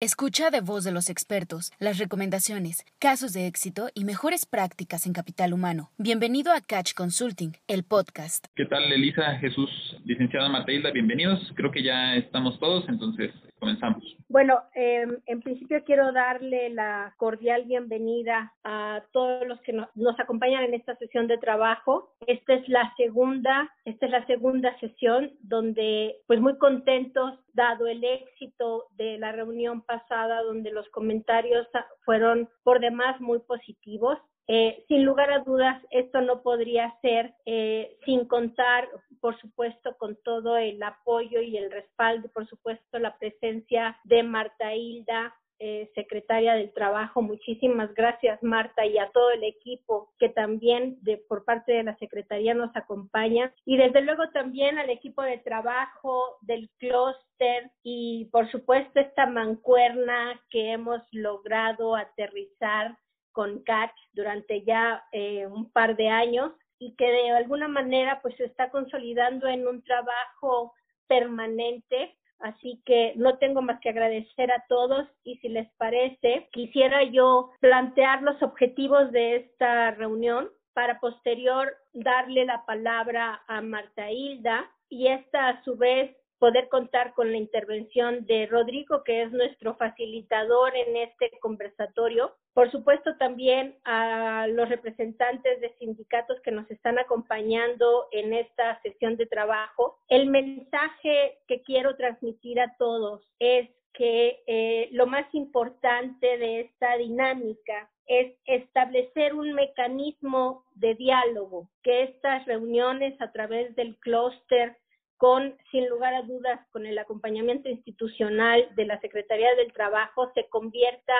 [0.00, 5.12] Escucha de voz de los expertos las recomendaciones, casos de éxito y mejores prácticas en
[5.12, 5.90] capital humano.
[5.98, 8.46] Bienvenido a Catch Consulting, el podcast.
[8.54, 9.68] ¿Qué tal, Elisa, Jesús,
[10.04, 10.92] licenciada Matilda?
[10.92, 11.40] Bienvenidos.
[11.56, 14.02] Creo que ya estamos todos, entonces comenzamos.
[14.28, 20.18] Bueno, eh, en principio quiero darle la cordial bienvenida a todos los que nos, nos,
[20.20, 22.14] acompañan en esta sesión de trabajo.
[22.26, 28.04] Esta es la segunda, esta es la segunda sesión donde, pues muy contentos, dado el
[28.04, 31.66] éxito de la reunión pasada, donde los comentarios
[32.04, 34.18] fueron por demás muy positivos.
[34.50, 38.88] Eh, sin lugar a dudas, esto no podría ser eh, sin contar,
[39.20, 44.74] por supuesto, con todo el apoyo y el respaldo, por supuesto, la presencia de Marta
[44.74, 47.20] Hilda, eh, secretaria del Trabajo.
[47.20, 51.96] Muchísimas gracias, Marta, y a todo el equipo que también de, por parte de la
[51.96, 53.52] Secretaría nos acompaña.
[53.66, 60.40] Y desde luego también al equipo de trabajo del clúster y, por supuesto, esta mancuerna
[60.48, 62.96] que hemos logrado aterrizar
[63.38, 68.34] con CAC durante ya eh, un par de años y que de alguna manera pues
[68.34, 70.74] se está consolidando en un trabajo
[71.06, 72.16] permanente.
[72.40, 77.52] Así que no tengo más que agradecer a todos y si les parece, quisiera yo
[77.60, 85.06] plantear los objetivos de esta reunión para posterior darle la palabra a Marta Hilda y
[85.06, 90.74] esta a su vez poder contar con la intervención de Rodrigo, que es nuestro facilitador
[90.76, 92.34] en este conversatorio.
[92.54, 99.16] Por supuesto, también a los representantes de sindicatos que nos están acompañando en esta sesión
[99.16, 99.98] de trabajo.
[100.08, 106.96] El mensaje que quiero transmitir a todos es que eh, lo más importante de esta
[106.96, 114.76] dinámica es establecer un mecanismo de diálogo, que estas reuniones a través del clúster
[115.18, 120.48] con, sin lugar a dudas, con el acompañamiento institucional de la Secretaría del Trabajo, se
[120.48, 121.14] convierta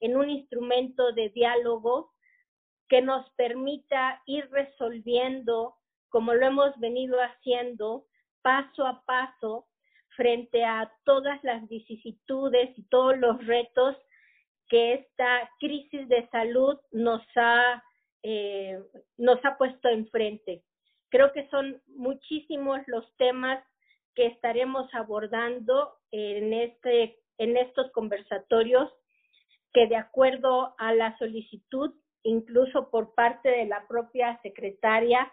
[0.00, 2.12] en un instrumento de diálogo
[2.88, 5.76] que nos permita ir resolviendo,
[6.08, 8.06] como lo hemos venido haciendo,
[8.42, 9.66] paso a paso,
[10.16, 13.96] frente a todas las vicisitudes y todos los retos
[14.68, 17.82] que esta crisis de salud nos ha,
[18.22, 18.78] eh,
[19.18, 20.62] nos ha puesto enfrente.
[21.10, 23.64] Creo que son muchísimos los temas
[24.14, 28.90] que estaremos abordando en, este, en estos conversatorios
[29.72, 31.92] que de acuerdo a la solicitud,
[32.22, 35.30] incluso por parte de la propia secretaria,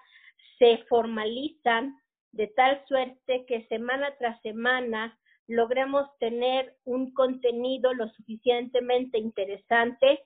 [0.58, 1.96] se formalizan
[2.32, 5.18] de tal suerte que semana tras semana
[5.48, 10.24] logremos tener un contenido lo suficientemente interesante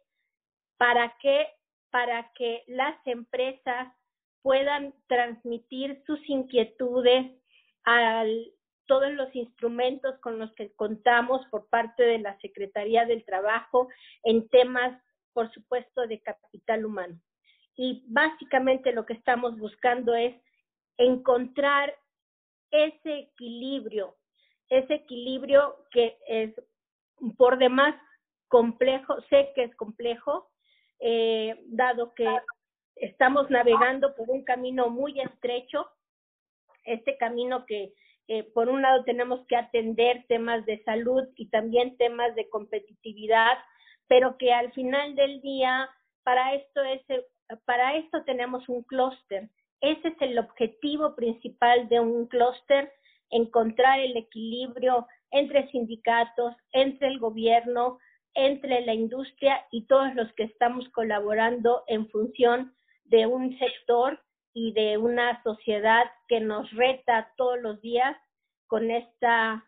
[0.77, 1.47] para que
[1.91, 3.93] para que las empresas
[4.45, 7.31] puedan transmitir sus inquietudes
[7.83, 8.23] a
[8.85, 13.89] todos los instrumentos con los que contamos por parte de la Secretaría del Trabajo
[14.21, 15.01] en temas,
[15.33, 17.19] por supuesto, de capital humano.
[17.75, 20.35] Y básicamente lo que estamos buscando es
[20.99, 21.95] encontrar
[22.69, 24.15] ese equilibrio,
[24.69, 26.53] ese equilibrio que es
[27.35, 27.95] por demás
[28.47, 30.51] complejo, sé que es complejo,
[30.99, 32.27] eh, dado que
[32.95, 35.87] estamos navegando por un camino muy estrecho,
[36.83, 37.93] este camino que
[38.27, 43.57] eh, por un lado tenemos que atender temas de salud y también temas de competitividad,
[44.07, 45.89] pero que al final del día
[46.23, 47.01] para esto es
[47.65, 49.49] para esto tenemos un clúster.
[49.81, 52.91] Ese es el objetivo principal de un clúster,
[53.29, 57.99] encontrar el equilibrio entre sindicatos, entre el gobierno,
[58.33, 62.73] entre la industria y todos los que estamos colaborando en función
[63.05, 64.19] de un sector
[64.53, 68.15] y de una sociedad que nos reta todos los días
[68.67, 69.63] con esta,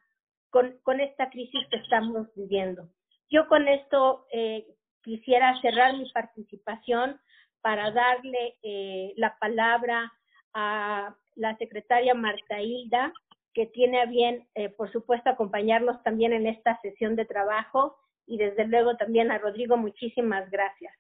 [0.50, 2.90] con, esta crisis que estamos viviendo.
[3.30, 4.66] Yo con esto eh,
[5.04, 7.20] quisiera cerrar mi participación
[7.62, 10.12] para darle eh, la palabra
[10.54, 13.14] a la secretaria Marta Hilda,
[13.54, 18.38] que tiene a bien, eh, por supuesto, acompañarnos también en esta sesión de trabajo y
[18.38, 20.94] desde luego también a Rodrigo, muchísimas gracias.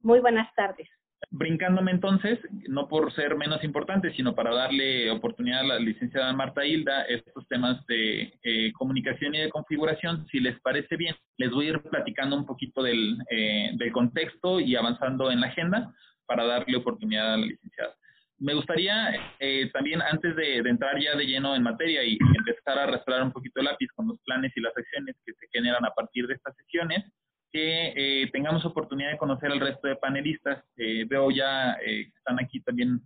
[0.00, 0.88] Muy buenas tardes.
[1.30, 6.64] Brincándome entonces, no por ser menos importante, sino para darle oportunidad a la licenciada Marta
[6.64, 11.66] Hilda estos temas de eh, comunicación y de configuración, si les parece bien, les voy
[11.66, 15.92] a ir platicando un poquito del, eh, del contexto y avanzando en la agenda
[16.26, 17.94] para darle oportunidad a la licenciada.
[18.38, 22.78] Me gustaría eh, también, antes de, de, entrar ya de lleno en materia y empezar
[22.78, 25.84] a arrastrar un poquito el lápiz con los planes y las acciones que se generan
[25.86, 27.04] a partir de estas sesiones,
[27.52, 30.64] que eh, tengamos oportunidad de conocer al resto de panelistas.
[30.76, 33.00] Eh, veo ya eh, que están aquí también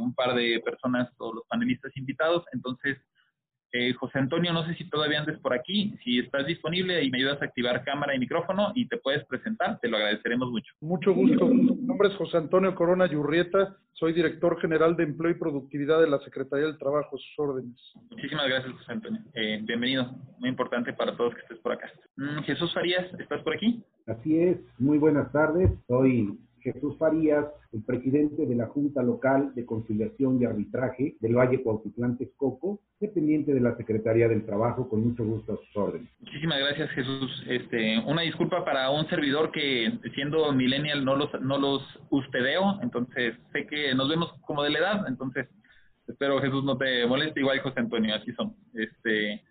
[0.00, 2.44] un par de personas, todos los panelistas invitados.
[2.52, 2.98] Entonces,
[3.76, 7.18] Eh, José Antonio, no sé si todavía andes por aquí, si estás disponible y me
[7.18, 10.72] ayudas a activar cámara y micrófono y te puedes presentar, te lo agradeceremos mucho.
[10.80, 11.48] Mucho gusto.
[11.48, 16.08] Mi nombre es José Antonio Corona Yurrieta, soy director general de Empleo y Productividad de
[16.08, 17.74] la Secretaría del Trabajo, sus órdenes.
[18.12, 19.20] Muchísimas gracias, José Antonio.
[19.34, 21.90] Eh, bienvenido, muy importante para todos que estés por acá.
[22.14, 23.82] Mm, Jesús Farías, ¿estás por aquí?
[24.06, 29.66] Así es, muy buenas tardes, soy Jesús Farías, el presidente de la Junta Local de
[29.66, 35.24] Conciliación y Arbitraje del Valle Cuautitlán Texcoco, dependiente de la Secretaría del Trabajo, con mucho
[35.24, 36.10] gusto a sus órdenes.
[36.20, 37.44] Muchísimas gracias, Jesús.
[37.48, 43.36] Este, una disculpa para un servidor que, siendo millennial, no los, no los ustedeo, entonces
[43.52, 45.46] sé que nos vemos como de la edad, entonces
[46.08, 48.54] espero, Jesús, no te moleste, igual José Antonio, así son.
[48.72, 49.42] Este,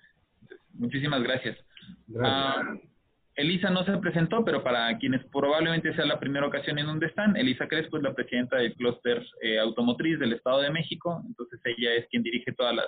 [0.74, 1.58] muchísimas gracias.
[2.08, 2.34] Gracias.
[2.34, 2.74] Ah,
[3.36, 7.36] Elisa no se presentó, pero para quienes probablemente sea la primera ocasión en donde están,
[7.36, 11.94] Elisa Crespo es la presidenta del clúster eh, automotriz del Estado de México, entonces ella
[11.96, 12.88] es quien dirige todas las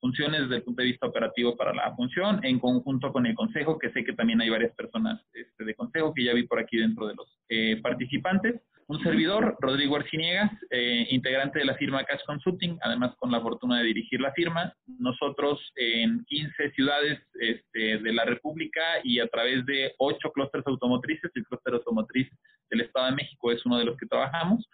[0.00, 3.78] funciones desde el punto de vista operativo para la función, en conjunto con el Consejo,
[3.78, 6.76] que sé que también hay varias personas este, de Consejo que ya vi por aquí
[6.78, 8.60] dentro de los eh, participantes.
[8.88, 13.78] Un servidor, Rodrigo Arciniegas, eh, integrante de la firma Cash Consulting, además con la fortuna
[13.80, 14.72] de dirigir la firma.
[14.86, 21.32] Nosotros en 15 ciudades este, de la República y a través de 8 clústeres automotrices,
[21.34, 22.28] el clúster automotriz
[22.70, 24.64] del Estado de México es uno de los que trabajamos,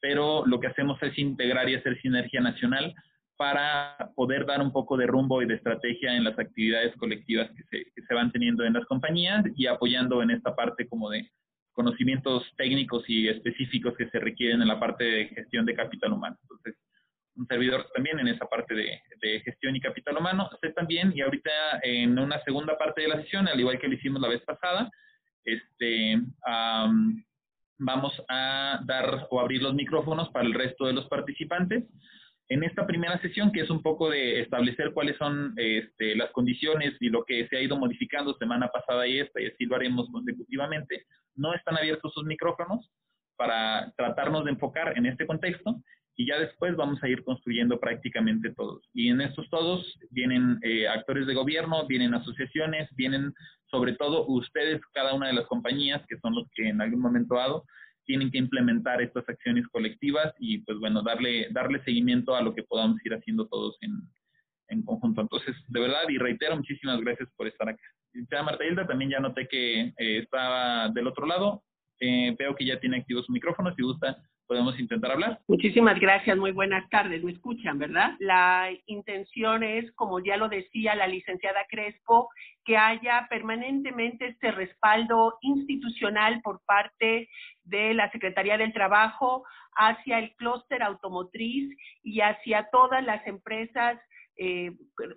[0.00, 2.94] pero lo que hacemos es integrar y hacer sinergia nacional
[3.36, 7.62] para poder dar un poco de rumbo y de estrategia en las actividades colectivas que
[7.64, 11.30] se, que se van teniendo en las compañías y apoyando en esta parte como de
[11.78, 16.36] conocimientos técnicos y específicos que se requieren en la parte de gestión de capital humano.
[16.42, 16.74] Entonces,
[17.36, 20.50] un servidor también en esa parte de, gestión y capital humano.
[20.60, 21.50] Sé también, y ahorita
[21.84, 24.90] en una segunda parte de la sesión, al igual que lo hicimos la vez pasada,
[25.44, 26.20] este,
[27.78, 31.84] vamos a dar o abrir los micrófonos para el resto de los participantes.
[32.50, 36.94] En esta primera sesión, que es un poco de establecer cuáles son este, las condiciones
[37.00, 40.08] y lo que se ha ido modificando semana pasada y esta, y así lo haremos
[40.10, 41.04] consecutivamente,
[41.34, 42.90] no están abiertos sus micrófonos
[43.36, 45.76] para tratarnos de enfocar en este contexto
[46.16, 48.82] y ya después vamos a ir construyendo prácticamente todos.
[48.92, 53.32] Y en estos todos vienen eh, actores de gobierno, vienen asociaciones, vienen
[53.66, 57.36] sobre todo ustedes, cada una de las compañías, que son los que en algún momento
[57.36, 57.64] dado
[58.08, 62.62] tienen que implementar estas acciones colectivas y pues bueno, darle, darle seguimiento a lo que
[62.62, 63.92] podamos ir haciendo todos en,
[64.68, 65.20] en conjunto.
[65.20, 67.82] Entonces, de verdad, y reitero, muchísimas gracias por estar acá.
[68.32, 71.62] Ya Marta Hilda, también ya noté que eh, estaba del otro lado.
[72.00, 73.74] Eh, veo que ya tiene activos su micrófono.
[73.74, 74.16] Si gusta,
[74.48, 75.38] podemos intentar hablar.
[75.46, 77.22] Muchísimas gracias, muy buenas tardes.
[77.22, 78.14] ¿Me escuchan, verdad?
[78.18, 82.30] La intención es, como ya lo decía la licenciada Crespo,
[82.64, 87.28] que haya permanentemente este respaldo institucional por parte
[87.64, 89.44] de la Secretaría del Trabajo
[89.76, 94.00] hacia el clúster automotriz y hacia todas las empresas
[94.36, 94.72] eh,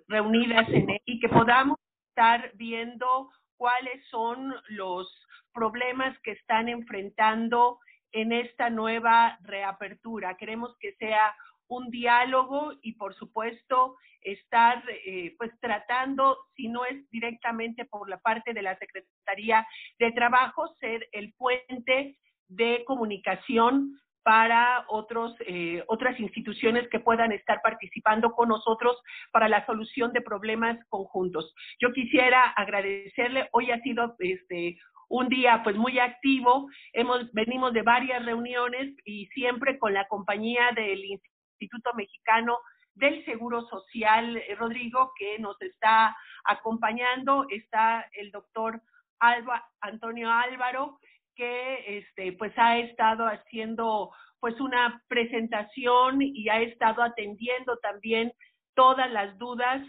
[0.08, 1.78] reunidas en él y que podamos
[2.10, 5.08] estar viendo cuáles son los
[5.54, 7.78] problemas que están enfrentando
[8.12, 10.36] en esta nueva reapertura.
[10.36, 11.34] Queremos que sea
[11.68, 18.18] un diálogo y por supuesto estar eh, pues tratando, si no es directamente por la
[18.18, 19.66] parte de la Secretaría
[19.98, 22.16] de Trabajo, ser el puente
[22.48, 28.96] de comunicación para otros, eh, otras instituciones que puedan estar participando con nosotros
[29.32, 31.52] para la solución de problemas conjuntos.
[31.80, 34.78] Yo quisiera agradecerle, hoy ha sido este,
[35.12, 40.70] un día pues muy activo, hemos, venimos de varias reuniones y siempre con la compañía
[40.74, 42.58] del Instituto Mexicano
[42.94, 48.80] del Seguro Social, eh, Rodrigo, que nos está acompañando, está el doctor
[49.18, 50.98] Alba, Antonio Álvaro,
[51.34, 58.32] que este, pues ha estado haciendo pues una presentación y ha estado atendiendo también
[58.74, 59.82] todas las dudas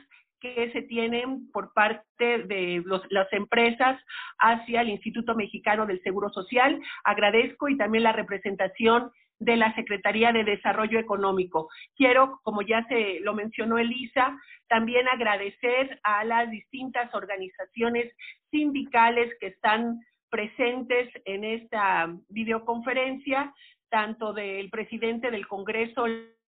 [0.43, 3.97] que se tienen por parte de las empresas
[4.39, 6.81] hacia el Instituto Mexicano del Seguro Social.
[7.05, 9.09] Agradezco y también la representación
[9.39, 11.69] de la Secretaría de Desarrollo Económico.
[11.95, 18.13] Quiero, como ya se lo mencionó Elisa, también agradecer a las distintas organizaciones
[18.51, 23.53] sindicales que están presentes en esta videoconferencia,
[23.89, 26.05] tanto del presidente del Congreso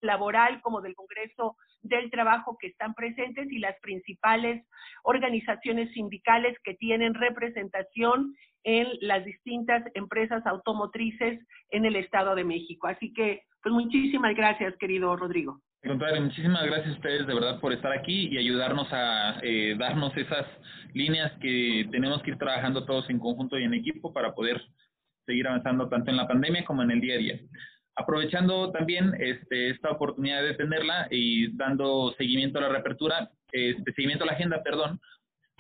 [0.02, 4.66] Laboral como del Congreso del Trabajo que están presentes y las principales
[5.04, 12.88] organizaciones sindicales que tienen representación en las distintas empresas automotrices en el Estado de México.
[12.88, 15.62] Así que, pues muchísimas gracias, querido Rodrigo.
[15.86, 20.16] Contrario, muchísimas gracias a ustedes de verdad por estar aquí y ayudarnos a eh, darnos
[20.18, 20.46] esas
[20.94, 24.62] líneas que tenemos que ir trabajando todos en conjunto y en equipo para poder
[25.26, 27.40] seguir avanzando tanto en la pandemia como en el día a día.
[27.96, 34.24] Aprovechando también este, esta oportunidad de tenerla y dando seguimiento a la reapertura, este seguimiento
[34.24, 35.00] a la agenda, perdón,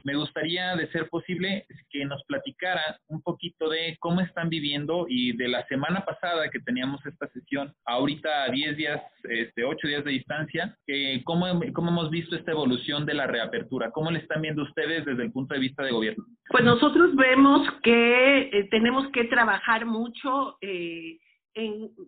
[0.04, 5.36] me gustaría, de ser posible, que nos platicara un poquito de cómo están viviendo y
[5.36, 10.04] de la semana pasada que teníamos esta sesión, ahorita a 10 días, este, 8 días
[10.04, 10.78] de distancia,
[11.24, 15.24] cómo, cómo hemos visto esta evolución de la reapertura, cómo le están viendo ustedes desde
[15.24, 16.26] el punto de vista de gobierno.
[16.50, 20.58] Pues nosotros vemos que eh, tenemos que trabajar mucho.
[20.62, 21.18] Eh,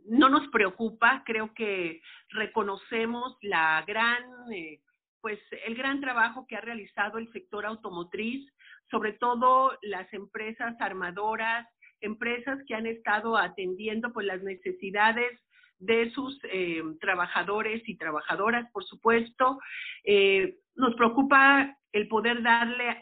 [0.05, 4.79] no nos preocupa, creo que reconocemos la gran eh,
[5.21, 8.51] pues el gran trabajo que ha realizado el sector automotriz,
[8.89, 11.67] sobre todo las empresas armadoras,
[12.01, 15.39] empresas que han estado atendiendo pues las necesidades
[15.77, 19.59] de sus eh, trabajadores y trabajadoras, por supuesto.
[20.03, 22.97] Eh, nos preocupa el poder darle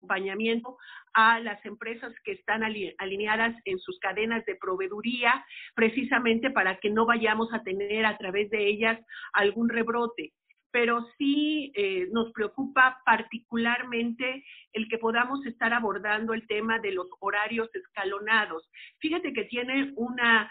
[0.00, 0.76] acompañamiento
[1.12, 7.06] a las empresas que están alineadas en sus cadenas de proveeduría, precisamente para que no
[7.06, 8.98] vayamos a tener a través de ellas
[9.32, 10.32] algún rebrote
[10.72, 17.08] pero sí eh, nos preocupa particularmente el que podamos estar abordando el tema de los
[17.18, 18.70] horarios escalonados.
[19.00, 20.48] Fíjate que tiene una,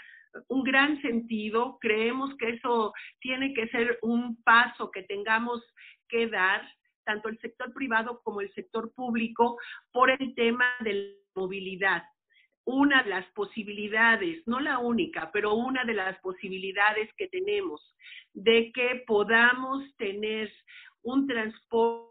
[0.50, 2.92] un gran sentido, creemos que eso
[3.22, 5.64] tiene que ser un paso que tengamos
[6.10, 6.68] que dar,
[7.10, 9.58] tanto el sector privado como el sector público,
[9.92, 12.04] por el tema de la movilidad.
[12.66, 17.82] Una de las posibilidades, no la única, pero una de las posibilidades que tenemos
[18.34, 20.52] de que podamos tener
[21.02, 22.10] un transporte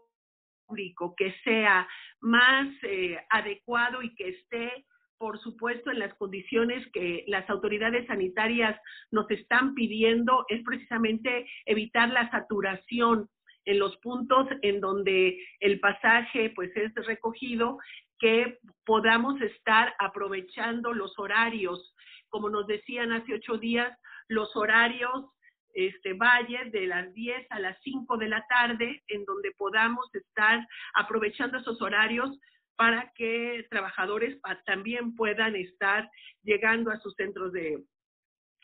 [0.67, 1.87] público que sea
[2.19, 4.85] más eh, adecuado y que esté,
[5.17, 8.77] por supuesto, en las condiciones que las autoridades sanitarias
[9.11, 13.29] nos están pidiendo, es precisamente evitar la saturación
[13.65, 17.77] en los puntos en donde el pasaje pues es recogido,
[18.19, 21.95] que podamos estar aprovechando los horarios,
[22.29, 23.97] como nos decían hace ocho días,
[24.27, 25.25] los horarios
[25.73, 30.65] este valle de las 10 a las 5 de la tarde, en donde podamos estar
[30.95, 32.37] aprovechando esos horarios
[32.75, 36.09] para que trabajadores también puedan estar
[36.43, 37.83] llegando a sus centros de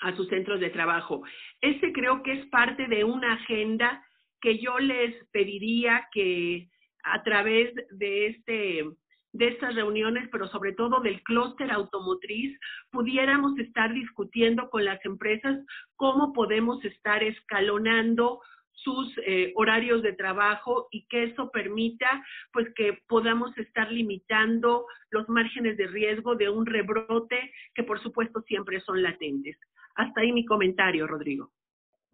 [0.01, 1.23] a sus centros de trabajo.
[1.61, 4.03] Ese creo que es parte de una agenda
[4.45, 6.69] que yo les pediría que
[7.03, 8.85] a través de este
[9.33, 12.57] de estas reuniones, pero sobre todo del clúster automotriz,
[12.91, 15.57] pudiéramos estar discutiendo con las empresas
[15.95, 18.39] cómo podemos estar escalonando
[18.71, 22.07] sus eh, horarios de trabajo y que eso permita
[22.53, 28.41] pues que podamos estar limitando los márgenes de riesgo de un rebrote que por supuesto
[28.43, 29.57] siempre son latentes.
[29.95, 31.51] Hasta ahí mi comentario, Rodrigo.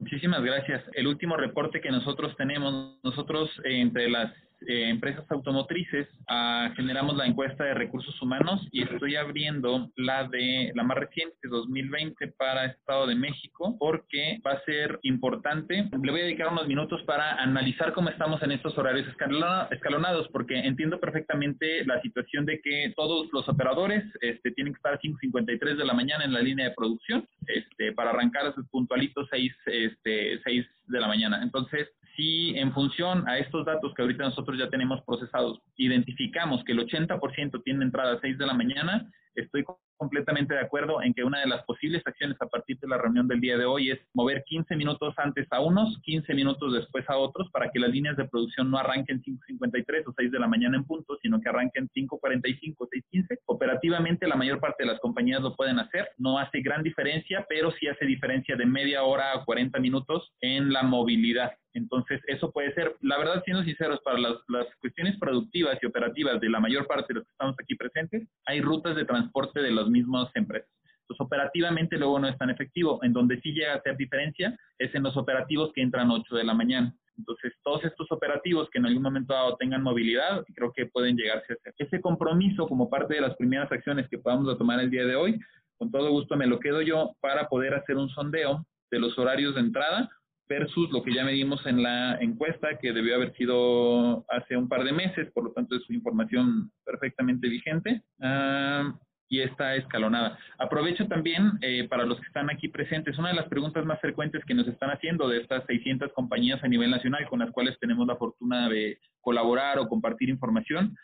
[0.02, 0.84] Muchísimas gracias.
[0.94, 4.34] El último reporte que nosotros tenemos, nosotros eh, entre las
[4.68, 10.72] eh, empresas automotrices ah, generamos la encuesta de recursos humanos y estoy abriendo la de
[10.76, 15.90] la más reciente 2020 para Estado de México porque va a ser importante.
[15.92, 20.60] Le voy a dedicar unos minutos para analizar cómo estamos en estos horarios escalonados porque
[20.60, 25.76] entiendo perfectamente la situación de que todos los operadores este, tienen que estar a 5.53
[25.76, 29.54] de la mañana en la línea de producción este, para arrancar a sus puntualitos 6,
[29.66, 31.42] este, 6 de la mañana.
[31.42, 31.88] Entonces,
[32.22, 36.88] si en función a estos datos que ahorita nosotros ya tenemos procesados, identificamos que el
[36.88, 39.66] 80% tiene entrada a 6 de la mañana, estoy
[39.98, 43.28] completamente de acuerdo en que una de las posibles acciones a partir de la reunión
[43.28, 47.18] del día de hoy es mover 15 minutos antes a unos, 15 minutos después a
[47.18, 50.78] otros, para que las líneas de producción no arranquen 5.53 o 6 de la mañana
[50.78, 53.40] en punto, sino que arranquen 5.45 o 6.15.
[53.46, 57.72] Operativamente la mayor parte de las compañías lo pueden hacer, no hace gran diferencia, pero
[57.72, 61.52] sí hace diferencia de media hora a 40 minutos en la movilidad.
[61.74, 66.40] Entonces, eso puede ser, la verdad, siendo sinceros, para las, las, cuestiones productivas y operativas
[66.40, 69.72] de la mayor parte de los que estamos aquí presentes, hay rutas de transporte de
[69.72, 70.70] las mismas empresas.
[71.02, 73.00] Entonces, operativamente luego no es tan efectivo.
[73.04, 76.44] En donde sí llega a hacer diferencia es en los operativos que entran 8 de
[76.44, 76.94] la mañana.
[77.18, 81.54] Entonces, todos estos operativos que en algún momento dado tengan movilidad, creo que pueden llegarse
[81.54, 81.74] a hacer.
[81.78, 85.40] Ese compromiso como parte de las primeras acciones que podamos tomar el día de hoy,
[85.78, 89.56] con todo gusto me lo quedo yo para poder hacer un sondeo de los horarios
[89.56, 90.10] de entrada
[90.52, 94.84] versus lo que ya medimos en la encuesta que debió haber sido hace un par
[94.84, 98.02] de meses, por lo tanto es información perfectamente vigente.
[98.22, 98.94] Ah,
[99.30, 100.38] y está escalonada.
[100.58, 104.44] Aprovecho también eh, para los que están aquí presentes, una de las preguntas más frecuentes
[104.44, 108.06] que nos están haciendo de estas 600 compañías a nivel nacional con las cuales tenemos
[108.06, 110.98] la fortuna de colaborar o compartir información,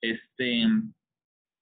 [0.00, 0.66] este,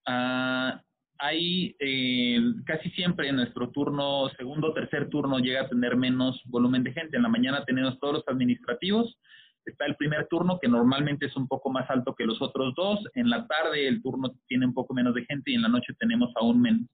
[0.09, 0.73] uh,
[1.19, 6.41] hay eh, casi siempre en nuestro turno, segundo o tercer turno, llega a tener menos
[6.47, 7.17] volumen de gente.
[7.17, 9.19] En la mañana tenemos todos los administrativos,
[9.65, 13.01] está el primer turno que normalmente es un poco más alto que los otros dos,
[13.15, 15.95] en la tarde el turno tiene un poco menos de gente y en la noche
[15.99, 16.89] tenemos aún menos.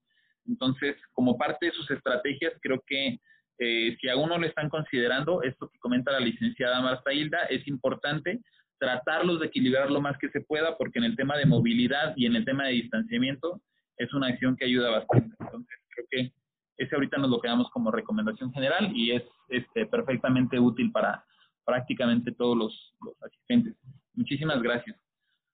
[0.47, 3.19] Entonces, como parte de sus estrategias, creo que
[3.59, 7.67] eh, si aún no lo están considerando, esto que comenta la licenciada Marta Hilda es
[7.69, 8.41] importante
[8.79, 12.26] tratarlos de equilibrar lo más que se pueda, porque en el tema de movilidad y
[12.26, 13.61] en el tema de distanciamiento
[13.96, 15.34] es una acción que ayuda bastante.
[15.40, 16.32] Entonces, creo que
[16.78, 21.25] ese ahorita nos lo quedamos como recomendación general y es este, perfectamente útil para
[21.64, 22.94] prácticamente todos los,
[23.25, 23.76] asistentes.
[24.14, 24.96] Muchísimas gracias.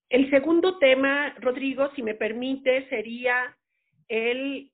[0.08, 3.56] El segundo tema, Rodrigo, si me permite, sería
[4.08, 4.70] el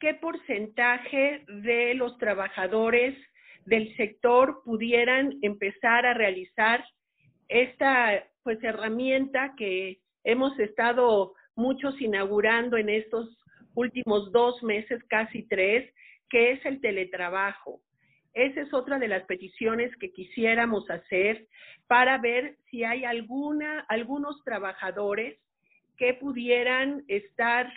[0.00, 3.16] qué porcentaje de los trabajadores
[3.66, 6.84] del sector pudieran empezar a realizar
[7.48, 13.28] esta pues herramienta que hemos estado muchos inaugurando en estos
[13.74, 15.92] últimos dos meses, casi tres,
[16.30, 17.80] que es el teletrabajo.
[18.32, 21.48] Esa es otra de las peticiones que quisiéramos hacer
[21.88, 25.38] para ver si hay alguna, algunos trabajadores
[25.96, 27.70] que pudieran estar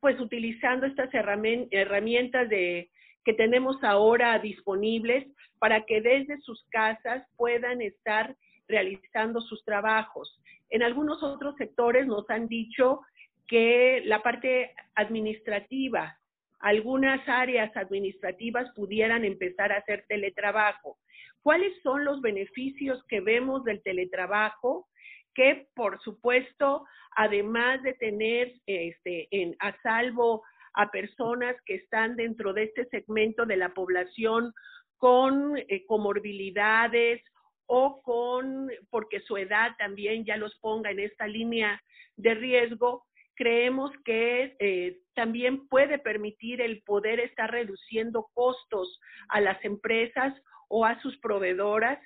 [0.00, 2.90] pues utilizando estas herramientas de,
[3.24, 5.26] que tenemos ahora disponibles
[5.58, 8.36] para que desde sus casas puedan estar
[8.68, 10.40] realizando sus trabajos.
[10.70, 13.00] En algunos otros sectores nos han dicho
[13.46, 16.18] que la parte administrativa,
[16.58, 20.98] algunas áreas administrativas pudieran empezar a hacer teletrabajo.
[21.42, 24.88] ¿Cuáles son los beneficios que vemos del teletrabajo?
[25.34, 29.28] Que, por supuesto, además de tener este,
[29.60, 30.42] a salvo
[30.74, 34.52] a personas que están dentro de este segmento de la población
[34.98, 37.22] con eh, comorbilidades
[37.66, 41.82] o con, porque su edad también ya los ponga en esta línea
[42.16, 43.05] de riesgo,
[43.36, 50.34] creemos que eh, también puede permitir el poder estar reduciendo costos a las empresas
[50.68, 51.98] o a sus proveedoras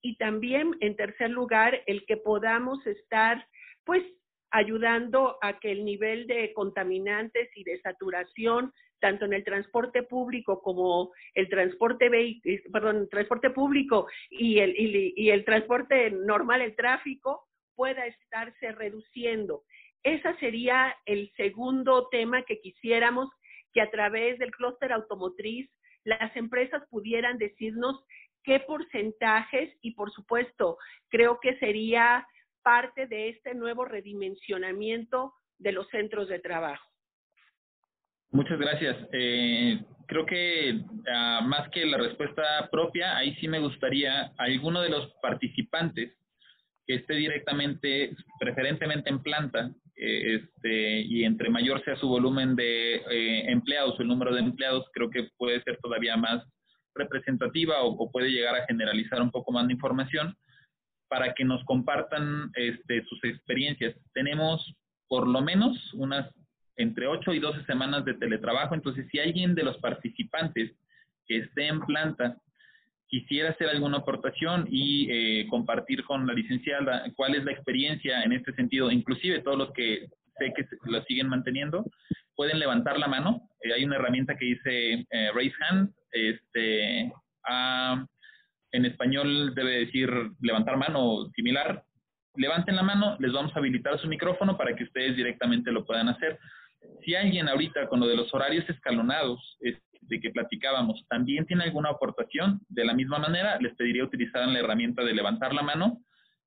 [0.00, 3.46] y también, en tercer lugar, el que podamos estar,
[3.84, 4.02] pues,
[4.50, 10.60] ayudando a que el nivel de contaminantes y de saturación tanto en el transporte público
[10.60, 12.10] como el transporte
[12.72, 19.62] perdón, transporte público y el, y el transporte normal, el tráfico, pueda estarse reduciendo.
[20.02, 23.28] Ese sería el segundo tema que quisiéramos
[23.72, 25.70] que a través del clúster automotriz
[26.04, 28.02] las empresas pudieran decirnos
[28.44, 32.26] qué porcentajes y por supuesto creo que sería
[32.62, 36.84] parte de este nuevo redimensionamiento de los centros de trabajo.
[38.30, 38.96] Muchas gracias.
[39.12, 40.80] Eh, creo que
[41.12, 46.14] ah, más que la respuesta propia, ahí sí me gustaría alguno de los participantes
[46.86, 53.50] que esté directamente, preferentemente en planta, este, y entre mayor sea su volumen de eh,
[53.50, 56.44] empleados o el número de empleados, creo que puede ser todavía más
[56.94, 60.36] representativa o, puede llegar a generalizar un poco más de información
[61.08, 63.94] para que nos compartan este, sus experiencias.
[64.12, 64.74] Tenemos
[65.08, 66.28] por lo menos unas
[66.76, 70.76] entre 8 y 12 semanas de teletrabajo, entonces si alguien de los participantes
[71.26, 72.36] que esté en planta
[73.08, 78.32] quisiera hacer alguna aportación y eh, compartir con la licenciada cuál es la experiencia en
[78.32, 81.84] este sentido, inclusive todos los que sé que lo siguen manteniendo,
[82.36, 83.48] pueden levantar la mano.
[83.62, 87.12] Eh, hay una herramienta que dice eh, raise hand, este,
[88.72, 91.82] en español debe decir levantar mano similar.
[92.36, 96.08] Levanten la mano, les vamos a habilitar su micrófono para que ustedes directamente lo puedan
[96.08, 96.38] hacer.
[97.04, 99.58] Si alguien ahorita con lo de los horarios escalonados,
[100.08, 104.58] de que platicábamos, también tiene alguna aportación, de la misma manera, les pediría utilizar la
[104.58, 106.00] herramienta de levantar la mano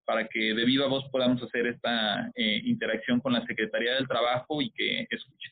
[0.06, 4.62] para que de viva voz podamos hacer esta eh, interacción con la Secretaría del Trabajo
[4.62, 5.52] y que escuchen.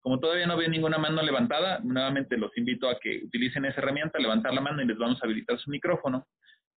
[0.00, 4.18] Como todavía no veo ninguna mano levantada, nuevamente los invito a que utilicen esa herramienta,
[4.18, 6.26] levantar la mano y les vamos a habilitar su micrófono.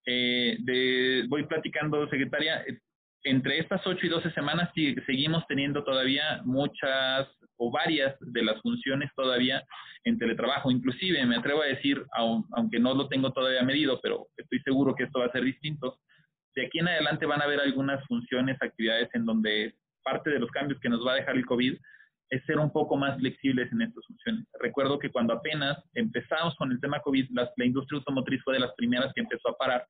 [0.06, 0.58] Eh,
[1.28, 2.64] voy platicando, secretaria,
[3.26, 4.70] entre estas 8 y 12 semanas
[5.06, 9.64] seguimos teniendo todavía muchas o varias de las funciones todavía
[10.04, 10.70] en teletrabajo.
[10.70, 12.06] Inclusive me atrevo a decir,
[12.52, 15.98] aunque no lo tengo todavía medido, pero estoy seguro que esto va a ser distinto,
[16.56, 20.52] de aquí en adelante van a haber algunas funciones, actividades en donde parte de los
[20.52, 21.76] cambios que nos va a dejar el COVID
[22.30, 24.46] es ser un poco más flexibles en estas funciones.
[24.62, 28.74] Recuerdo que cuando apenas empezamos con el tema COVID, la industria automotriz fue de las
[28.76, 29.86] primeras que empezó a parar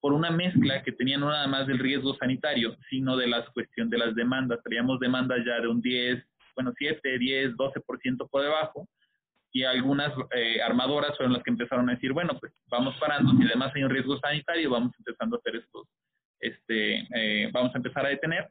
[0.00, 3.90] por una mezcla que tenía no nada más del riesgo sanitario, sino de las cuestión
[3.90, 4.62] de las demandas.
[4.64, 8.88] Teníamos demandas ya de un 10, bueno, 7, 10, 12% por debajo,
[9.52, 13.44] y algunas eh, armadoras fueron las que empezaron a decir, bueno, pues vamos parando, si
[13.44, 15.88] además hay un riesgo sanitario, vamos empezando a hacer estos,
[16.38, 18.46] este, eh, vamos a empezar a detener.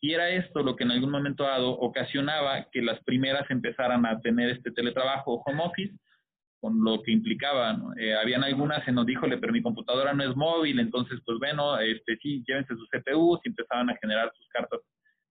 [0.00, 4.20] Y era esto lo que en algún momento dado ocasionaba que las primeras empezaran a
[4.20, 5.94] tener este teletrabajo home office,
[6.64, 7.76] con lo que implicaba.
[7.98, 11.78] Eh, habían algunas en nos dijo, pero mi computadora no es móvil, entonces, pues bueno,
[11.78, 14.80] este, sí, llévense sus CPUs y empezaban a generar sus cartas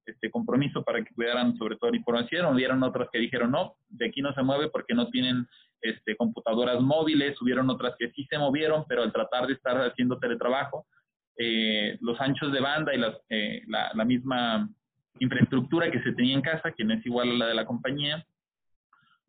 [0.06, 2.54] este compromiso para que cuidaran sobre todo la información.
[2.54, 5.48] Hubieron otras que dijeron, no, de aquí no se mueve porque no tienen
[5.82, 7.42] este, computadoras móviles.
[7.42, 10.86] Hubieron otras que sí se movieron, pero al tratar de estar haciendo teletrabajo,
[11.40, 14.70] eh, los anchos de banda y eh, la, la, misma
[15.18, 18.24] infraestructura que se tenía en casa, que no es igual a la de la compañía,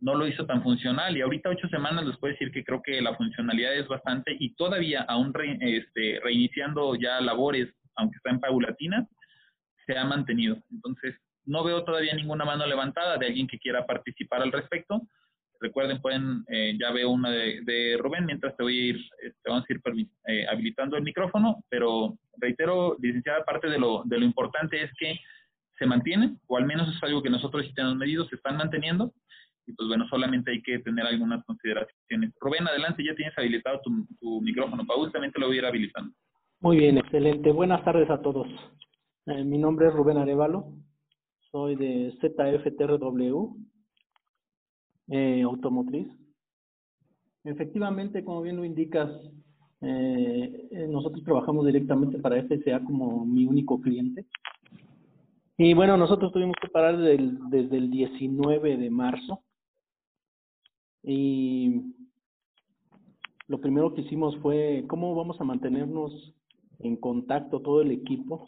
[0.00, 1.16] no lo hizo tan funcional.
[1.16, 4.54] Y ahorita, ocho semanas, les puedo decir que creo que la funcionalidad es bastante y
[4.54, 9.06] todavía, aún este, reiniciando ya labores, aunque está en paulatina,
[9.86, 10.56] se ha mantenido.
[10.70, 11.14] Entonces,
[11.46, 15.02] no veo todavía ninguna mano levantada de alguien que quiera participar al respecto.
[15.60, 19.64] Recuerden, pueden, eh, ya veo una de, Rubén, mientras te voy a ir, este, vamos
[19.68, 19.80] a ir
[20.26, 25.18] eh, habilitando el micrófono, pero reitero, licenciada, parte de lo, de lo importante es que
[25.78, 29.12] se mantienen, o al menos es algo que nosotros tenemos medido, se están manteniendo,
[29.66, 32.32] y pues bueno, solamente hay que tener algunas consideraciones.
[32.40, 34.86] Rubén, adelante, ya tienes habilitado tu, micrófono.
[34.86, 36.12] Paul también te lo voy a ir habilitando.
[36.60, 37.50] Muy bien, excelente.
[37.50, 38.46] Buenas tardes a todos.
[39.26, 40.72] Eh, mi nombre es Rubén Arevalo,
[41.50, 43.56] soy de ZFTRW,
[45.08, 46.08] eh, automotriz.
[47.44, 49.10] Efectivamente, como bien lo indicas,
[49.80, 54.26] eh, eh nosotros trabajamos directamente para FSA como mi único cliente.
[55.56, 59.42] Y bueno, nosotros tuvimos que parar desde el, desde el 19 de marzo
[61.04, 61.94] y
[63.46, 66.34] lo primero que hicimos fue cómo vamos a mantenernos
[66.78, 68.46] en contacto todo el equipo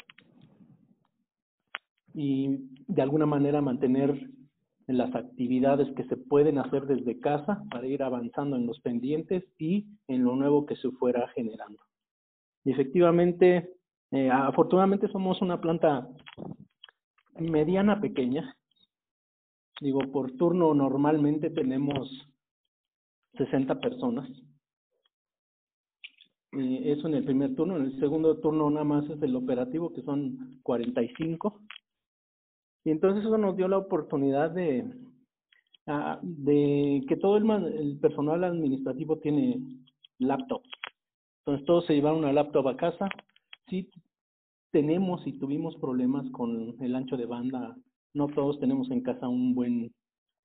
[2.14, 4.31] y de alguna manera mantener
[4.87, 9.87] las actividades que se pueden hacer desde casa para ir avanzando en los pendientes y
[10.09, 11.79] en lo nuevo que se fuera generando.
[12.64, 13.69] Y efectivamente,
[14.12, 16.09] eh, afortunadamente somos una planta
[17.38, 18.57] mediana pequeña.
[19.81, 22.09] Digo, por turno normalmente tenemos
[23.37, 24.29] 60 personas.
[26.53, 27.77] eso en el primer turno.
[27.77, 31.61] En el segundo turno nada más es el operativo, que son 45.
[32.85, 34.85] Y entonces eso nos dio la oportunidad de,
[37.09, 39.61] que todo el, el personal administrativo tiene
[40.18, 40.62] laptop.
[41.40, 43.09] Entonces todos se llevaron una laptop a casa.
[43.68, 43.90] Sí
[44.77, 47.77] tenemos y tuvimos problemas con el ancho de banda.
[48.14, 49.90] No todos tenemos en casa un buen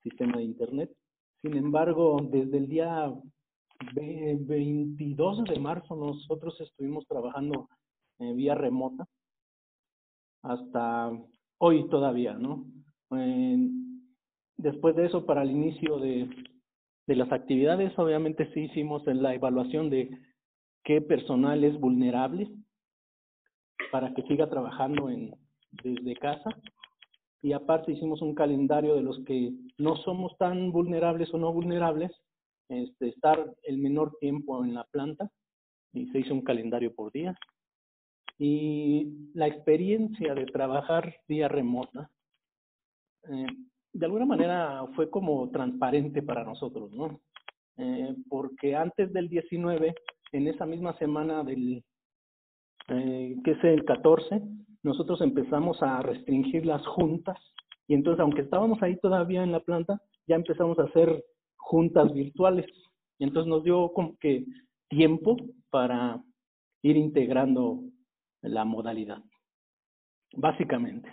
[0.04, 0.90] sistema de internet.
[1.42, 3.12] Sin embargo, desde el día
[3.96, 7.68] 22 de marzo nosotros estuvimos trabajando
[8.20, 9.08] eh, vía remota
[10.44, 11.12] hasta
[11.58, 12.66] hoy todavía, ¿no?
[14.58, 16.30] después de eso, para el inicio de,
[17.08, 20.10] de las actividades, obviamente sí hicimos la evaluación de
[20.84, 22.50] qué personal es vulnerable
[23.92, 25.36] para que siga trabajando en,
[25.84, 26.50] desde casa
[27.42, 32.12] y aparte hicimos un calendario de los que no somos tan vulnerables o no vulnerables,
[32.70, 35.30] este, estar el menor tiempo en la planta
[35.94, 37.38] y se hizo un calendario por día.
[38.38, 42.10] Y la experiencia de trabajar vía remota,
[43.24, 43.46] eh,
[43.94, 47.20] de alguna manera fue como transparente para nosotros, ¿no?
[47.78, 49.96] Eh, porque antes del 19,
[50.32, 51.84] en esa misma semana del,
[52.88, 54.42] eh, que es el 14,
[54.84, 57.38] nosotros empezamos a restringir las juntas
[57.88, 61.24] y entonces aunque estábamos ahí todavía en la planta, ya empezamos a hacer
[61.58, 62.66] juntas virtuales.
[63.20, 64.46] Y entonces nos dio como que
[64.90, 65.38] tiempo
[65.70, 66.22] para
[66.82, 67.82] ir integrando
[68.42, 69.22] la modalidad,
[70.34, 71.12] básicamente.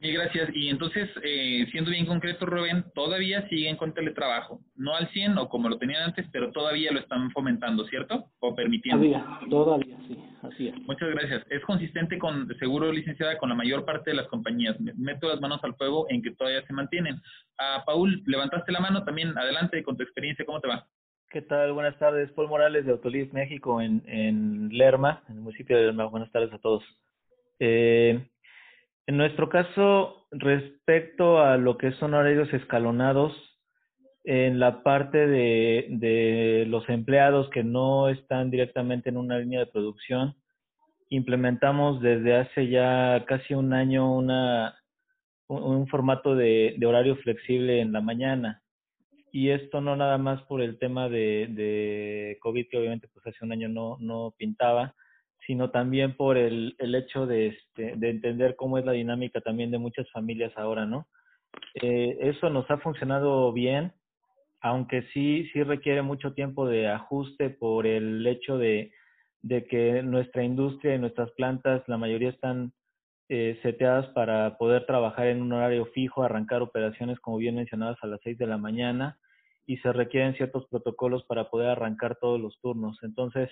[0.00, 0.50] Sí, gracias.
[0.54, 4.60] Y entonces, eh, siendo bien concreto, Rubén, todavía siguen con teletrabajo.
[4.74, 8.26] No al 100 o como lo tenían antes, pero todavía lo están fomentando, ¿cierto?
[8.40, 9.02] O permitiendo.
[9.02, 10.76] Todavía, todavía, sí, así es.
[10.86, 11.44] Muchas gracias.
[11.50, 14.76] Es consistente con, seguro, licenciada, con la mayor parte de las compañías.
[14.80, 17.20] Meto las manos al fuego en que todavía se mantienen.
[17.58, 19.36] Ah, Paul, levantaste la mano también.
[19.36, 20.44] Adelante con tu experiencia.
[20.44, 20.86] ¿Cómo te va?
[21.30, 21.72] ¿Qué tal?
[21.72, 22.30] Buenas tardes.
[22.32, 26.04] Paul Morales de Autoliv México en, en Lerma, en el municipio de Lerma.
[26.04, 26.84] Buenas tardes a todos.
[27.58, 28.28] Eh,
[29.06, 33.32] en nuestro caso, respecto a lo que son horarios escalonados,
[34.24, 39.66] en la parte de, de los empleados que no están directamente en una línea de
[39.66, 40.34] producción,
[41.10, 44.74] implementamos desde hace ya casi un año una,
[45.48, 48.62] un, formato de, horario flexible en la mañana.
[49.30, 53.44] Y esto no nada más por el tema de, de COVID, que obviamente pues hace
[53.44, 54.94] un año no, no pintaba,
[55.46, 59.70] sino también por el, el hecho de, este, de entender cómo es la dinámica también
[59.70, 61.06] de muchas familias ahora, ¿no?
[61.74, 63.92] Eh, eso nos ha funcionado bien,
[64.64, 68.92] aunque sí, sí requiere mucho tiempo de ajuste por el hecho de,
[69.42, 72.72] de que nuestra industria y nuestras plantas, la mayoría están
[73.28, 78.06] eh, seteadas para poder trabajar en un horario fijo, arrancar operaciones, como bien mencionadas, a
[78.06, 79.18] las 6 de la mañana,
[79.66, 82.98] y se requieren ciertos protocolos para poder arrancar todos los turnos.
[83.02, 83.50] Entonces,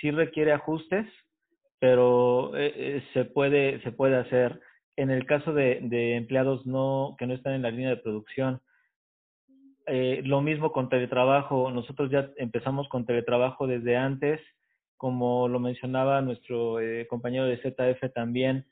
[0.00, 1.06] sí requiere ajustes,
[1.78, 4.60] pero eh, eh, se puede se puede hacer
[4.96, 8.60] en el caso de, de, empleados no que no están en la línea de producción
[9.88, 11.70] eh, lo mismo con teletrabajo.
[11.70, 14.40] Nosotros ya empezamos con teletrabajo desde antes
[14.98, 18.66] como lo mencionaba nuestro eh, compañero de ZF también,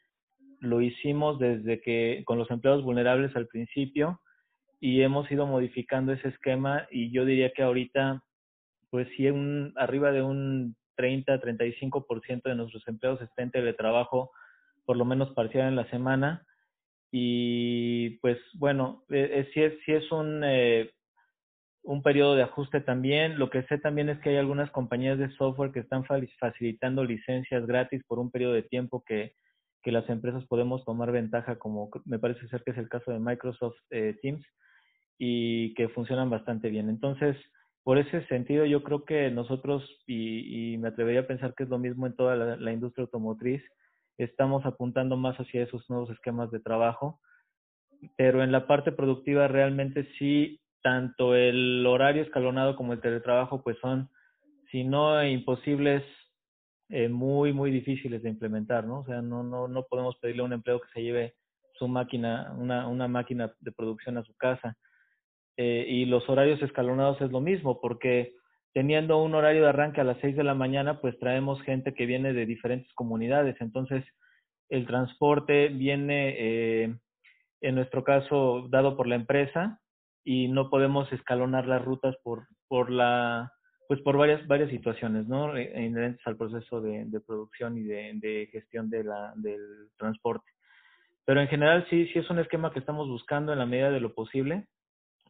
[0.61, 4.20] lo hicimos desde que con los empleados vulnerables al principio
[4.81, 8.22] y hemos ido modificando ese esquema y yo diría que ahorita
[8.90, 14.33] pues sí un arriba de un 30, 35% de nuestros empleados estén en teletrabajo
[14.85, 16.44] por lo menos parcial en la semana
[17.12, 20.90] y pues bueno, eh, sí, es, sí es un, eh,
[21.87, 23.38] un periodo de ajuste también.
[23.38, 27.66] Lo que sé también es que hay algunas compañías de software que están facilitando licencias
[27.66, 29.35] gratis por un periodo de tiempo que,
[29.83, 33.20] que las empresas podemos tomar ventaja, como me parece ser que es el caso de
[33.20, 34.44] Microsoft eh, Teams,
[35.16, 36.90] y que funcionan bastante bien.
[36.90, 37.37] Entonces,
[37.85, 41.68] por ese sentido, yo creo que nosotros, y, y me atrevería a pensar que es
[41.68, 43.62] lo mismo en toda la industria automotriz,
[44.18, 47.20] estamos apuntando más hacia esos nuevos esquemas de trabajo,
[48.16, 53.77] pero en la parte productiva realmente sí, tanto el horario escalonado como el teletrabajo, pues
[53.81, 54.09] son,
[54.70, 56.05] si no imposibles,
[56.90, 59.01] eh, muy, muy difíciles de implementar, ¿no?
[59.01, 61.35] O sea, no, no, no podemos pedirle a un empleo que se lleve
[61.77, 64.77] su máquina, una, una máquina de producción a su casa.
[65.57, 68.37] Eh, y los horarios escalonados es lo mismo, porque
[68.72, 72.07] teniendo un horario de arranque a las 6 de la mañana, pues traemos gente que
[72.07, 73.57] viene de diferentes comunidades.
[73.59, 74.05] Entonces,
[74.68, 76.96] el transporte viene, eh,
[77.61, 79.81] en nuestro caso, dado por la empresa
[80.27, 83.53] y no podemos escalonar las rutas por, por la
[83.89, 88.11] pues por varias varias situaciones no e, inherentes al proceso de, de producción y de,
[88.15, 90.51] de, gestión de la del transporte
[91.25, 94.01] pero en general sí sí es un esquema que estamos buscando en la medida de
[94.01, 94.67] lo posible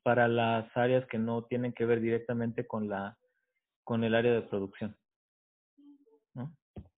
[0.02, 3.18] para las áreas que no tienen que ver directamente con la
[3.84, 4.96] con el área de producción.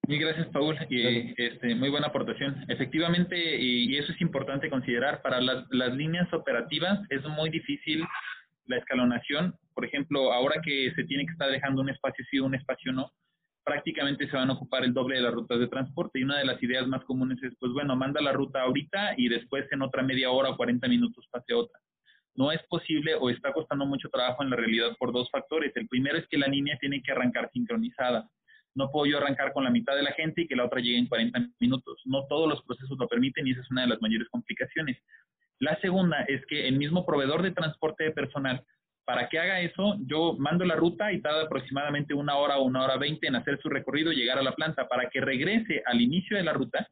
[0.08, 0.74] Muy gracias, Paul.
[0.88, 2.64] Y, este, muy buena aportación.
[2.68, 8.02] Efectivamente, y, eso es importante considerar, para las, las líneas operativas es muy difícil
[8.64, 9.54] la escalonación.
[9.74, 12.90] Por ejemplo, ahora que se tiene que estar dejando un espacio sí o un espacio
[12.90, 13.12] no,
[13.62, 16.20] prácticamente se van a ocupar el doble de las rutas de transporte.
[16.20, 19.28] Y una de las ideas más comunes es, pues bueno, manda la ruta ahorita y
[19.28, 21.78] después en otra media hora o 40 minutos pase otra
[22.34, 25.72] no es posible o está costando mucho trabajo en la realidad por dos factores.
[25.74, 28.28] El primero es que la línea tiene que arrancar sincronizada.
[28.78, 30.98] No puedo yo arrancar con la mitad de la gente y que la otra llegue
[30.98, 32.00] en 40 minutos.
[32.04, 34.96] No todos los procesos lo permiten y esa es una de las mayores complicaciones.
[35.58, 38.64] La segunda es que el mismo proveedor de transporte de personal,
[39.04, 42.84] para que haga eso, yo mando la ruta y tarda aproximadamente una hora o una
[42.84, 44.86] hora veinte en hacer su recorrido y llegar a la planta.
[44.86, 46.88] Para que regrese al inicio de la ruta,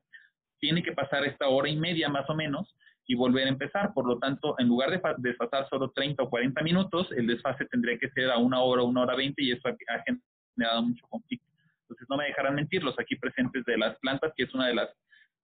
[0.58, 2.74] tiene que pasar esta hora y media más o menos
[3.06, 3.94] y volver a empezar.
[3.94, 7.96] Por lo tanto, en lugar de desfasar solo 30 o 40 minutos, el desfase tendría
[7.96, 11.55] que ser a una hora o una hora 20 y eso ha generado mucho conflicto.
[11.88, 14.74] Entonces, no me dejarán mentir los aquí presentes de las plantas, que es una de
[14.74, 14.90] las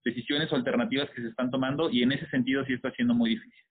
[0.05, 3.31] decisiones o alternativas que se están tomando y en ese sentido sí está siendo muy
[3.31, 3.65] difícil.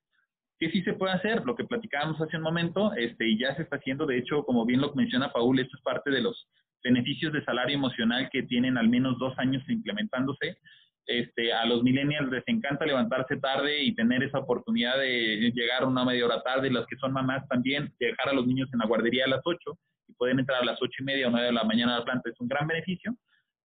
[0.60, 1.44] ¿Qué sí se puede hacer?
[1.46, 4.66] Lo que platicábamos hace un momento, este, y ya se está haciendo, de hecho, como
[4.66, 6.48] bien lo menciona Paul, esto es parte de los
[6.84, 10.58] beneficios de salario emocional que tienen al menos dos años implementándose
[11.08, 16.06] este, a los millennials les encanta levantarse tarde y tener esa oportunidad de llegar una
[16.06, 19.26] media hora tarde, las que son mamás también, dejar a los niños en la guardería
[19.26, 19.78] a las 8
[20.18, 22.30] pueden entrar a las ocho y media o 9 de la mañana a la planta,
[22.30, 23.16] es un gran beneficio.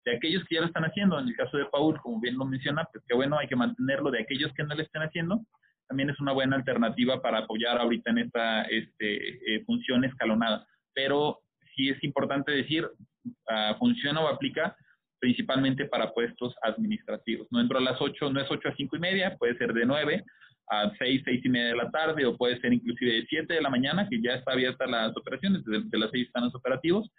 [0.04, 2.44] De aquellos que ya lo están haciendo, en el caso de Paul, como bien lo
[2.44, 4.10] menciona, pues que bueno, hay que mantenerlo.
[4.10, 5.40] De aquellos que no lo estén haciendo,
[5.88, 10.66] también es una buena alternativa para apoyar ahorita en esta este, eh, función escalonada.
[10.94, 11.40] Pero
[11.74, 14.76] sí es importante decir, uh, funciona o aplica
[15.18, 17.48] principalmente para puestos administrativos.
[17.50, 19.86] No entro a las 8, no es 8 a 5 y media, puede ser de
[19.86, 20.24] 9
[20.68, 23.60] a 6, 6 y media de la tarde, o puede ser inclusive de 7 de
[23.60, 27.10] la mañana, que ya está abierta las operaciones, desde, las 6 están los operativos,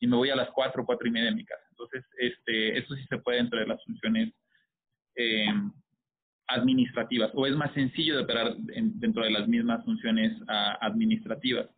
[0.00, 1.62] y me voy a las 4, 4 y media en mi casa.
[1.70, 4.32] Entonces, este, eso sí se puede dentro de las funciones
[5.16, 5.46] eh,
[6.48, 11.68] administrativas, o es más sencillo de operar dentro de las mismas funciones uh, administrativas.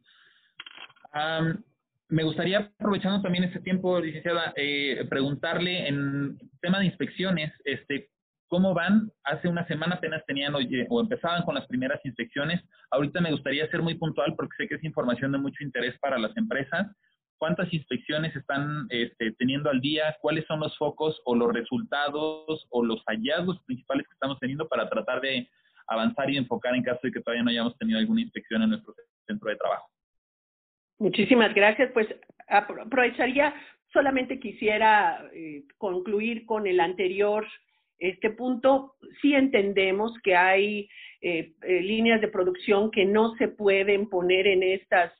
[2.13, 8.11] Me gustaría, aprovechando también este tiempo, licenciada, eh, preguntarle en tema de inspecciones, este,
[8.53, 9.11] ¿cómo van?
[9.25, 12.61] Hace una semana apenas tenían o empezaban con las primeras inspecciones.
[12.91, 16.19] Ahorita me gustaría ser muy puntual porque sé que es información de mucho interés para
[16.19, 16.87] las empresas.
[17.39, 20.15] ¿Cuántas inspecciones están este, teniendo al día?
[20.21, 24.87] ¿Cuáles son los focos o los resultados o los hallazgos principales que estamos teniendo para
[24.87, 25.49] tratar de
[25.87, 28.95] avanzar y enfocar en caso de que todavía no hayamos tenido alguna inspección en nuestro
[29.27, 29.89] centro de trabajo?
[30.99, 31.91] Muchísimas gracias.
[31.93, 32.07] Pues
[32.49, 33.55] aprovecharía,
[33.95, 37.47] solamente quisiera eh, concluir con el anterior
[38.09, 38.95] este punto.
[39.21, 40.89] Sí entendemos que hay
[41.21, 45.13] eh, eh, líneas de producción que no se pueden poner en estas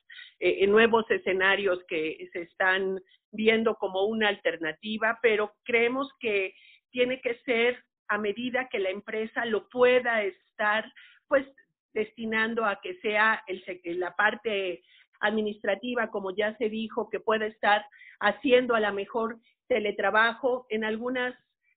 [0.45, 2.99] en nuevos escenarios que se están
[3.31, 6.53] viendo como una alternativa, pero creemos que
[6.91, 10.85] tiene que ser a medida que la empresa lo pueda estar,
[11.27, 11.45] pues
[11.93, 13.63] destinando a que sea el,
[13.99, 14.83] la parte
[15.19, 17.85] administrativa, como ya se dijo, que puede estar
[18.19, 20.65] haciendo a lo mejor teletrabajo.
[20.69, 21.33] En algunas,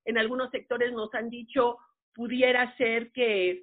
[0.07, 1.77] en algunos sectores nos han dicho
[2.15, 3.63] pudiera ser que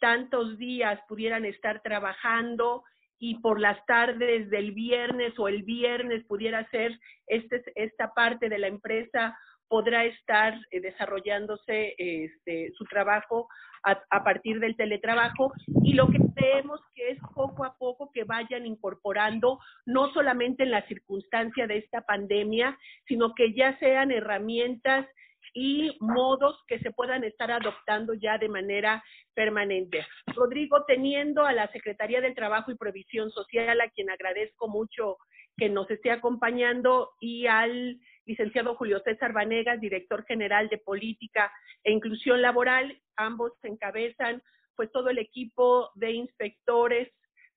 [0.00, 2.82] tantos días pudieran estar trabajando
[3.18, 8.58] y por las tardes del viernes o el viernes pudiera ser este, esta parte de
[8.58, 13.48] la empresa podrá estar eh, desarrollándose este, su trabajo
[13.82, 18.24] a, a, partir del teletrabajo y lo que creemos que es poco a poco que
[18.24, 25.06] vayan incorporando, no solamente en la circunstancia de esta pandemia, sino que ya sean herramientas
[25.54, 29.02] y modos que se puedan estar adoptando ya de manera
[29.34, 30.04] permanente.
[30.34, 35.16] Rodrigo, teniendo a la Secretaría del Trabajo y Previsión Social, a quien agradezco mucho
[35.56, 41.52] que nos esté acompañando, y al licenciado Julio César Vanegas, director general de Política
[41.84, 44.42] e Inclusión Laboral, ambos encabezan
[44.76, 47.08] pues todo el equipo de inspectores,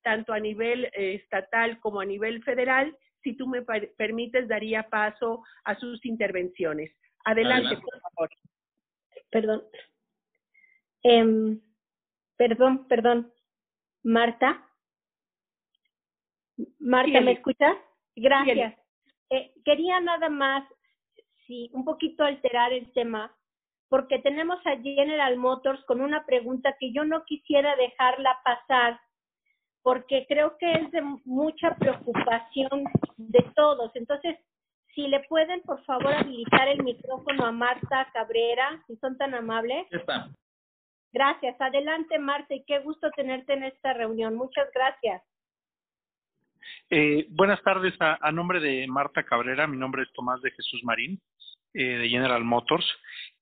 [0.03, 2.95] tanto a nivel eh, estatal como a nivel federal.
[3.23, 3.63] Si tú me
[3.97, 6.91] permites, daría paso a sus intervenciones.
[7.27, 7.81] Adelante, Adelante.
[7.83, 8.29] por favor.
[9.29, 9.63] Perdón.
[11.03, 11.59] Eh,
[12.37, 13.33] perdón, perdón.
[14.03, 14.65] Marta.
[16.79, 17.75] Marta, ¿me escuchas?
[18.15, 18.75] Gracias.
[19.29, 20.63] Eh, quería nada más,
[21.45, 23.35] sí, un poquito alterar el tema,
[23.89, 29.01] porque tenemos a General Motors con una pregunta que yo no quisiera dejarla pasar,
[29.81, 32.85] porque creo que es de mucha preocupación
[33.17, 33.93] de todos.
[33.95, 34.37] Entonces,
[34.97, 39.85] si le pueden, por favor, habilitar el micrófono a Marta Cabrera, si son tan amables.
[39.91, 40.31] Está.
[41.13, 41.55] Gracias.
[41.61, 44.33] Adelante, Marta, y qué gusto tenerte en esta reunión.
[44.33, 45.21] Muchas gracias.
[46.89, 47.93] Eh, buenas tardes.
[47.99, 51.21] A, a, nombre de Marta Cabrera, mi nombre es Tomás de Jesús Marín,
[51.75, 52.87] eh, de General Motors.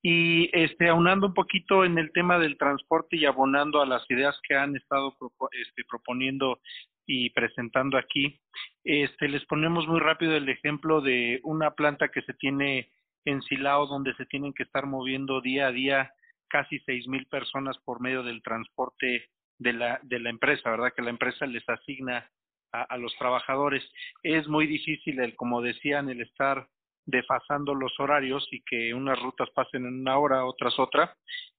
[0.08, 4.40] Y este, aunando un poquito en el tema del transporte y abonando a las ideas
[4.48, 6.60] que han estado propo este, proponiendo
[7.08, 8.40] y presentando aquí,
[8.84, 12.92] este, les ponemos muy rápido el ejemplo de una planta que se tiene
[13.26, 16.12] en Silao, donde se tienen que estar moviendo día a día
[16.50, 20.94] casi seis mil personas por medio del transporte de la, de la empresa, ¿verdad?
[20.96, 22.30] Que la empresa les asigna
[22.72, 23.84] a, a los trabajadores.
[24.22, 26.68] Es muy difícil, el, como decían, el estar
[27.06, 31.16] desfasando los horarios y que unas rutas pasen en una hora, otras otra.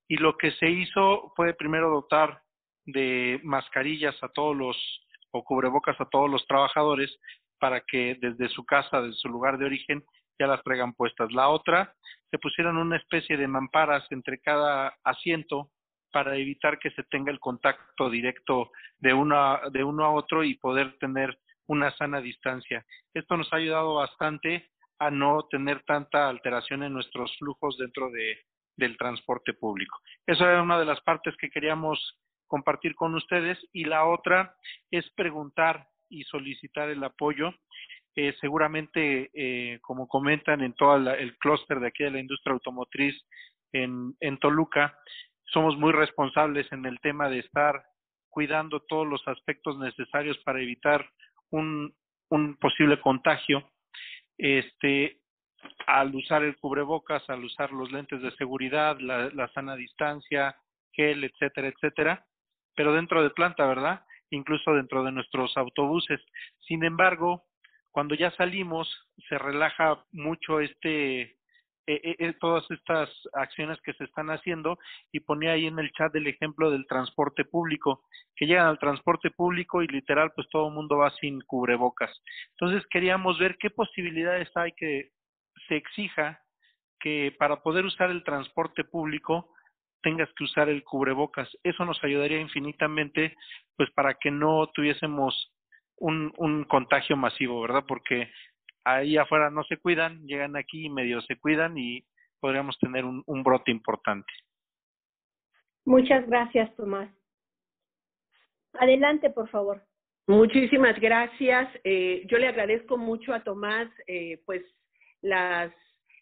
[0.09, 2.43] Y lo que se hizo fue primero dotar
[2.85, 4.77] de mascarillas a todos los
[5.33, 7.19] o cubrebocas a todos los trabajadores
[7.59, 10.05] para que desde su casa, desde su lugar de origen,
[10.39, 11.33] ya las traigan puestas.
[11.33, 11.95] La otra,
[12.31, 15.71] se pusieron una especie de mamparas entre cada asiento
[16.13, 20.55] para evitar que se tenga el contacto directo de, una, de uno a otro y
[20.55, 22.85] poder tener una sana distancia.
[23.13, 28.39] Esto nos ha ayudado bastante a no tener tanta alteración en nuestros flujos dentro de,
[28.77, 29.99] del transporte público.
[30.27, 34.55] Esa era una de las partes que queríamos compartir con ustedes y la otra
[34.91, 37.53] es preguntar y solicitar el apoyo.
[38.15, 43.15] Eh, seguramente, eh, como comentan en todo el clúster de aquí de la industria automotriz
[43.73, 44.99] en, en Toluca,
[45.45, 47.85] somos muy responsables en el tema de estar
[48.31, 51.09] cuidando todos los aspectos necesarios para evitar
[51.51, 51.95] un,
[52.31, 53.71] un posible contagio.
[54.39, 55.21] Este,
[55.87, 60.57] al usar el cubrebocas, al usar los lentes de seguridad, la, la sana distancia,
[60.93, 62.27] gel, etcétera, etcétera
[62.77, 64.05] pero dentro de planta, ¿verdad?
[64.31, 66.21] Incluso dentro de nuestros autobuses.
[66.61, 67.45] Sin embargo,
[67.91, 68.89] cuando ya salimos,
[69.29, 71.36] se relaja mucho este,
[71.89, 74.79] eh, eh, todas estas acciones que se están haciendo
[75.13, 78.03] y ponía ahí en el chat el ejemplo del transporte público,
[78.35, 82.11] que llegan al transporte público y literal pues todo el mundo va sin cubrebocas.
[82.59, 85.11] Entonces queríamos ver qué posibilidades hay que
[85.69, 86.41] se exija
[86.99, 89.53] que para poder usar el transporte público
[90.03, 91.49] tengas que usar el cubrebocas.
[91.63, 93.37] Eso nos ayudaría infinitamente,
[93.77, 95.53] pues para que no tuviésemos
[95.99, 97.85] un, un contagio masivo, ¿verdad?
[97.87, 98.31] Porque
[98.87, 102.05] ahí afuera no se cuidan, llegan aquí y medio se cuidan y
[102.41, 104.33] podríamos tener un, un brote importante.
[105.85, 107.11] Muchas gracias, Tomás.
[108.75, 109.83] Adelante, por favor.
[110.29, 111.69] Muchísimas gracias.
[111.85, 114.63] Eh, yo le agradezco mucho a Tomás, eh, pues
[115.23, 115.73] las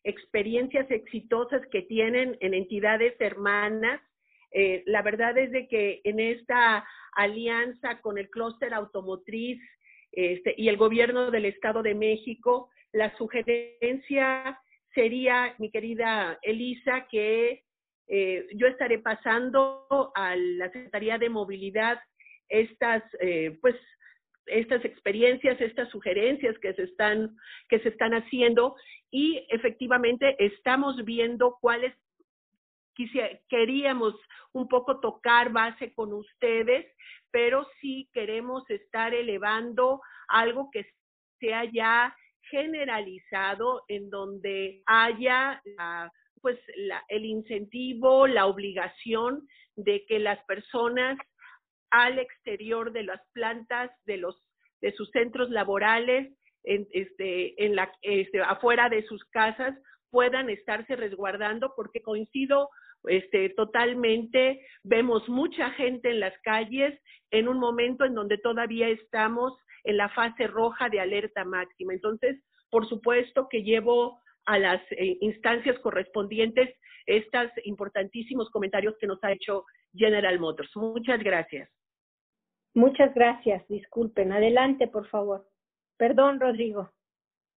[0.04, 4.00] experiencias exitosas que tienen en entidades hermanas.
[4.52, 9.60] Eh, la verdad es de que en esta alianza con el clúster automotriz
[10.16, 14.58] este, y el gobierno del Estado de México, la sugerencia
[14.94, 17.64] sería, mi querida Elisa, que
[18.06, 21.98] eh, yo estaré pasando a la Secretaría de Movilidad
[22.48, 23.74] estas, eh, pues,
[24.46, 27.34] estas experiencias, estas sugerencias que se están,
[27.68, 28.76] que se están haciendo
[29.10, 31.94] y efectivamente estamos viendo cuáles
[33.48, 34.14] queríamos
[34.52, 36.86] un poco tocar base con ustedes,
[37.30, 40.86] pero sí queremos estar elevando algo que
[41.40, 42.14] sea ya
[42.50, 45.60] generalizado en donde haya
[46.40, 46.58] pues
[47.08, 51.18] el incentivo, la obligación de que las personas
[51.90, 54.40] al exterior de las plantas, de los
[54.80, 56.30] de sus centros laborales,
[56.64, 59.74] en, este, en la, este, afuera de sus casas,
[60.10, 62.68] puedan estarse resguardando, porque coincido
[63.08, 66.98] este, totalmente, vemos mucha gente en las calles
[67.30, 69.52] en un momento en donde todavía estamos
[69.84, 71.92] en la fase roja de alerta máxima.
[71.92, 76.74] Entonces, por supuesto que llevo a las eh, instancias correspondientes
[77.06, 80.74] estos importantísimos comentarios que nos ha hecho General Motors.
[80.76, 81.70] Muchas gracias.
[82.74, 83.66] Muchas gracias.
[83.68, 84.32] Disculpen.
[84.32, 85.46] Adelante, por favor.
[85.96, 86.93] Perdón, Rodrigo.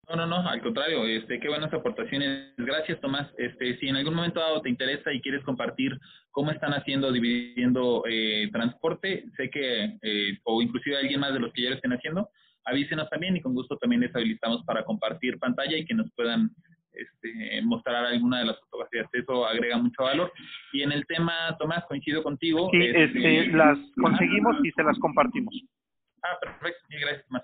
[0.08, 2.54] No, no, no, al contrario, este, qué buenas aportaciones.
[2.56, 3.28] Gracias, Tomás.
[3.38, 5.98] Este, si en algún momento dado te interesa y quieres compartir
[6.30, 11.52] cómo están haciendo, dividiendo eh, transporte, sé que, eh, o inclusive alguien más de los
[11.52, 12.30] que ya lo estén haciendo,
[12.66, 16.50] avísenos también y con gusto también les habilitamos para compartir pantalla y que nos puedan
[16.92, 19.08] este, mostrar alguna de las fotografías.
[19.12, 20.32] Eso agrega mucho valor.
[20.72, 22.68] Y en el tema, Tomás, coincido contigo.
[22.70, 25.52] Sí, este, este las conseguimos y se las compartimos.
[26.22, 26.78] Ah, perfecto.
[26.90, 27.42] gracias, Tomás.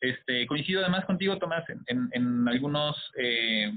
[0.00, 3.70] Este, coincido además contigo, Tomás, en, en, algunos, eh,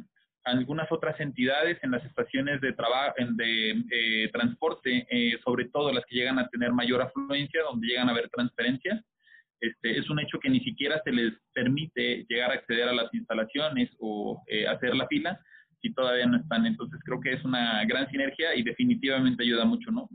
[0.46, 6.06] algunas otras entidades, en las estaciones de trabajo, de eh, transporte, eh, sobre todo las
[6.06, 9.04] que llegan a tener mayor afluencia, donde llegan a haber transferencias.
[9.60, 13.14] Este, es un hecho que ni siquiera se les permite llegar a acceder a las
[13.14, 15.40] instalaciones o hacer la fila
[15.82, 16.66] si todavía no están.
[16.66, 20.10] Entonces creo que es una gran sinergia y definitivamente ayuda mucho, ¿no?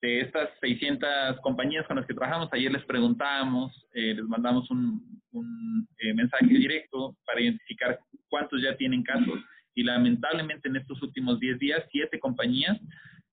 [0.00, 5.20] De estas 600 compañías con las que trabajamos, ayer les preguntábamos, eh, les mandamos un,
[5.32, 9.40] un eh, mensaje directo para identificar cuántos ya tienen casos.
[9.74, 12.78] Y lamentablemente en estos últimos 10 días, siete compañías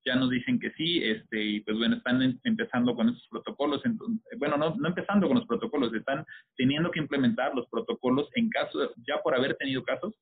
[0.05, 4.21] ya nos dicen que sí, este, y pues bueno, están empezando con esos protocolos, entonces,
[4.37, 6.23] bueno, no, no empezando con los protocolos, están
[6.55, 10.13] teniendo que implementar los protocolos en caso, ya por haber tenido casos,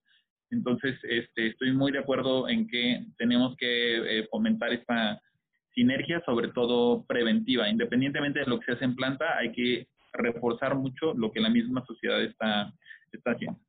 [0.51, 5.19] entonces este, estoy muy de acuerdo en que tenemos que eh, fomentar esta
[5.73, 7.69] sinergia, sobre todo preventiva.
[7.69, 11.49] Independientemente de lo que se hace en planta, hay que reforzar mucho lo que la
[11.49, 12.71] misma sociedad está,
[13.11, 13.59] está haciendo.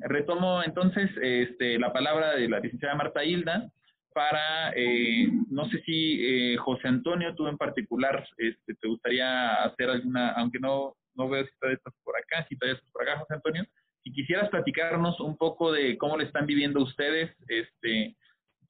[0.00, 3.70] retomo entonces este, la palabra de la licenciada Marta Hilda
[4.12, 9.90] para, eh, no sé si eh, José Antonio, tú en particular, este, te gustaría hacer
[9.90, 13.18] alguna, aunque no, no veo si todavía estás por acá, si todavía estás por acá,
[13.18, 13.64] José Antonio,
[14.02, 18.16] si quisieras platicarnos un poco de cómo le están viviendo ustedes, este,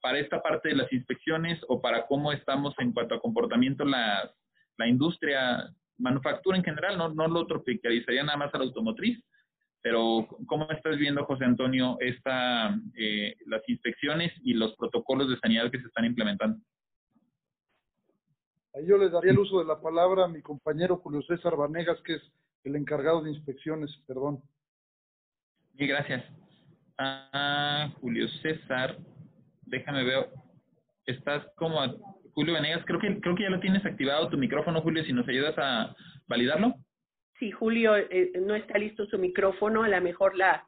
[0.07, 4.31] para esta parte de las inspecciones o para cómo estamos en cuanto a comportamiento la,
[4.77, 9.21] la industria, manufactura en general, no, no lo tropicalizaría nada más a la automotriz,
[9.81, 15.69] pero ¿cómo estás viendo, José Antonio, esta, eh, las inspecciones y los protocolos de sanidad
[15.69, 16.57] que se están implementando?
[18.73, 21.99] Ahí yo le daría el uso de la palabra a mi compañero Julio César Vanegas,
[22.03, 22.21] que es
[22.63, 24.41] el encargado de inspecciones, perdón.
[25.77, 26.23] Sí, gracias.
[26.97, 28.97] Ah, Julio César,
[29.67, 30.29] déjame ver,
[31.05, 31.93] estás como a
[32.33, 35.27] Julio Venegas, creo que creo que ya lo tienes activado tu micrófono, Julio, si nos
[35.27, 35.95] ayudas a
[36.27, 36.75] validarlo.
[37.39, 40.67] Sí, Julio, eh, no está listo su micrófono, a lo mejor la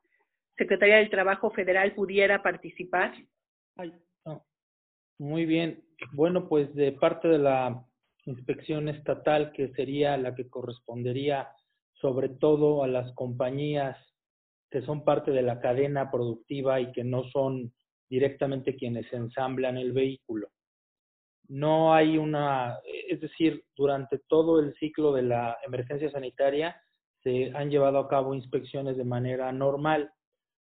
[0.58, 3.14] Secretaría del Trabajo Federal pudiera participar.
[5.18, 5.84] Muy bien.
[6.14, 7.84] Bueno, pues de parte de la
[8.26, 11.50] inspección estatal, que sería la que correspondería
[11.95, 13.97] sobre todo a las compañías
[14.72, 17.74] que son parte de la cadena productiva y que no son
[18.10, 20.49] directamente quienes ensamblan el vehículo.
[21.47, 26.80] No hay una, es decir, durante todo el ciclo de la emergencia sanitaria
[27.24, 30.12] se han llevado a cabo inspecciones de manera normal,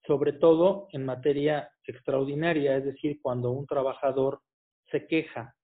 [0.06, 4.40] sobre todo en materia extraordinaria, es decir, cuando un trabajador
[4.90, 5.54] se queja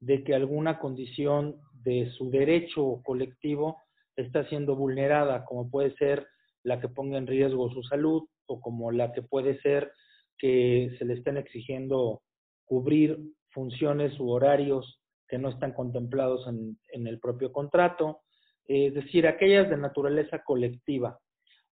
[0.00, 3.78] de que alguna condición de su derecho colectivo
[4.16, 6.26] está siendo vulnerada, como puede ser
[6.62, 9.92] la que ponga en riesgo su salud o como la que puede ser
[10.38, 12.22] que se le estén exigiendo
[12.64, 13.18] cubrir
[13.50, 18.20] funciones u horarios que no están contemplados en, en el propio contrato,
[18.66, 21.18] es decir, aquellas de naturaleza colectiva.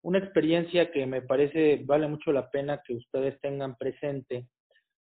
[0.02, 4.48] Una experiencia que me parece vale mucho la pena que ustedes tengan presente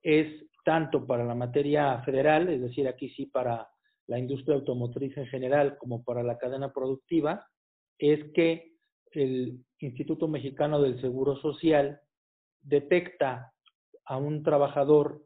[0.01, 0.27] es
[0.63, 3.67] tanto para la materia federal, es decir, aquí sí para
[4.07, 7.45] la industria automotriz en general como para la cadena productiva,
[7.97, 8.73] es que
[9.11, 11.99] el Instituto Mexicano del Seguro Social
[12.61, 13.51] detecta
[14.05, 15.21] a un trabajador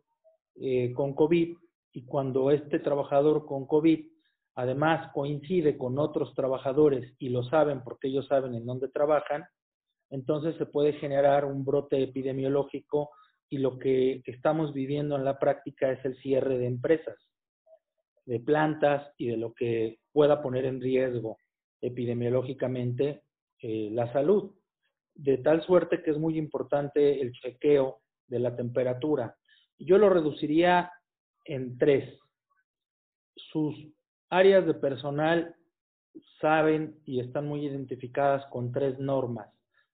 [0.56, 1.58] eh, con COVID
[1.94, 4.06] y cuando este trabajador con COVID
[4.56, 9.46] además coincide con otros trabajadores y lo saben porque ellos saben en dónde trabajan,
[10.10, 13.12] entonces se puede generar un brote epidemiológico
[13.50, 17.18] y lo que estamos viviendo en la práctica es el cierre de empresas,
[18.26, 21.38] de plantas y de lo que pueda poner en riesgo
[21.82, 23.24] epidemiológicamente
[23.62, 24.56] eh, la salud.
[25.16, 29.36] De tal suerte que es muy importante el chequeo de la temperatura.
[29.80, 30.92] Yo lo reduciría
[31.46, 32.20] en tres.
[33.36, 33.76] Sus
[34.30, 35.56] áreas de personal
[36.40, 39.50] saben y están muy identificadas con tres normas,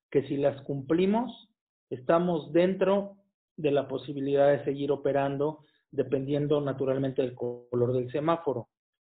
[0.09, 1.49] que si las cumplimos,
[1.89, 3.17] estamos dentro
[3.57, 8.69] de la posibilidad de seguir operando dependiendo naturalmente del color del semáforo,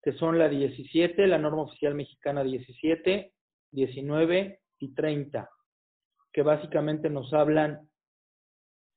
[0.01, 3.31] que son la 17, la norma oficial mexicana 17,
[3.71, 5.49] 19 y 30,
[6.33, 7.87] que básicamente nos hablan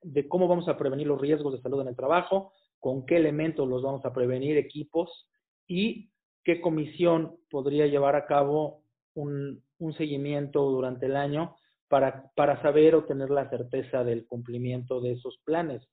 [0.02, 3.68] de cómo vamos a prevenir los riesgos de salud en el trabajo, con qué elementos
[3.68, 5.28] los vamos a prevenir, equipos,
[5.66, 6.10] y
[6.44, 8.82] qué comisión podría llevar a cabo
[9.14, 9.62] un,
[9.96, 11.56] seguimiento durante el año
[11.88, 15.86] para, para saber o tener la certeza del cumplimiento de esos planes,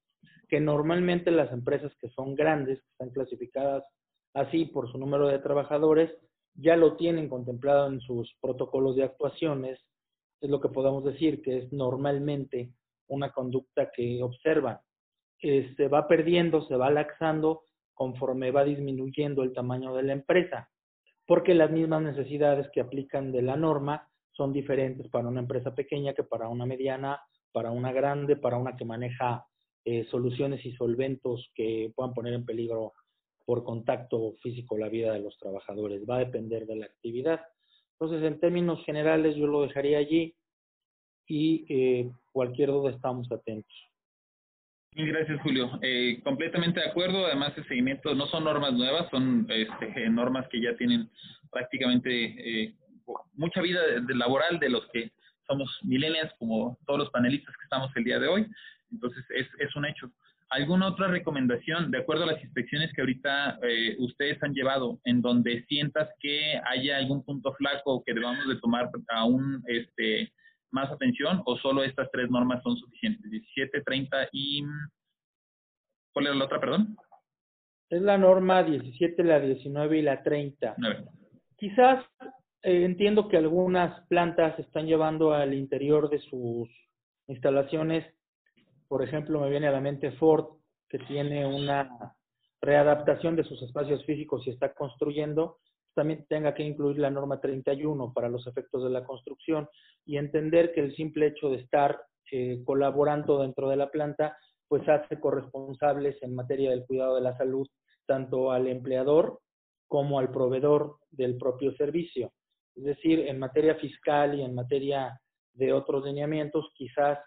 [0.47, 3.83] que normalmente las empresas que son grandes, que están clasificadas
[4.33, 6.11] así por su número de trabajadores,
[6.55, 9.79] ya lo tienen contemplado en sus protocolos de actuaciones,
[10.45, 12.73] es lo que podemos decir, que es normalmente
[13.07, 14.79] una conducta que observan.
[15.41, 17.63] Se va perdiendo, se va laxando
[17.93, 20.69] conforme va disminuyendo el tamaño de la empresa,
[21.25, 26.13] porque las mismas necesidades que aplican de la norma son diferentes para una empresa pequeña
[26.13, 27.21] que para una mediana,
[27.51, 29.45] para una grande, para una que maneja
[29.85, 32.93] eh, soluciones y solventos que puedan poner en peligro
[33.45, 36.01] por contacto físico la vida de los trabajadores.
[36.09, 37.41] Va a depender de la actividad.
[37.99, 40.35] Entonces, en términos generales, yo lo dejaría allí
[41.27, 43.73] y eh, cualquier duda estamos atentos.
[44.95, 45.71] Gracias, Julio.
[45.81, 47.25] Eh, completamente de acuerdo.
[47.25, 51.09] Además, el seguimiento no son normas nuevas, son este, normas que ya tienen
[51.51, 52.75] prácticamente eh,
[53.33, 55.11] mucha vida de, laboral de los que
[55.47, 58.47] somos millennials, como todos los panelistas que estamos el día de hoy.
[58.91, 60.11] Entonces, es, es un hecho.
[60.53, 65.19] ¿Alguna otra recomendación, de acuerdo a las inspecciones que ahorita eh, ustedes han llevado, en
[65.19, 70.31] donde sientas que haya algún punto flaco que debamos de tomar aún este,
[70.71, 73.31] más atención o solo estas tres normas son suficientes?
[73.31, 74.63] 17, 30 y...
[76.13, 76.97] ¿Cuál era la otra, perdón?
[77.89, 80.75] Es la norma 17, la 19 y la 30.
[81.57, 82.05] Quizás
[82.61, 86.69] eh, entiendo que algunas plantas están llevando al interior de sus
[87.25, 88.05] instalaciones,
[88.93, 90.45] por ejemplo, me viene a la mente Ford,
[90.87, 92.15] que tiene una
[92.61, 95.57] readaptación de sus espacios físicos y está construyendo,
[95.95, 99.67] también tenga que incluir la norma 31 para los efectos de la construcción
[100.05, 104.37] y entender que el simple hecho de estar eh, colaborando dentro de la planta,
[104.67, 107.67] pues hace corresponsables en materia del cuidado de la salud
[108.05, 109.39] tanto al empleador
[109.87, 112.31] como al proveedor del propio servicio.
[112.75, 115.19] Es decir, en materia fiscal y en materia
[115.53, 117.17] de otros lineamientos, quizás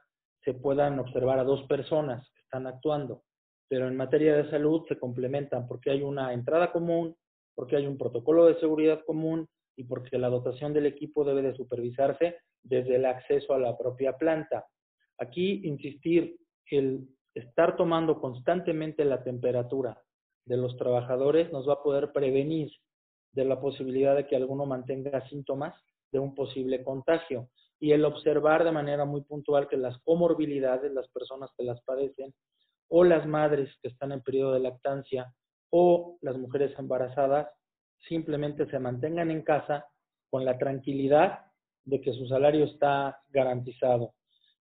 [0.47, 3.25] se puedan observar a dos personas que están actuando,
[3.69, 7.17] pero en materia de salud se complementan porque hay una entrada común,
[7.57, 11.57] porque hay un protocolo de seguridad común y porque la dotación del equipo debe de
[11.57, 14.65] supervisarse desde el acceso a la propia planta.
[15.19, 16.37] Aquí, insistir,
[16.71, 20.01] el estar tomando constantemente la temperatura
[20.45, 22.71] de los trabajadores nos va a poder prevenir
[23.33, 25.75] de la posibilidad de que alguno mantenga síntomas
[26.13, 27.51] de un posible contagio.
[27.79, 32.33] Y el observar de manera muy puntual que las comorbilidades, las personas que las padecen,
[32.89, 35.33] o las madres que están en periodo de lactancia,
[35.71, 37.49] o las mujeres embarazadas,
[38.09, 39.87] simplemente se mantengan en casa
[40.31, 41.41] con la tranquilidad
[41.85, 44.15] de que su salario está garantizado.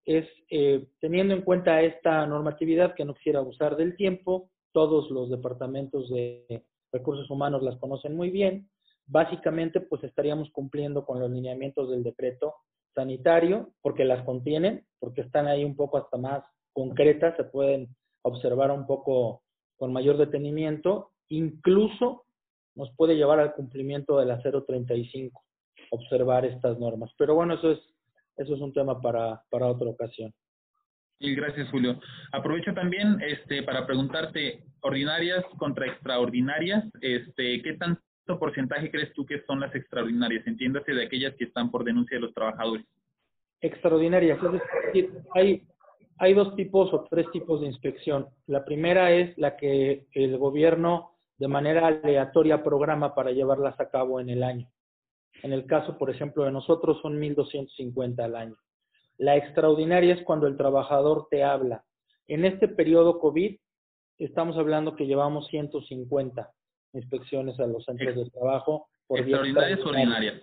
[0.05, 5.29] Es eh, teniendo en cuenta esta normatividad que no quisiera abusar del tiempo, todos los
[5.29, 8.69] departamentos de recursos humanos las conocen muy bien.
[9.07, 12.55] Básicamente, pues estaríamos cumpliendo con los lineamientos del decreto
[12.95, 16.43] sanitario, porque las contienen, porque están ahí un poco hasta más
[16.73, 19.43] concretas, se pueden observar un poco
[19.77, 22.25] con mayor detenimiento, incluso
[22.75, 25.43] nos puede llevar al cumplimiento de la 035,
[25.91, 27.11] observar estas normas.
[27.17, 27.79] Pero bueno, eso es,
[28.37, 30.33] eso es un tema para, para otra ocasión.
[31.19, 31.99] Y gracias, Julio.
[32.33, 38.01] Aprovecho también este, para preguntarte, ordinarias contra extraordinarias, este, ¿qué tanto
[38.33, 40.45] porcentaje crees tú que son las extraordinarias?
[40.47, 42.85] Entiéndase de aquellas que están por denuncia de los trabajadores.
[43.61, 45.63] Extraordinarias, es decir, hay,
[46.17, 48.27] hay dos tipos o tres tipos de inspección.
[48.47, 54.19] La primera es la que el gobierno de manera aleatoria programa para llevarlas a cabo
[54.19, 54.69] en el año.
[55.43, 58.55] En el caso, por ejemplo, de nosotros son 1.250 al año.
[59.17, 61.83] La extraordinaria es cuando el trabajador te habla.
[62.27, 63.57] En este periodo COVID,
[64.17, 66.51] estamos hablando que llevamos 150
[66.95, 68.87] inspecciones a los centros de trabajo.
[69.07, 70.41] Por ¿Extraordinarias o ordinarias?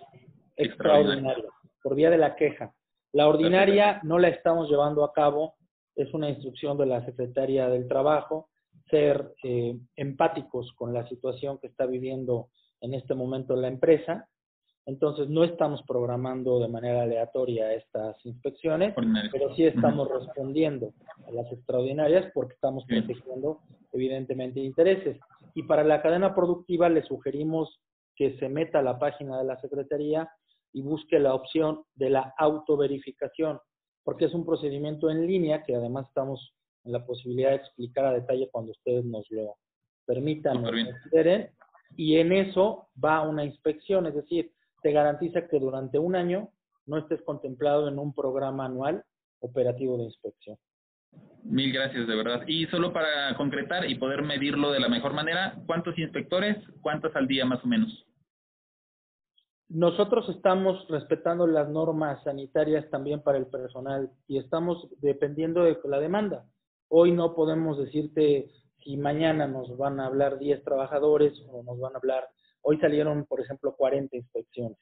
[0.55, 1.51] Extraordinarias,
[1.81, 2.73] por vía de la queja.
[3.11, 5.55] La ordinaria no la estamos llevando a cabo,
[5.95, 8.49] es una instrucción de la Secretaría del Trabajo,
[8.89, 12.49] ser eh, empáticos con la situación que está viviendo
[12.81, 14.27] en este momento la empresa
[14.85, 18.93] Entonces, no estamos programando de manera aleatoria estas inspecciones,
[19.31, 20.93] pero sí estamos respondiendo
[21.25, 23.61] a las extraordinarias porque estamos protegiendo,
[23.93, 25.17] evidentemente, intereses.
[25.53, 27.79] Y para la cadena productiva le sugerimos
[28.15, 30.29] que se meta a la página de la Secretaría
[30.71, 33.59] y busque la opción de la autoverificación,
[34.03, 38.13] porque es un procedimiento en línea que además estamos en la posibilidad de explicar a
[38.13, 39.55] detalle cuando ustedes nos lo
[40.05, 41.51] permitan, consideren,
[41.95, 44.51] y en eso va una inspección, es decir,
[44.81, 46.49] te garantiza que durante un año
[46.85, 49.03] no estés contemplado en un programa anual
[49.39, 50.57] operativo de inspección.
[51.43, 52.43] Mil gracias, de verdad.
[52.47, 57.27] Y solo para concretar y poder medirlo de la mejor manera, ¿cuántos inspectores, cuántos al
[57.27, 58.07] día más o menos?
[59.69, 65.99] Nosotros estamos respetando las normas sanitarias también para el personal y estamos dependiendo de la
[65.99, 66.45] demanda.
[66.89, 68.51] Hoy no podemos decirte
[68.83, 72.27] si mañana nos van a hablar 10 trabajadores o nos van a hablar,
[72.61, 74.77] hoy salieron, por ejemplo, 40 inspecciones.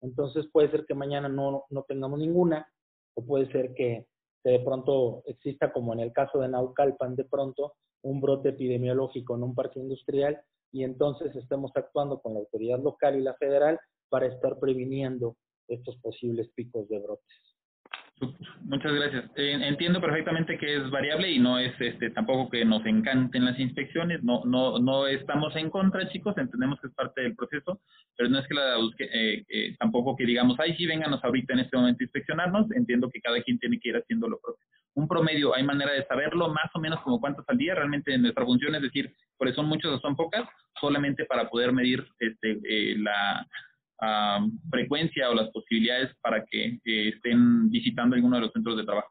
[0.00, 2.66] Entonces puede ser que mañana no, no tengamos ninguna
[3.14, 4.06] o puede ser que,
[4.50, 9.42] de pronto exista, como en el caso de Naucalpan, de pronto un brote epidemiológico en
[9.42, 10.40] un parque industrial
[10.70, 13.80] y entonces estemos actuando con la autoridad local y la federal
[14.10, 15.36] para estar previniendo
[15.68, 17.53] estos posibles picos de brotes.
[18.62, 19.24] Muchas gracias.
[19.36, 23.58] Eh, entiendo perfectamente que es variable y no es este tampoco que nos encanten las
[23.58, 24.22] inspecciones.
[24.22, 26.36] No no no estamos en contra, chicos.
[26.38, 27.80] Entendemos que es parte del proceso,
[28.16, 31.60] pero no es que la eh, eh, tampoco que digamos, ay sí, vénganos ahorita en
[31.60, 32.70] este momento a inspeccionarnos.
[32.72, 34.64] Entiendo que cada quien tiene que ir haciendo lo propio.
[34.94, 37.74] Un promedio, hay manera de saberlo, más o menos como cuántos al día.
[37.74, 40.48] Realmente nuestra función es decir, pues son muchos o son pocas,
[40.80, 42.60] solamente para poder medir este
[42.98, 43.44] la
[44.70, 49.10] frecuencia o las posibilidades para que estén visitando alguno de los centros de trabajo?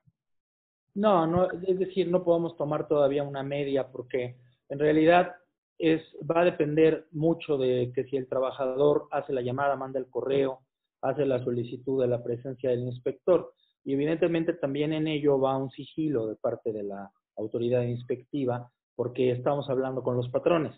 [0.95, 4.35] No, no, es decir, no podemos tomar todavía una media porque
[4.69, 5.33] en realidad
[5.79, 10.09] es va a depender mucho de que si el trabajador hace la llamada, manda el
[10.09, 10.59] correo,
[11.01, 13.53] hace la solicitud de la presencia del inspector
[13.83, 19.31] y evidentemente también en ello va un sigilo de parte de la autoridad inspectiva porque
[19.31, 20.75] estamos hablando con los patrones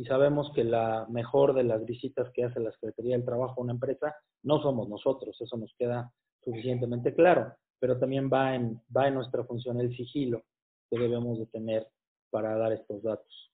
[0.00, 3.64] y sabemos que la mejor de las visitas que hace la Secretaría del Trabajo a
[3.64, 6.10] una empresa no somos nosotros, eso nos queda
[6.42, 10.42] suficientemente claro, pero también va en, va en nuestra función el sigilo
[10.88, 11.86] que debemos de tener
[12.30, 13.52] para dar estos datos.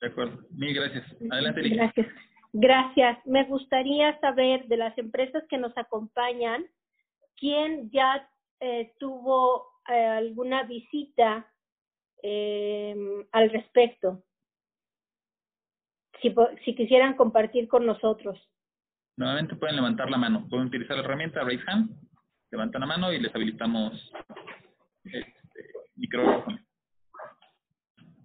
[0.00, 1.06] De acuerdo, mil gracias.
[1.30, 2.06] Adelante, Gracias.
[2.52, 3.24] Gracias.
[3.24, 6.66] Me gustaría saber de las empresas que nos acompañan,
[7.36, 8.28] ¿quién ya
[8.58, 11.46] eh, tuvo eh, alguna visita
[12.24, 12.96] eh,
[13.30, 14.25] al respecto?
[16.22, 18.38] Si, si quisieran compartir con nosotros.
[19.16, 20.46] Nuevamente pueden levantar la mano.
[20.48, 21.90] Pueden utilizar la herramienta Raise Hand.
[22.50, 24.12] Levantan la mano y les habilitamos
[25.04, 25.32] este,
[25.96, 26.58] micrófono.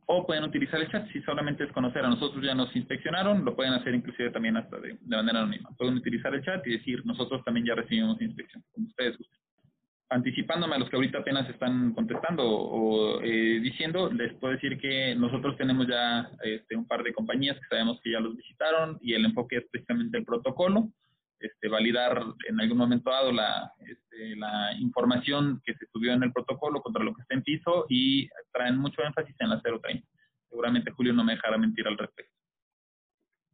[0.08, 2.04] O pueden utilizar el chat si solamente es conocer.
[2.04, 3.46] A nosotros ya nos inspeccionaron.
[3.46, 5.70] Lo pueden hacer inclusive también hasta de, de manera anónima.
[5.78, 9.42] Pueden utilizar el chat y decir nosotros también ya recibimos inspección, como ustedes gusten
[10.12, 15.16] anticipándome a los que ahorita apenas están contestando o eh, diciendo, les puedo decir que
[15.16, 19.14] nosotros tenemos ya este, un par de compañías que sabemos que ya los visitaron y
[19.14, 20.90] el enfoque es precisamente el protocolo,
[21.40, 26.34] este, validar en algún momento dado la, este, la información que se subió en el
[26.34, 30.06] protocolo contra lo que está en piso y traen mucho énfasis en la 030.
[30.50, 32.34] Seguramente Julio no me dejará mentir al respecto.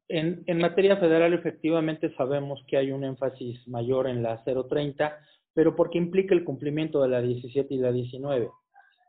[0.10, 5.20] En, en materia federal efectivamente sabemos que hay un énfasis mayor en la 030
[5.58, 8.52] pero porque implica el cumplimiento de la 17 y la 19.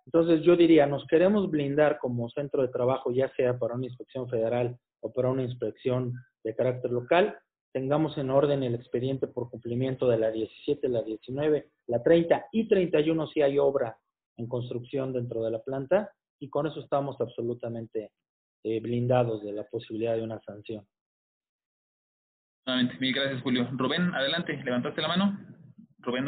[0.06, 4.30] Entonces yo diría, nos queremos blindar como centro de trabajo, ya sea para una inspección
[4.30, 7.38] federal o para una inspección de carácter local,
[7.70, 12.66] tengamos en orden el expediente por cumplimiento de la 17, la 19, la 30 y
[12.66, 13.98] 31 si hay obra
[14.38, 18.12] en construcción dentro de la planta y con eso estamos absolutamente
[18.64, 20.86] eh, blindados de la posibilidad de una sanción.
[23.00, 23.68] Mil gracias, Julio.
[23.72, 25.57] Rubén, adelante, levantaste la mano.
[26.00, 26.26] Rubén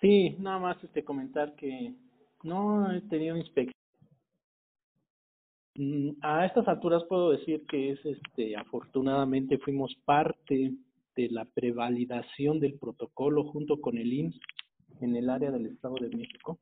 [0.00, 1.94] Sí, nada más este comentar que
[2.42, 3.74] no he tenido inspección.
[5.76, 10.72] Mm, a estas alturas puedo decir que es este afortunadamente fuimos parte
[11.16, 14.40] de la prevalidación del protocolo junto con el IMSS
[15.00, 16.58] en el área del Estado de México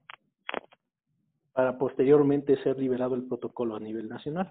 [1.52, 4.50] para posteriormente ser liberado el protocolo a nivel nacional.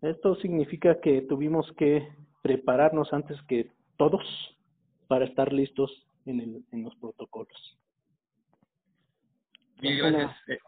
[0.00, 2.06] Esto significa que tuvimos que
[2.42, 4.22] prepararnos antes que todos
[5.08, 5.90] para estar listos
[6.26, 7.78] en, el, en los protocolos.
[9.80, 10.32] gracias.
[10.48, 10.58] Eh,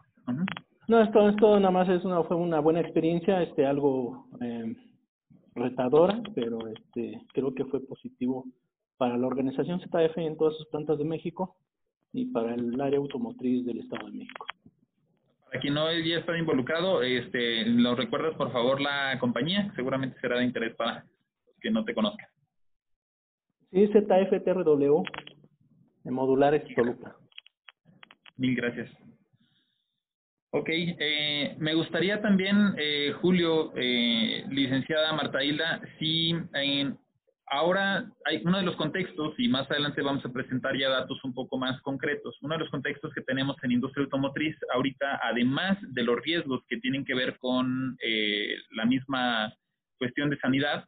[0.87, 4.75] no, esto, esto nada más es una, fue una buena experiencia, este, algo eh,
[5.55, 8.45] retadora, pero este, creo que fue positivo
[8.97, 11.55] para la organización ZF en todas sus plantas de México
[12.13, 14.45] y para el área automotriz del Estado de México.
[15.45, 19.71] Para quien no ya está involucrado, este, ¿lo recuerdas por favor la compañía?
[19.75, 21.05] Seguramente será de interés para
[21.61, 22.27] que no te conozcan.
[23.71, 25.03] Sí, ZFTRW,
[26.07, 27.17] de Modulares Toluca.
[28.37, 28.89] Mil gracias.
[30.51, 36.33] Ok, eh, me gustaría también, eh, Julio, eh, licenciada Marta Hilda, si
[37.49, 41.33] Ahora, hay uno de los contextos, y más adelante vamos a presentar ya datos un
[41.33, 46.03] poco más concretos, uno de los contextos que tenemos en industria automotriz ahorita, además de
[46.03, 49.53] los riesgos que tienen que ver con eh, la misma
[49.97, 50.83] cuestión de sanidad,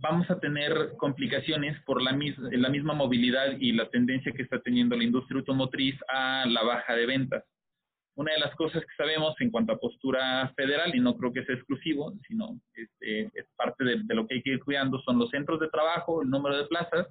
[0.00, 4.96] vamos a tener complicaciones por la, la misma movilidad y la tendencia que está teniendo
[4.96, 7.44] la industria automotriz a la baja de ventas.
[8.14, 11.44] Una de las cosas que sabemos en cuanto a postura federal, y no creo que
[11.44, 15.30] sea exclusivo, sino este, es parte de, lo que hay que ir cuidando, son los
[15.30, 17.06] centros de trabajo, el número de plazas,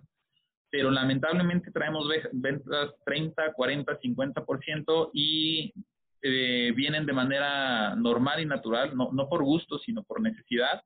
[0.70, 5.74] pero lamentablemente traemos ventas 30, 40, 50% y
[6.22, 10.82] eh, vienen de manera normal y natural, no, no por gusto, sino por necesidad,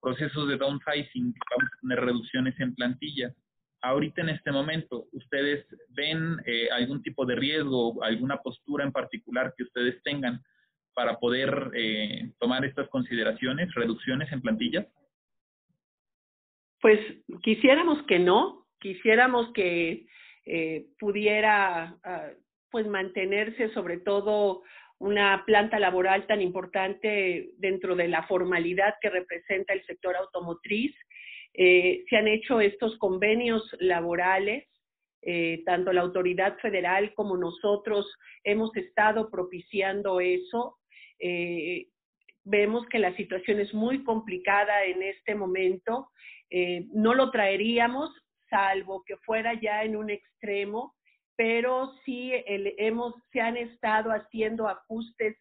[0.00, 3.34] procesos de downsizing, vamos a tener reducciones en plantilla
[3.82, 9.54] ahorita en este momento, ¿ustedes ven eh, algún tipo de riesgo, alguna postura en particular
[9.56, 10.40] que ustedes tengan
[10.94, 14.86] para poder eh, tomar estas consideraciones, reducciones en plantilla?
[16.80, 17.00] Pues
[17.42, 20.06] quisiéramos que no, quisiéramos que
[20.44, 22.30] eh, pudiera ah,
[22.70, 24.62] pues mantenerse sobre todo
[24.98, 30.94] una planta laboral tan importante dentro de la formalidad que representa el sector automotriz
[31.60, 34.64] eh, se han hecho estos convenios laborales,
[35.22, 38.06] eh, tanto la autoridad federal como nosotros
[38.44, 40.78] hemos estado propiciando eso.
[41.18, 41.88] Eh,
[42.44, 46.10] vemos que la situación es muy complicada en este momento.
[46.94, 48.08] no lo traeríamos,
[48.48, 50.94] salvo que fuera ya en un extremo,
[51.38, 55.36] pero sí hemos, se han estado haciendo ajustes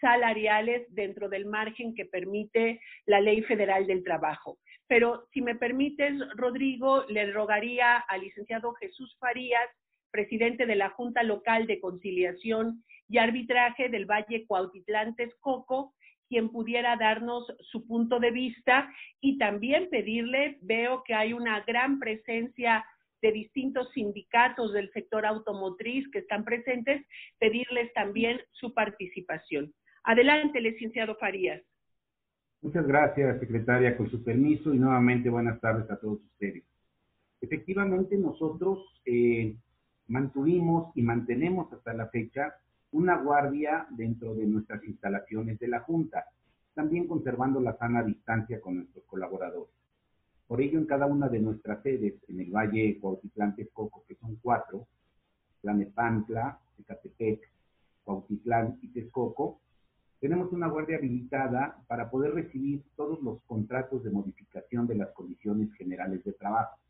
[0.00, 4.58] salariales dentro del margen que permite la Ley Federal del Trabajo.
[4.86, 9.68] Pero si me permites, Rodrigo, le rogaría al licenciado Jesús Farías,
[10.12, 15.94] presidente de la Junta Local de Conciliación y Arbitraje del Valle Cuautitlán Texcoco,
[16.28, 18.88] quien pudiera darnos su punto de vista
[19.20, 22.84] y también pedirle, veo que hay una gran presencia
[23.22, 27.06] de distintos sindicatos del sector automotriz que están presentes,
[27.38, 29.72] pedirles también su participación.
[30.04, 31.62] Adelante, licenciado Farías.
[32.62, 36.64] Muchas gracias, secretaria, con su permiso y nuevamente buenas tardes a todos ustedes.
[37.40, 39.56] Efectivamente, nosotros eh,
[40.08, 42.54] mantuvimos y mantenemos hasta la fecha
[42.92, 46.26] una guardia dentro de nuestras instalaciones de la Junta,
[46.74, 49.79] también conservando la sana distancia con nuestros colaboradores.
[50.50, 54.34] Por ello, en cada una de nuestras sedes, en el Valle Cuautitlán Texcoco, que son
[54.42, 54.88] cuatro,
[55.62, 57.48] Tlanepantla, Ecatepec,
[58.02, 59.60] Cuautitlán y Texcoco,
[60.18, 65.72] tenemos una guardia habilitada para poder recibir todos los contratos de modificación de las condiciones
[65.74, 66.80] generales de trabajo.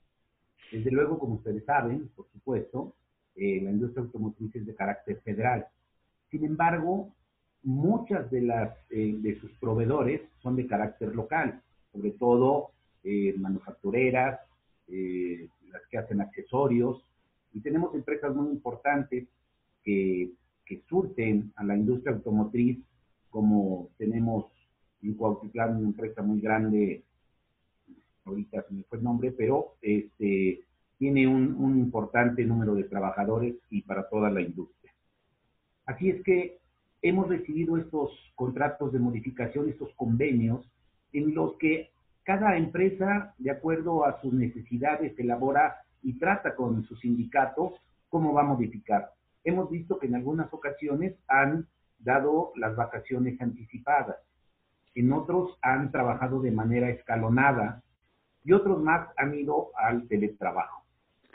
[0.72, 2.94] Desde luego, como ustedes saben, por supuesto,
[3.34, 5.66] eh, la industria automotriz es de carácter federal.
[6.30, 7.14] Sin embargo,
[7.62, 11.60] muchas de, las, eh, de sus proveedores son de carácter local,
[11.92, 12.70] sobre todo
[13.04, 14.40] eh, manufactureras,
[14.88, 17.04] las que hacen accesorios,
[17.52, 19.28] y tenemos empresas muy importantes
[19.84, 20.30] que,
[20.66, 22.78] que surten a la industria automotriz
[23.30, 24.46] como tenemos
[25.02, 27.02] en Cuautitlán una empresa muy grande,
[28.24, 30.60] ahorita se me fue el nombre, pero este,
[30.98, 34.92] tiene un, un importante número de trabajadores y para toda la industria.
[35.86, 36.58] Así es que
[37.02, 40.68] hemos recibido estos contratos de modificación, estos convenios,
[41.12, 41.90] en los que
[42.24, 47.74] cada empresa, de acuerdo a sus necesidades, elabora y trata con su sindicato
[48.08, 49.12] cómo va a modificar.
[49.44, 51.66] Hemos visto que en algunas ocasiones han
[51.98, 54.16] dado las vacaciones anticipadas.
[54.94, 57.82] En otros han trabajado de manera escalonada
[58.44, 60.82] y otros más han ido al teletrabajo.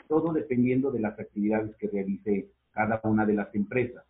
[0.08, 4.04] Todo dependiendo de las actividades que realice cada una de las empresas.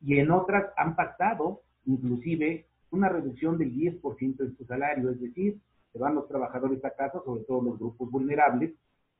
[0.00, 5.58] Y en otras han pactado inclusive una reducción del 10% en su salario, es decir,
[5.92, 8.72] se van los trabajadores a casa, sobre todo los grupos vulnerables,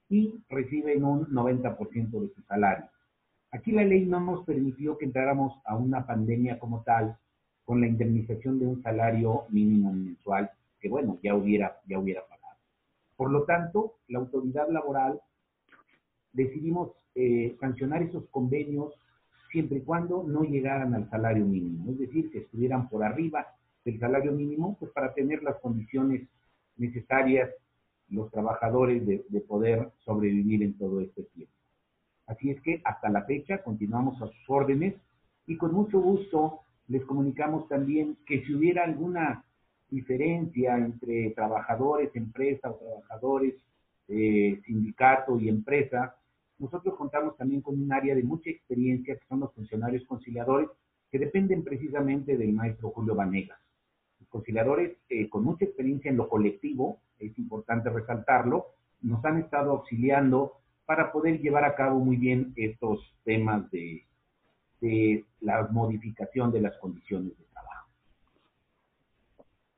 [0.08, 2.86] y reciben un 90% de su salario.
[3.50, 7.16] Aquí la ley no nos permitió que entráramos a una pandemia como tal
[7.64, 10.50] con la indemnización de un salario mínimo mensual
[10.80, 12.56] que, bueno, ya hubiera, ya hubiera pagado.
[13.16, 15.20] Por lo tanto, la autoridad laboral
[16.32, 18.94] decidimos eh, sancionar esos convenios
[19.50, 23.46] siempre y cuando no llegaran al salario mínimo, es decir, que estuvieran por arriba
[23.84, 26.28] del salario mínimo, pues para tener las condiciones
[26.78, 27.50] necesarias
[28.08, 31.52] los trabajadores de poder sobrevivir en todo este tiempo.
[32.28, 34.94] Así es que hasta la fecha continuamos a sus órdenes
[35.46, 39.44] y con mucho gusto les comunicamos también que si hubiera alguna
[39.90, 43.54] diferencia entre trabajadores, empresa o trabajadores
[44.08, 46.16] eh, sindicato y empresa,
[46.58, 50.68] nosotros contamos también con un área de mucha experiencia que son los funcionarios conciliadores
[51.10, 53.58] que dependen precisamente del maestro Julio Vanegas.
[54.28, 58.66] Conciliadores eh, con mucha experiencia en lo colectivo, es importante resaltarlo,
[59.02, 60.52] nos han estado auxiliando
[60.86, 64.04] para poder llevar a cabo muy bien estos temas de,
[64.80, 67.88] de la modificación de las condiciones de trabajo.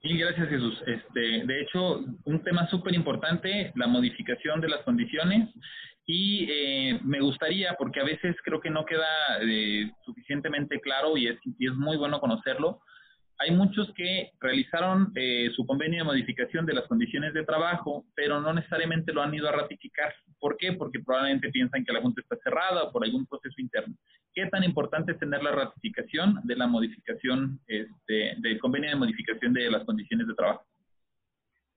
[0.03, 0.83] Sí, gracias Jesús.
[0.87, 5.49] Este, de hecho, un tema súper importante, la modificación de las condiciones
[6.07, 9.07] y eh, me gustaría, porque a veces creo que no queda
[9.43, 12.81] eh, suficientemente claro y es, y es muy bueno conocerlo,
[13.41, 18.39] hay muchos que realizaron eh, su convenio de modificación de las condiciones de trabajo, pero
[18.39, 20.13] no necesariamente lo han ido a ratificar.
[20.39, 20.75] ¿Por qué?
[20.75, 23.95] Porque probablemente piensan que la Junta está cerrada o por algún proceso interno.
[24.35, 29.55] ¿Qué tan importante es tener la ratificación de la modificación, este, del convenio de modificación
[29.55, 30.63] de las condiciones de trabajo?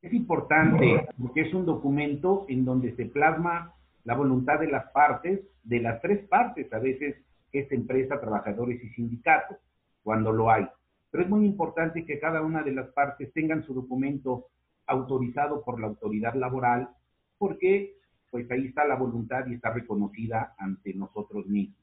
[0.02, 5.40] Es importante porque es un documento en donde se plasma la voluntad de las partes,
[5.64, 7.16] de las tres partes, a veces
[7.54, 9.58] es empresa, trabajadores y sindicatos,
[10.04, 10.68] cuando lo hay
[11.14, 14.48] pero es muy importante que cada una de las partes tengan su documento
[14.88, 16.90] autorizado por la autoridad laboral,
[17.38, 17.98] porque
[18.32, 21.78] pues ahí está la voluntad y está reconocida ante nosotros mismos.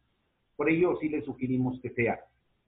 [0.57, 2.19] Por ello sí le sugerimos que sea.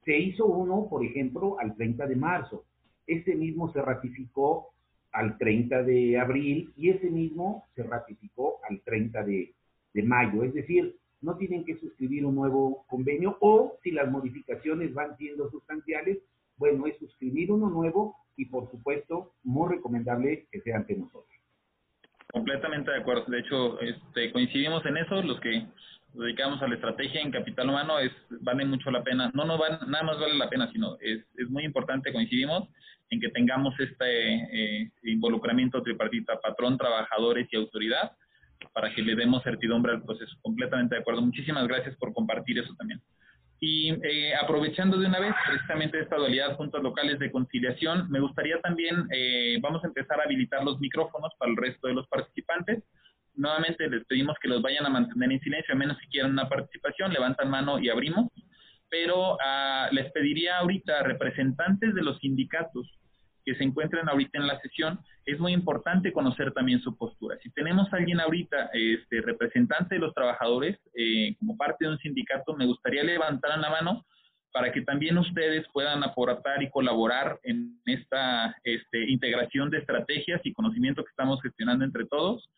[0.04, 2.64] Se hizo uno, por ejemplo, al 30 de marzo.
[3.08, 4.68] Ese mismo se ratificó
[5.10, 9.52] al 30 de abril y ese mismo se ratificó al 30 de,
[9.94, 10.44] de mayo.
[10.44, 15.50] Es decir, no tienen que suscribir un nuevo convenio o si las modificaciones van siendo
[15.50, 16.18] sustanciales,
[16.62, 21.26] bueno es suscribir uno nuevo y por supuesto muy recomendable que sea ante nosotros.
[22.32, 23.24] Completamente de acuerdo.
[23.26, 25.20] De hecho, este, coincidimos en eso.
[25.22, 25.66] Los que
[26.14, 29.30] dedicamos a la estrategia en capital humano es vale mucho la pena.
[29.34, 32.12] No, no van, nada más vale la pena, sino es, es muy importante.
[32.12, 32.68] Coincidimos
[33.10, 38.12] en que tengamos este eh, involucramiento tripartita, patrón, trabajadores y autoridad,
[38.72, 40.34] para que le demos certidumbre al proceso.
[40.40, 41.20] Completamente de acuerdo.
[41.22, 43.02] Muchísimas gracias por compartir eso también.
[43.64, 48.60] Y eh, aprovechando de una vez precisamente esta dualidad juntos locales de conciliación, me gustaría
[48.60, 52.82] también, eh, vamos a empezar a habilitar los micrófonos para el resto de los participantes.
[53.36, 56.48] Nuevamente les pedimos que los vayan a mantener en silencio, a menos si quieren una
[56.48, 58.32] participación, levantan mano y abrimos.
[58.90, 62.88] Pero ah, les pediría ahorita representantes de los sindicatos
[63.44, 67.38] que se encuentren ahorita en la sesión, es muy importante conocer también su postura.
[67.42, 71.98] Si tenemos a alguien ahorita, este, representante de los trabajadores, eh, como parte de un
[71.98, 74.04] sindicato, me gustaría levantar la mano
[74.52, 80.52] para que también ustedes puedan aportar y colaborar en esta este, integración de estrategias y
[80.52, 82.48] conocimiento que estamos gestionando entre todos,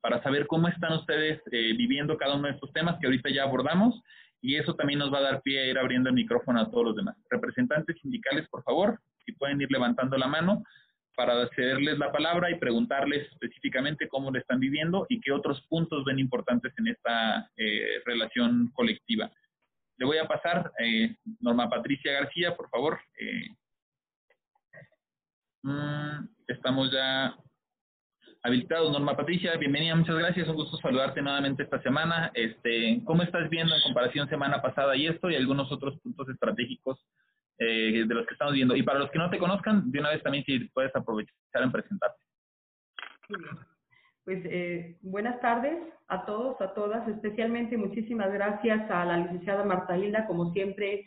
[0.00, 3.42] para saber cómo están ustedes eh, viviendo cada uno de estos temas que ahorita ya
[3.42, 4.00] abordamos,
[4.40, 6.84] y eso también nos va a dar pie a ir abriendo el micrófono a todos
[6.86, 7.16] los demás.
[7.28, 8.98] Representantes sindicales, por favor
[9.32, 10.62] pueden ir levantando la mano
[11.16, 16.04] para cederles la palabra y preguntarles específicamente cómo lo están viviendo y qué otros puntos
[16.04, 19.30] ven importantes en esta eh, relación colectiva.
[19.98, 22.98] Le voy a pasar, eh, Norma Patricia García, por favor.
[23.18, 23.48] Eh,
[25.62, 27.36] mm, estamos ya
[28.42, 28.90] habilitados.
[28.90, 30.48] Norma Patricia, bienvenida, muchas gracias.
[30.48, 32.30] Un gusto saludarte nuevamente esta semana.
[32.32, 36.98] Este, ¿Cómo estás viendo en comparación semana pasada y esto y algunos otros puntos estratégicos
[37.60, 38.74] eh, de los que estamos viendo.
[38.74, 41.70] Y para los que no te conozcan, de una vez también si puedes aprovechar en
[41.70, 42.18] presentarte.
[44.24, 45.76] Pues eh, buenas tardes
[46.08, 51.06] a todos, a todas, especialmente muchísimas gracias a la licenciada Marta Hilda, como siempre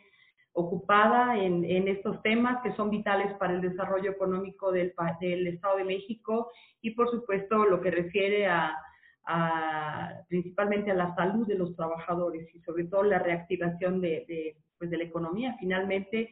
[0.53, 5.77] ocupada en, en, estos temas que son vitales para el desarrollo económico del, del Estado
[5.77, 6.51] de México
[6.81, 8.77] y por supuesto lo que refiere a,
[9.25, 14.57] a, principalmente a la salud de los trabajadores y sobre todo la reactivación de, de,
[14.83, 15.55] pues de la economía.
[15.59, 16.29] Finalmente,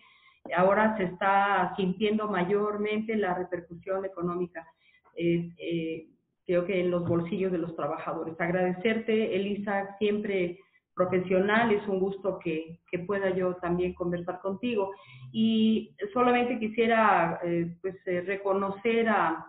[0.57, 4.67] ahora se está sintiendo mayormente la repercusión económica,
[5.15, 6.07] eh,
[6.45, 8.39] creo que en los bolsillos de los trabajadores.
[8.39, 10.59] Agradecerte, Elisa, siempre
[10.93, 14.91] profesional, es un gusto que, que pueda yo también conversar contigo.
[15.31, 19.47] Y solamente quisiera eh, pues, eh, reconocer a,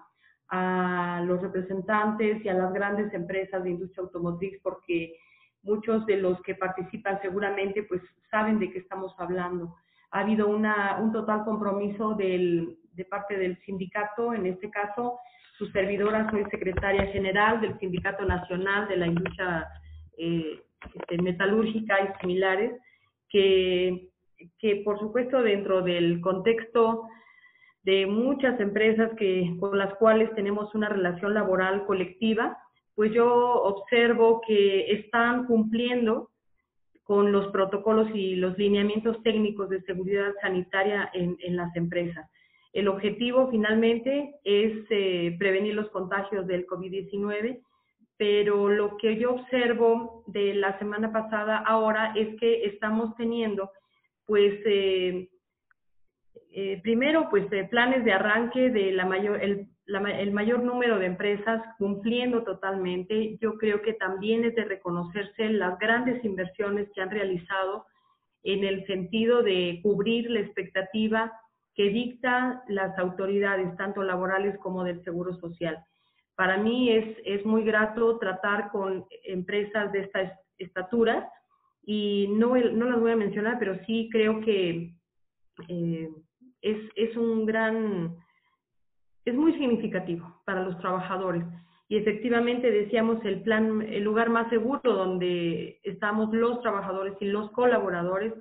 [0.49, 5.17] a los representantes y a las grandes empresas de industria automotriz porque
[5.63, 9.77] muchos de los que participan seguramente pues saben de qué estamos hablando.
[10.11, 15.19] Ha habido una, un total compromiso del, de parte del sindicato, en este caso,
[15.57, 19.69] su servidora, soy secretaria general del Sindicato Nacional de la Industria
[20.19, 20.61] eh,
[20.95, 22.81] este, Metalúrgica y similares,
[23.29, 24.09] que,
[24.59, 27.07] que por supuesto dentro del contexto
[27.85, 32.59] de muchas empresas que, con las cuales tenemos una relación laboral colectiva,
[32.95, 33.29] pues yo
[33.63, 36.31] observo que están cumpliendo
[37.03, 42.31] con los protocolos y los lineamientos técnicos de seguridad sanitaria en, en las empresas.
[42.73, 47.61] El objetivo finalmente es eh, prevenir los contagios del COVID-19,
[48.17, 53.71] pero lo que yo observo de la semana pasada ahora es que estamos teniendo,
[54.25, 55.29] pues, eh,
[56.55, 61.63] eh, primero, pues, planes de arranque de la mayor, el, el mayor número de empresas
[61.79, 63.37] cumpliendo totalmente.
[63.41, 67.87] Yo creo que también es de reconocerse las grandes inversiones que han realizado
[68.45, 71.33] en el sentido de cubrir la expectativa
[71.75, 75.79] que dicta las autoridades, tanto laborales como del Seguro Social.
[76.35, 81.31] Para mí es, es muy grato tratar con empresas de esta estatura
[81.85, 84.95] y no, no las voy a mencionar, pero sí creo que
[85.69, 86.09] eh,
[86.61, 88.17] es, es un gran,
[89.25, 91.45] es muy significativo para los trabajadores.
[91.89, 97.51] Y efectivamente decíamos el plan, el lugar más seguro donde estamos los trabajadores y los
[97.51, 98.33] colaboradores.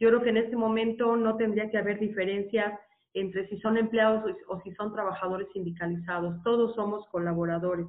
[0.00, 2.78] Yo creo que en este momento no tendría que haber diferencia
[3.14, 6.42] entre si son empleados o si son trabajadores sindicalizados.
[6.42, 7.86] Todos somos colaboradores.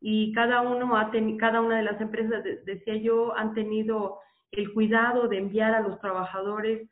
[0.00, 4.18] Y cada uno ha cada una de las empresas, decía yo, han tenido
[4.50, 6.88] el cuidado de enviar a los trabajadores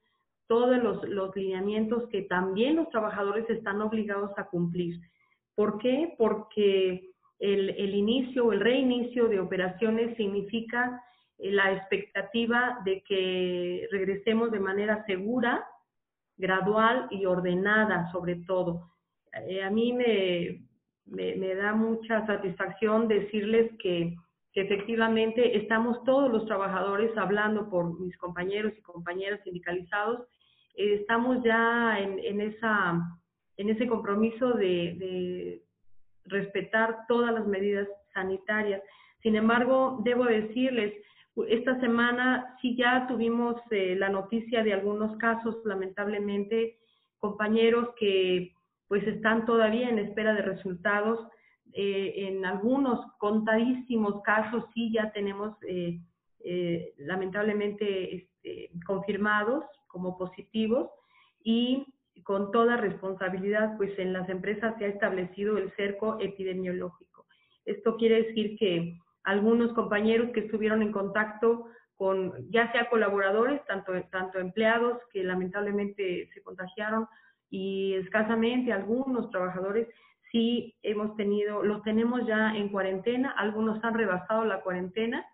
[0.48, 5.00] todos los, los lineamientos que también los trabajadores están obligados a cumplir.
[5.54, 6.14] ¿Por qué?
[6.18, 11.02] Porque el, el inicio o el reinicio de operaciones significa
[11.38, 15.64] eh, la expectativa de que regresemos de manera segura
[16.36, 18.92] gradual y ordenada sobre todo.
[19.46, 20.62] Eh, a mí me,
[21.06, 24.16] me, da mucha satisfacción decirles que,
[24.54, 30.26] efectivamente estamos todos los trabajadores hablando por mis compañeros y compañeras sindicalizados,
[30.78, 33.00] eh, estamos ya en, en, esa,
[33.56, 35.62] en ese compromiso de, de
[36.26, 38.80] respetar todas las medidas sanitarias.
[39.22, 40.94] Sin embargo, debo decirles,
[41.48, 46.78] esta semana sí ya tuvimos eh, la noticia de algunos casos, lamentablemente,
[47.18, 48.52] compañeros que
[48.88, 51.28] pues están todavía en espera de resultados.
[51.72, 56.00] Eh, en algunos contadísimos casos sí ya tenemos eh,
[56.98, 60.90] lamentablemente este, confirmados como positivos
[61.42, 61.86] y
[62.22, 67.26] con toda responsabilidad, pues en las empresas se ha establecido el cerco epidemiológico.
[67.64, 71.66] Esto quiere decir que algunos compañeros que estuvieron en contacto
[71.96, 77.08] con ya sea colaboradores, tanto, tanto empleados que lamentablemente se contagiaron
[77.50, 79.88] y escasamente algunos trabajadores
[80.30, 85.26] sí hemos tenido, los tenemos ya en cuarentena, algunos han rebasado la cuarentena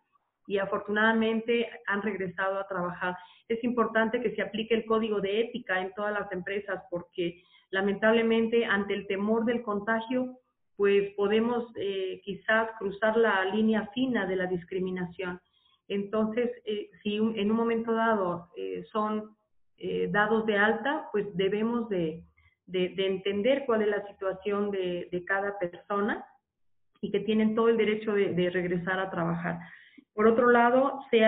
[0.47, 3.17] y afortunadamente han regresado a trabajar.
[3.49, 8.65] Es importante que se aplique el código de ética en todas las empresas porque lamentablemente
[8.65, 10.39] ante el temor del contagio
[10.77, 15.41] pues podemos eh, quizás cruzar la línea fina de la discriminación.
[15.89, 19.37] Entonces, eh, si en un momento dado eh, son
[20.09, 22.25] dados de alta, pues debemos de,
[22.73, 26.25] entender cuál es la situación de, cada persona
[27.03, 29.59] y que tienen todo el derecho de, regresar a trabajar.
[30.15, 31.19] Por otro lado, se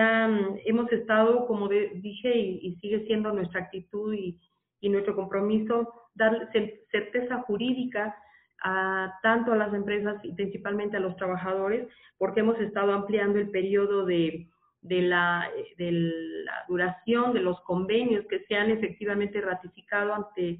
[0.65, 4.39] hemos estado, como dije, y, sigue siendo nuestra actitud y,
[4.81, 6.49] nuestro compromiso, dar
[6.91, 8.15] certeza jurídica
[8.63, 13.49] a, tanto a las empresas y principalmente a los trabajadores, porque hemos estado ampliando el
[13.49, 14.47] periodo de,
[14.81, 20.59] de, la, de la duración de los convenios que se han efectivamente ratificado ante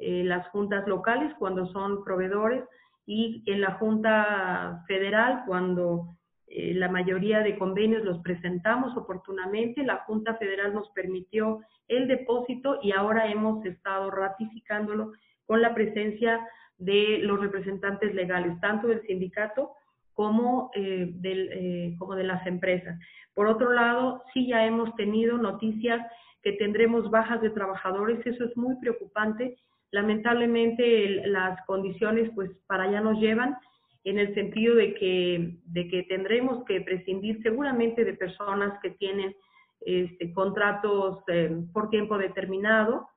[0.00, 2.64] eh, las juntas locales cuando son proveedores
[3.06, 6.16] y en la Junta Federal cuando
[6.58, 9.84] eh, la mayoría de convenios los presentamos oportunamente.
[9.84, 15.12] La Junta Federal nos permitió el depósito y ahora hemos estado ratificándolo
[15.44, 16.40] con la presencia
[16.78, 19.72] de los representantes legales, tanto del sindicato
[20.14, 22.98] como, eh, del, eh, como de las empresas.
[23.34, 26.00] Por otro lado, sí ya hemos tenido noticias
[26.42, 29.58] que tendremos bajas de trabajadores, eso es muy preocupante.
[29.90, 33.58] Lamentablemente las condiciones pues para allá nos llevan
[34.06, 39.34] en el sentido de que, de que tendremos que prescindir seguramente de personas que tienen
[39.80, 43.08] este, contratos eh, por tiempo determinado,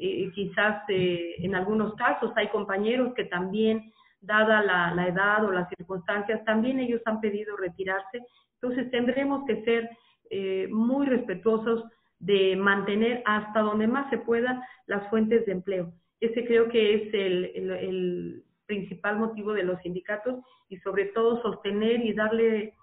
[0.00, 5.68] eh, quizás eh, en algunos casos hay compañeros que también, dada la, edad o las
[5.70, 8.22] circunstancias, también ellos han pedido retirarse.
[8.60, 9.90] Entonces tendremos que ser
[10.30, 11.84] eh, muy respetuosos
[12.20, 15.92] de mantener hasta donde más se pueda las fuentes de empleo.
[16.20, 20.36] Ese creo que es el, el, principal motivo de los sindicatos
[20.68, 22.74] y sobre todo sostener y darle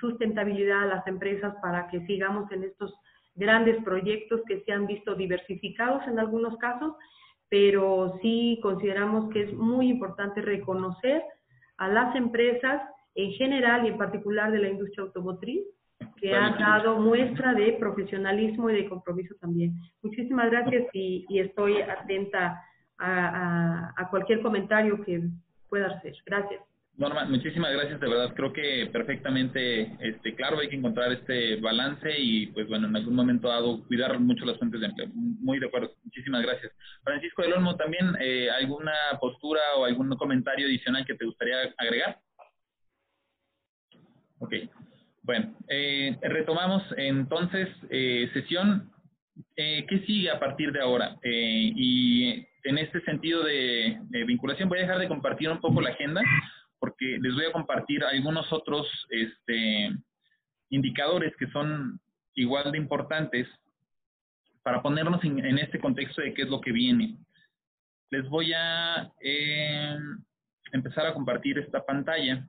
[0.00, 2.94] sustentabilidad a las empresas para que sigamos en estos
[3.34, 6.94] grandes proyectos que se han visto diversificados en algunos casos,
[7.50, 11.22] pero sí consideramos que es muy importante reconocer
[11.76, 12.82] a las empresas
[13.14, 15.62] en general y en particular de la industria automotriz
[16.16, 19.74] que han dado muestra de profesionalismo y de compromiso también.
[20.02, 22.62] Muchísimas gracias y, estoy atenta
[22.98, 25.22] a, cualquier comentario que
[25.68, 26.14] pueda hacer.
[26.24, 26.60] Gracias.
[26.96, 32.08] Norma, muchísimas gracias, de verdad, creo que perfectamente, este, claro, hay que encontrar este balance
[32.18, 35.08] y, pues bueno, en algún momento dado, cuidar mucho las fuentes de empleo.
[35.12, 36.72] Muy de acuerdo, muchísimas gracias.
[37.04, 42.18] Francisco del Olmo, también, eh, ¿alguna postura o algún comentario adicional que te gustaría agregar?
[44.38, 44.54] Ok,
[45.26, 48.92] bueno, eh, retomamos entonces eh, sesión.
[49.56, 51.16] Eh, ¿Qué sigue a partir de ahora?
[51.20, 55.90] Eh, y en este sentido de, vinculación, voy a dejar de compartir un poco la
[55.90, 56.20] agenda
[56.78, 59.90] porque les voy a compartir algunos otros este,
[60.70, 62.00] indicadores que son
[62.34, 63.48] igual de importantes
[64.62, 67.16] para ponernos en, en, este contexto de qué es lo que viene.
[68.10, 69.96] Les voy a eh,
[70.72, 72.46] empezar a compartir esta pantalla.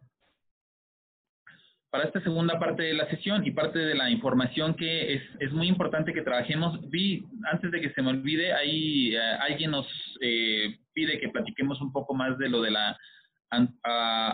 [1.89, 5.51] Para esta segunda parte de la sesión y parte de la información que es, es
[5.53, 9.87] muy importante que trabajemos, vi, antes de que se me olvide, ahí eh, alguien nos
[10.21, 12.97] eh, pide que platiquemos un poco más de lo de la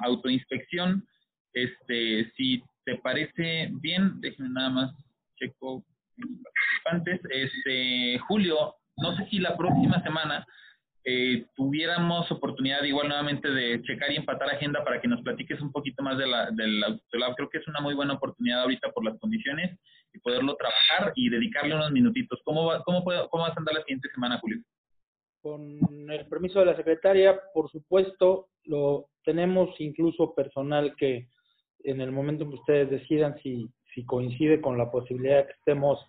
[0.04, 1.06] autoinspección.
[1.54, 4.96] Este, si te parece bien, déjenme nada más
[5.38, 5.86] checo
[6.18, 7.22] participantes.
[7.30, 10.46] Este, Julio, no sé si la próxima semana
[11.06, 15.72] eh, tuviéramos oportunidad igual nuevamente de checar y empatar agenda para que nos platiques un
[15.72, 17.36] poquito más de la, del autolab.
[17.36, 19.78] Creo que es una muy buena oportunidad ahorita por las condiciones
[20.14, 22.40] y poderlo trabajar y dedicarle unos minutitos.
[22.46, 24.60] ¿Cómo, va, cómo, puedo, cómo vas a andar la siguiente semana, Julio?
[25.42, 31.28] Con el permiso de la secretaria, por supuesto, lo tenemos incluso personal que
[31.84, 36.00] en el momento en que ustedes decidan si, si coincide con la posibilidad que estemos,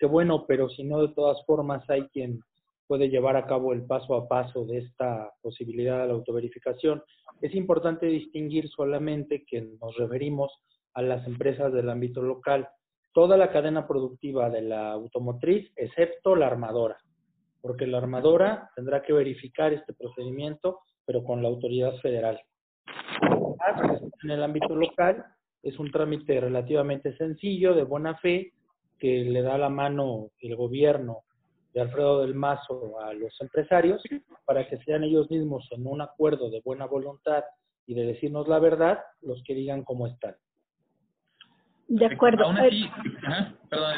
[0.00, 2.40] que bueno, pero si no, de todas formas hay quien
[2.90, 7.00] puede llevar a cabo el paso a paso de esta posibilidad de la autoverificación.
[7.40, 10.50] Es importante distinguir solamente que nos referimos
[10.94, 12.68] a las empresas del ámbito local,
[13.12, 16.98] toda la cadena productiva de la automotriz, excepto la armadora,
[17.60, 22.40] porque la armadora tendrá que verificar este procedimiento, pero con la autoridad federal.
[24.24, 25.24] En el ámbito local
[25.62, 28.52] es un trámite relativamente sencillo, de buena fe,
[28.98, 31.22] que le da la mano el gobierno
[31.72, 34.02] de Alfredo del Mazo a los empresarios
[34.44, 37.44] para que sean ellos mismos en un acuerdo de buena voluntad
[37.86, 40.36] y de decirnos la verdad, los que digan cómo están.
[41.88, 42.44] De acuerdo.
[42.44, 42.88] Aún así,
[43.68, 43.94] perdón,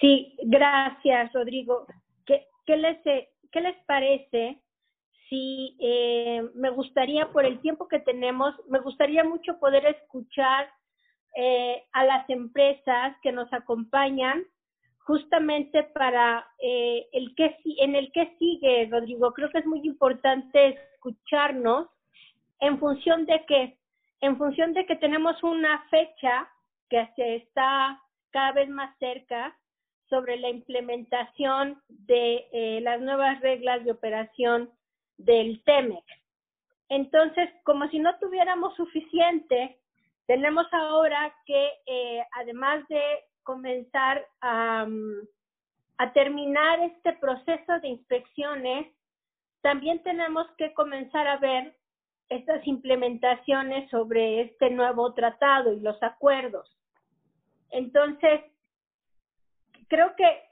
[0.00, 1.86] Sí, gracias, Rodrigo.
[2.24, 2.98] ¿Qué, qué, les,
[3.50, 4.60] ¿Qué les parece
[5.28, 10.68] si eh, me gustaría, por el tiempo que tenemos, me gustaría mucho poder escuchar
[11.36, 14.44] eh, a las empresas que nos acompañan
[15.08, 19.32] justamente para eh, el que en el que sigue, Rodrigo.
[19.32, 21.88] Creo que es muy importante escucharnos
[22.60, 23.78] en función de que,
[24.20, 26.46] en función de que tenemos una fecha
[26.90, 27.98] que se está
[28.32, 29.56] cada vez más cerca
[30.10, 34.70] sobre la implementación de eh, las nuevas reglas de operación
[35.16, 36.04] del TEMEC.
[36.90, 39.78] Entonces, como si no tuviéramos suficiente,
[40.26, 43.02] tenemos ahora que, eh, además de
[43.48, 44.86] comenzar a,
[45.96, 48.92] a terminar este proceso de inspecciones,
[49.62, 51.74] también tenemos que comenzar a ver
[52.28, 56.76] estas implementaciones sobre este nuevo tratado y los acuerdos.
[57.70, 58.42] Entonces,
[59.88, 60.42] creo que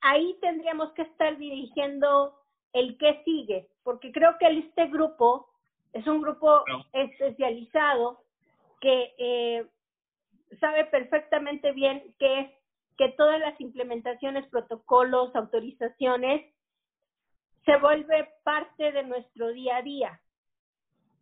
[0.00, 2.34] ahí tendríamos que estar dirigiendo
[2.72, 5.50] el qué sigue, porque creo que este grupo
[5.92, 8.22] es un grupo especializado
[8.80, 9.66] que eh,
[10.60, 12.58] sabe perfectamente bien que
[12.98, 16.52] que todas las implementaciones, protocolos, autorizaciones
[17.64, 20.20] se vuelve parte de nuestro día a día.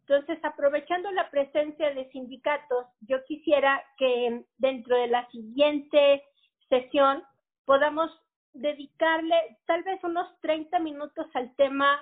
[0.00, 6.24] Entonces, aprovechando la presencia de sindicatos, yo quisiera que dentro de la siguiente
[6.68, 7.22] sesión
[7.66, 8.10] podamos
[8.54, 12.00] dedicarle tal vez unos 30 minutos al tema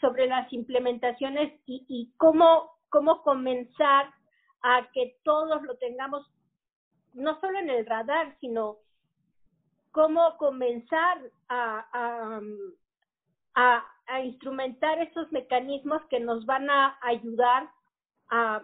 [0.00, 4.10] sobre las implementaciones y, y cómo, cómo comenzar
[4.62, 6.26] a que todos lo tengamos,
[7.14, 8.76] no solo en el radar, sino
[9.92, 11.18] cómo comenzar
[11.48, 12.40] a, a,
[13.54, 17.70] a, a instrumentar esos mecanismos que nos van a ayudar
[18.28, 18.62] a,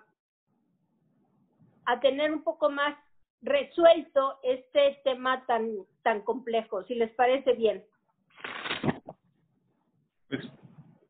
[1.87, 2.97] a tener un poco más
[3.43, 5.71] resuelto este tema tan,
[6.03, 7.85] tan complejo, si les parece bien.
[10.29, 10.43] Pues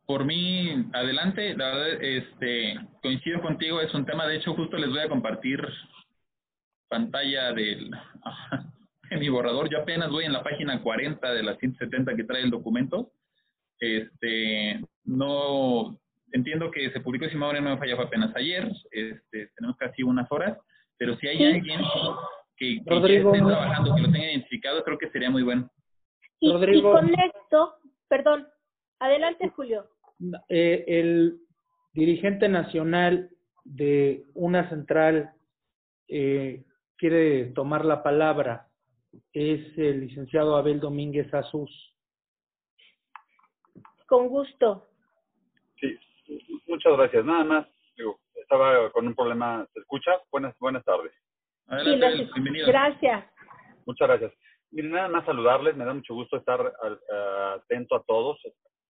[0.06, 4.90] por mí, adelante, la verdad, este, coincido contigo, es un tema, de hecho, justo les
[4.90, 5.66] voy a compartir
[6.90, 7.90] pantalla del,
[9.10, 12.42] de mi borrador, yo apenas voy en la página 40 de la 170 que trae
[12.42, 13.12] el documento,
[13.78, 15.98] este, no,
[16.32, 20.30] entiendo que se publicó, si no me falla, fue apenas ayer, este, tenemos casi unas
[20.30, 20.58] horas,
[20.98, 21.44] pero si hay sí.
[21.44, 21.80] alguien
[22.56, 25.70] que, que Rodrigo, esté trabajando, que lo tenga identificado, creo que sería muy bueno.
[26.40, 27.74] Y, Rodrigo, y con esto,
[28.08, 28.46] perdón,
[28.98, 29.86] adelante Julio.
[30.50, 31.38] Eh, el
[31.94, 33.30] dirigente nacional
[33.64, 35.32] de una central
[36.08, 36.64] eh,
[37.00, 38.68] quiere tomar la palabra
[39.32, 41.96] es el licenciado Abel Domínguez Azus.
[44.06, 44.86] Con gusto.
[45.80, 45.98] Sí,
[46.66, 47.24] muchas gracias.
[47.24, 47.66] Nada más,
[47.96, 49.66] digo, estaba con un problema.
[49.72, 50.12] ¿Se escucha?
[50.30, 51.12] Buenas, buenas tardes.
[51.68, 52.66] Adelante, sí, bienvenido.
[52.66, 53.24] Gracias.
[53.86, 54.32] Muchas gracias.
[54.70, 56.60] Miren, nada más saludarles, me da mucho gusto estar
[57.54, 58.38] atento a todos.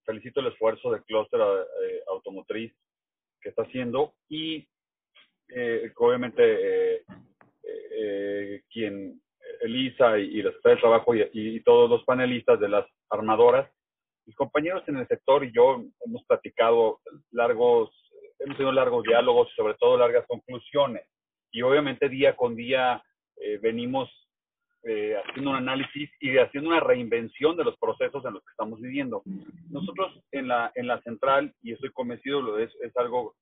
[0.05, 2.75] Felicito el esfuerzo del clúster eh, automotriz
[3.41, 4.67] que está haciendo y
[5.49, 6.43] eh, obviamente
[6.97, 7.05] eh,
[7.63, 9.21] eh, quien
[9.61, 13.71] Elisa y, y la Secretaría de Trabajo y, todos los panelistas de las armadoras,
[14.27, 17.01] mis compañeros en el sector y yo hemos platicado
[17.33, 17.91] largos,
[18.39, 21.03] hemos tenido largos diálogos y sobre todo largas conclusiones.
[21.53, 23.03] Y obviamente día con día
[23.37, 24.09] eh, venimos
[24.85, 28.81] eh, haciendo un análisis y haciendo una reinvención de los procesos en los que estamos
[28.81, 29.23] viviendo.
[29.69, 33.35] Nosotros en la, en la central, y estoy convencido, lo es, es algo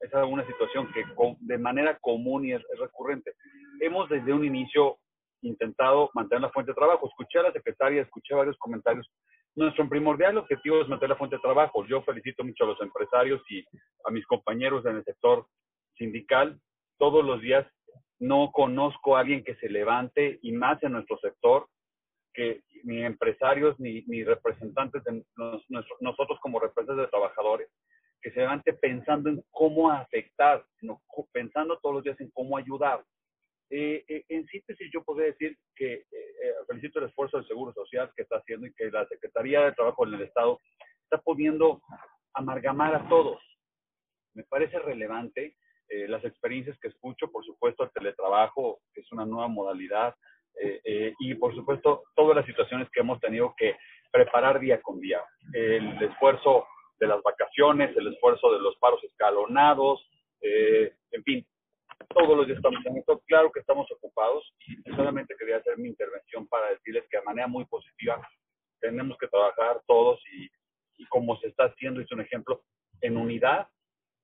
[0.00, 1.04] es una situación que
[1.40, 3.34] de manera común y es, recurrente.
[3.80, 4.98] Hemos desde un inicio
[5.42, 7.08] intentado mantener la fuente de trabajo.
[7.08, 9.10] Escuché a la secretaria, escuché varios comentarios.
[9.54, 11.84] Nuestro primordial objetivo es mantener la fuente de trabajo.
[11.86, 13.64] Yo felicito mucho a los empresarios y
[14.04, 15.46] a mis compañeros en el sector
[15.96, 16.58] sindical.
[16.98, 17.66] Todos los días
[18.18, 21.66] no conozco a alguien que se levante, y más en nuestro sector,
[22.32, 25.24] que ni empresarios ni, ni representantes de
[26.00, 27.68] nosotros como representantes de trabajadores,
[28.22, 33.04] que se levante pensando en cómo afectar, sino pensando todos los días en cómo ayudar.
[33.68, 38.12] Eh, eh, en síntesis, yo podría decir que eh, felicito el esfuerzo del Seguro Social
[38.14, 40.60] que está haciendo y que la Secretaría de Trabajo en el Estado
[41.04, 41.82] está pudiendo
[42.34, 43.42] amalgamar a todos.
[44.34, 45.56] Me parece relevante
[46.08, 50.14] las experiencias que escucho, por supuesto, el teletrabajo, que es una nueva modalidad,
[51.18, 53.76] y por supuesto, todas las situaciones que hemos tenido que
[54.10, 55.22] preparar día con día.
[55.52, 56.66] El esfuerzo
[57.02, 60.08] de las vacaciones, el esfuerzo de los paros escalonados,
[60.40, 61.46] eh, en fin,
[62.14, 63.20] todos los días estamos en esto.
[63.26, 67.48] Claro que estamos ocupados y solamente quería hacer mi intervención para decirles que de manera
[67.48, 68.22] muy positiva
[68.80, 70.48] tenemos que trabajar todos y,
[71.08, 72.62] como se está haciendo, es un ejemplo,
[73.00, 73.66] en unidad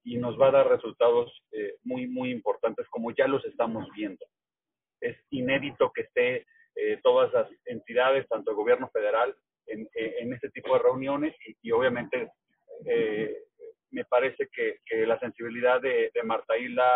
[0.04, 4.24] y nos va a dar resultados eh, muy, muy importantes como ya los estamos viendo.
[5.00, 6.46] Es inédito que esté
[6.76, 9.34] eh, todas las entidades, tanto el gobierno federal,
[9.66, 12.30] en, en este tipo de reuniones y, y obviamente
[12.86, 13.36] eh,
[13.90, 16.86] me parece que, la sensibilidad de, Marta Isla,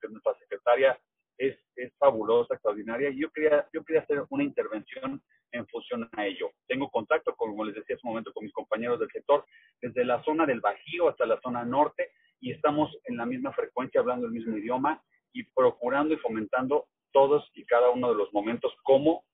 [0.00, 0.98] de nuestra secretaria,
[1.38, 3.10] es, es, fabulosa, extraordinaria.
[3.10, 6.50] Y yo quería, yo quería hacer una intervención en función a ello.
[6.66, 9.44] Tengo contacto, como les decía hace un momento, con mis compañeros del sector,
[9.80, 12.10] desde la zona del Bajío hasta la zona norte,
[12.40, 15.02] y estamos en la misma frecuencia, hablando el mismo idioma
[15.32, 19.24] y procurando y fomentando todos y cada uno de los momentos cómo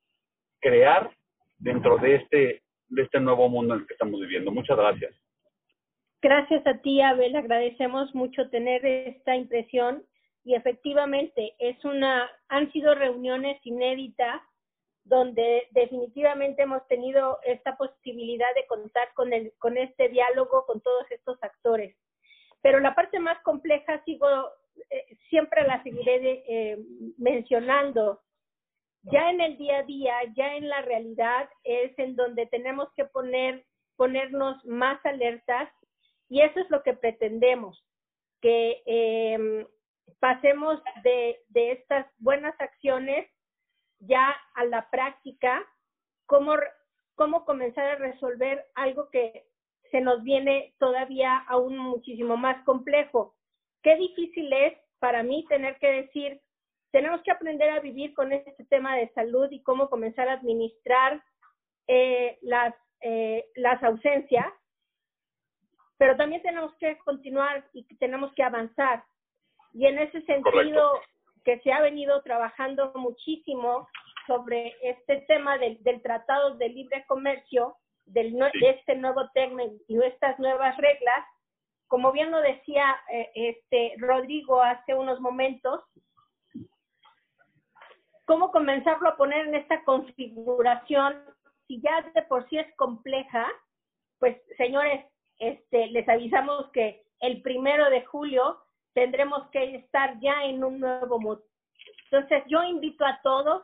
[0.61, 1.11] crear
[1.59, 4.51] dentro de este, de este nuevo mundo en el que estamos viviendo.
[4.51, 5.15] Muchas gracias.
[6.21, 7.37] Gracias a ti, Abel.
[7.37, 10.05] Agradecemos mucho tener esta impresión
[10.45, 14.43] y efectivamente es una, han sido reuniones inéditas
[15.05, 21.11] donde definitivamente hemos tenido esta posibilidad de contar con, el, con este diálogo con todos
[21.11, 21.97] estos actores.
[22.63, 24.27] Pero la parte más compleja sigo,
[24.91, 26.79] eh, siempre la seguiré eh,
[27.17, 28.21] mencionando.
[29.05, 33.05] Ya en el día a día, ya en la realidad, es en donde tenemos que
[33.05, 33.65] poner,
[33.97, 35.71] ponernos más alertas
[36.29, 37.85] y eso es lo que pretendemos,
[38.41, 39.67] que eh,
[40.21, 43.29] pasemos de, de, estas buenas acciones
[44.01, 45.65] ya a la práctica,
[46.27, 46.55] cómo,
[47.15, 49.47] cómo comenzar a resolver algo que
[49.91, 53.35] se nos viene todavía aún muchísimo más complejo.
[53.83, 56.41] Qué difícil es para mí tener que decir,
[56.91, 61.23] tenemos que aprender a vivir con este tema de salud y cómo comenzar a administrar
[61.87, 64.47] eh, las, eh, las ausencias
[65.99, 69.05] pero también tenemos que continuar y tenemos que avanzar.
[69.75, 71.01] Y en ese sentido
[71.45, 73.89] que se ha venido trabajando muchísimo
[74.27, 77.77] sobre este tema del, del Tratado de Libre Comercio,
[78.07, 81.27] del, de este nuevo término y estas nuevas reglas,
[81.89, 85.83] como bien lo decía eh, este Rodrigo hace unos momentos,
[88.25, 91.23] cómo comenzarlo a poner en esta configuración,
[91.67, 93.47] si ya de por sí es compleja,
[94.19, 95.05] pues señores,
[95.39, 98.59] este, les avisamos que el primero de julio
[98.95, 101.43] tendremos que estar ya en un nuevo modo.
[102.11, 103.63] Entonces, yo invito a todos,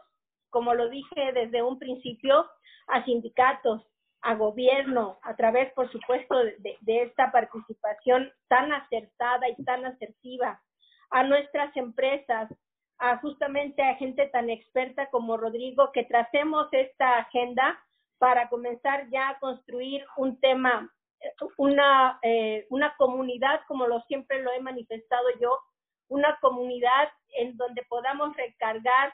[0.51, 2.48] como lo dije desde un principio,
[2.88, 3.82] a sindicatos,
[4.22, 10.60] a gobierno, a través, por supuesto, de, de esta participación tan acertada y tan asertiva,
[11.10, 12.51] a nuestras empresas,
[12.98, 17.78] a justamente a gente tan experta como Rodrigo, que tracemos esta agenda
[18.18, 20.90] para comenzar ya a construir un tema
[21.56, 25.59] una, eh, una comunidad, como lo siempre lo he manifestado yo,
[26.09, 29.12] una comunidad en donde podamos recargar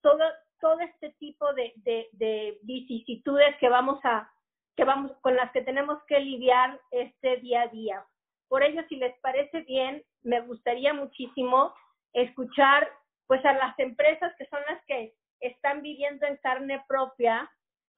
[0.00, 0.24] todo,
[0.60, 4.30] todo este tipo de, de, de vicisitudes que vamos a,
[4.76, 8.04] que vamos, con las que tenemos que lidiar este día a día.
[8.48, 11.74] Por ello, si les parece bien, me gustaría muchísimo
[12.12, 12.90] escuchar
[13.26, 17.48] pues a las empresas que son las que están viviendo en carne propia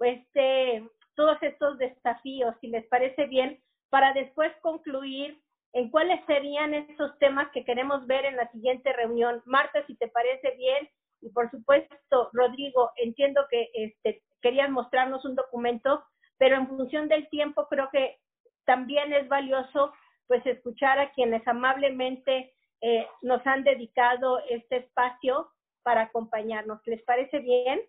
[0.03, 0.85] pues eh,
[1.15, 5.41] todos estos desafíos, si les parece bien, para después concluir
[5.75, 9.43] en cuáles serían esos temas que queremos ver en la siguiente reunión.
[9.47, 10.89] Marta, si te parece bien,
[11.21, 16.05] y por supuesto, Rodrigo, entiendo que este, querías mostrarnos un documento,
[16.37, 18.19] pero en función del tiempo creo que
[18.65, 19.93] también es valioso
[20.27, 25.51] pues escuchar a quienes amablemente eh, nos han dedicado este espacio
[25.83, 26.81] para acompañarnos.
[26.87, 27.81] ¿Les parece bien?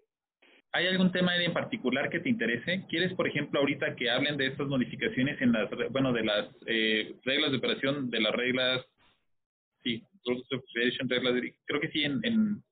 [0.75, 2.85] ¿Hay algún tema en particular que te interese?
[2.89, 7.15] ¿Quieres, por ejemplo, ahorita que hablen de estas modificaciones en las, bueno, de las eh,
[7.23, 8.83] reglas de operación, de las reglas,
[9.83, 10.03] sí,
[11.07, 12.63] reglas de, creo que sí, en, en,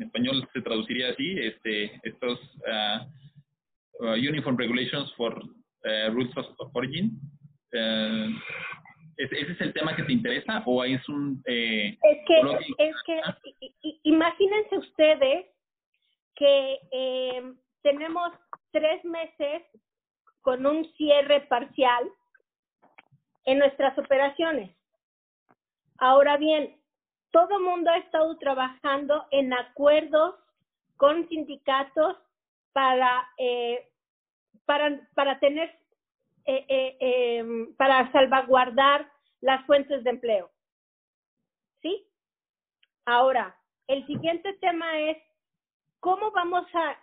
[0.00, 7.20] español se traduciría así, este, estos uh, uh, Uniform Regulations for uh, Rules of Origin.
[9.18, 11.42] ¿Ese es el tema que te interesa o es un...
[11.46, 12.40] Eh, es que,
[12.78, 15.46] es que imagínense ustedes
[16.34, 18.32] que eh, tenemos
[18.70, 19.62] tres meses
[20.40, 22.10] con un cierre parcial
[23.44, 24.74] en nuestras operaciones.
[25.98, 26.76] Ahora bien,
[27.30, 30.34] todo mundo ha estado trabajando en acuerdos
[30.96, 32.16] con sindicatos
[32.72, 33.88] para, eh,
[34.64, 35.68] para, para tener,
[36.44, 39.10] eh, eh, em, para salvaguardar
[39.40, 40.50] las fuentes de empleo.
[41.80, 42.06] ¿Sí?
[43.04, 43.56] Ahora,
[43.88, 45.18] el siguiente tema es
[46.02, 46.98] ¿cómo vamos a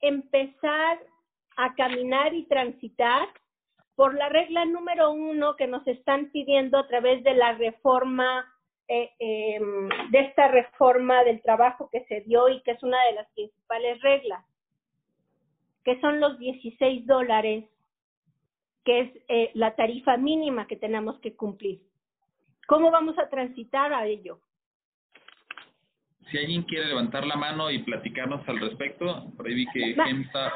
[0.00, 0.98] empezar
[1.56, 3.28] a caminar y transitar
[3.94, 8.44] por la regla número uno que nos están pidiendo a través de la reforma,
[8.88, 13.12] eh, em, de esta reforma del trabajo que se dio y que es una de
[13.12, 14.44] las principales reglas,
[15.84, 17.66] que son los 16 dólares,
[18.84, 21.82] que es eh, la tarifa mínima que tenemos que cumplir.
[22.66, 24.40] ¿Cómo vamos a transitar a ello?
[26.30, 30.52] Si alguien quiere levantar la mano y platicarnos al respecto, por ahí vi que está...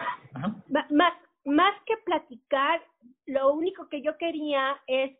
[0.90, 1.14] Más,
[1.44, 2.82] más que platicar,
[3.26, 5.16] lo único que yo quería es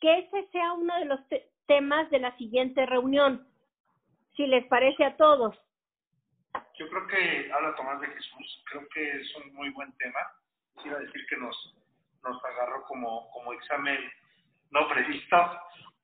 [0.00, 1.20] que ese sea uno de los
[1.66, 3.46] temas de la siguiente reunión,
[4.36, 5.56] si les parece a todos.
[6.78, 10.20] Yo creo que habla Tomás de Jesús, creo que es un muy buen tema.
[10.82, 11.74] Quiero decir que nos,
[12.22, 13.98] nos agarró como, como examen
[14.70, 15.36] no previsto.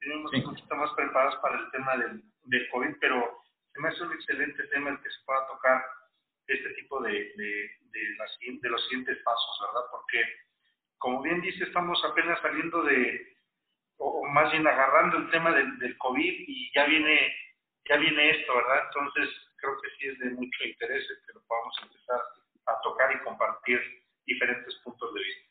[0.00, 3.41] Tenemos un poquito más preparados para el tema del, del COVID, pero
[3.72, 5.82] se me hace un excelente tema el que se pueda tocar
[6.46, 9.86] este tipo de, de, de, los siguientes pasos, ¿verdad?
[9.90, 10.22] Porque,
[10.98, 13.36] como bien dice, estamos apenas saliendo de,
[13.98, 17.34] o, más bien agarrando el tema del, COVID y ya viene,
[17.88, 18.84] ya viene esto, ¿verdad?
[18.86, 22.20] Entonces, creo que sí es de mucho interés que lo podamos empezar
[22.66, 23.80] a tocar y compartir
[24.26, 25.42] diferentes puntos de vista.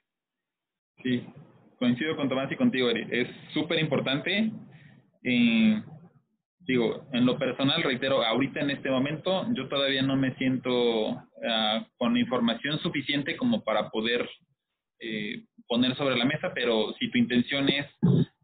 [1.04, 1.28] Sí,
[1.80, 3.08] coincido con Tomás y contigo, Eri.
[3.10, 4.52] Es súper importante.
[5.24, 5.82] Eh,
[6.66, 11.86] digo, en lo personal, reitero, ahorita en este momento yo todavía no me siento uh,
[11.98, 14.30] con información suficiente como para poder
[15.00, 17.88] eh, poner sobre la mesa, pero si tu intención es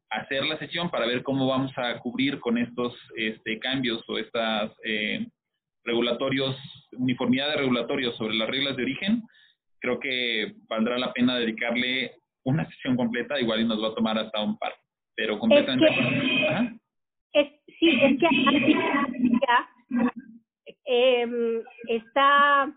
[0.10, 4.72] hacer la sesión para ver cómo vamos a cubrir con estos este, cambios o estas
[4.84, 5.28] eh,
[5.84, 6.56] regulatorios,
[6.94, 9.24] uniformidad de regulatorios sobre las reglas de origen,
[9.80, 12.14] creo que valdrá la pena dedicarle
[12.44, 14.74] una sesión completa, igual y nos va a tomar hasta un par,
[15.16, 16.80] pero completamente
[17.80, 18.28] sí, es que
[20.86, 22.74] eh, está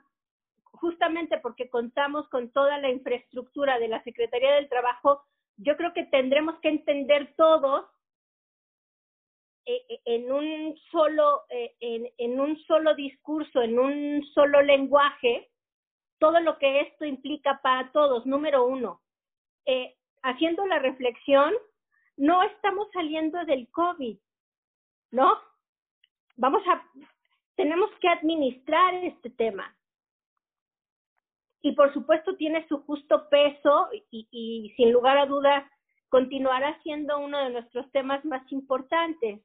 [0.73, 5.23] justamente porque contamos con toda la infraestructura de la Secretaría del Trabajo,
[5.57, 7.85] yo creo que tendremos que entender todos
[9.67, 15.51] eh, eh, en un solo eh, en, en un solo discurso, en un solo lenguaje,
[16.19, 18.25] todo lo que esto implica para todos.
[18.27, 19.01] Número uno,
[19.67, 21.53] eh, haciendo la reflexión,
[22.17, 24.19] no estamos saliendo del COVID.
[25.11, 25.39] ¿No?
[26.37, 26.83] Vamos a,
[27.57, 29.77] tenemos que administrar este tema.
[31.63, 35.65] Y por supuesto tiene su justo peso y, sin lugar a dudas
[36.09, 39.43] continuará siendo uno de nuestros temas más importantes.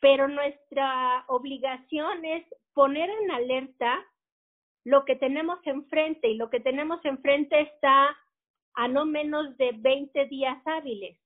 [0.00, 4.04] Pero nuestra obligación es poner en alerta
[4.84, 8.16] lo que tenemos enfrente y lo que tenemos enfrente está
[8.74, 11.18] a no menos de 20 días hábiles.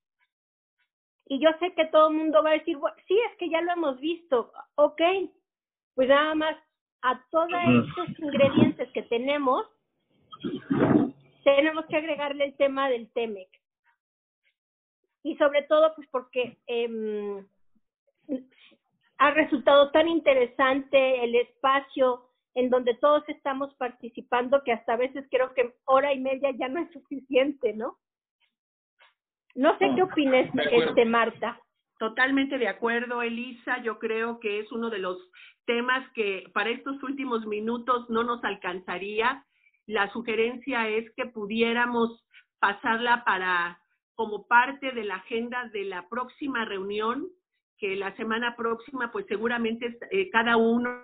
[1.31, 2.75] Y yo sé que todo el mundo va a decir,
[3.07, 5.01] sí, es que ya lo hemos visto, ok,
[5.93, 6.57] pues nada más
[7.03, 7.47] a todos
[7.87, 9.65] estos ingredientes que tenemos,
[11.43, 13.47] tenemos que agregarle el tema del TEMEC.
[15.21, 17.45] Y sobre todo, pues porque eh,
[19.19, 22.25] ha resultado tan interesante el espacio
[22.55, 26.67] en donde todos estamos participando que hasta a veces creo que hora y media ya
[26.69, 27.99] no es suficiente, ¿no?
[29.59, 31.59] No sé qué opines, este, Marta.
[31.97, 33.83] Totalmente de acuerdo, Elisa.
[33.83, 35.17] Yo creo que es uno de los
[35.65, 39.43] temas que para estos últimos minutos no nos alcanzaría.
[39.85, 42.25] La sugerencia es que pudiéramos
[42.59, 43.77] pasarla para
[44.15, 47.27] como parte de la agenda de la próxima reunión,
[47.77, 51.01] que la semana próxima, pues seguramente eh, cada uno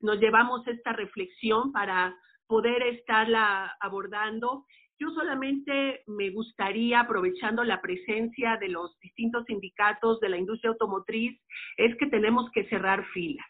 [0.00, 2.16] nos llevamos esta reflexión para
[2.46, 4.64] poder estarla abordando.
[5.02, 11.40] Yo solamente me gustaría, aprovechando la presencia de los distintos sindicatos de la industria automotriz,
[11.76, 13.44] es que tenemos que cerrar filas,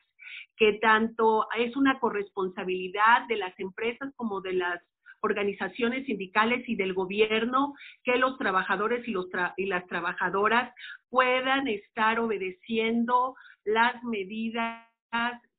[0.56, 4.82] que tanto es una corresponsabilidad de las empresas como de las
[5.20, 9.14] organizaciones sindicales y del gobierno que los trabajadores y,
[9.58, 10.74] y las trabajadoras
[11.10, 13.34] puedan estar obedeciendo
[13.66, 14.88] las medidas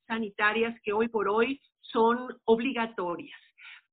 [0.08, 3.40] sanitarias que hoy por hoy son obligatorias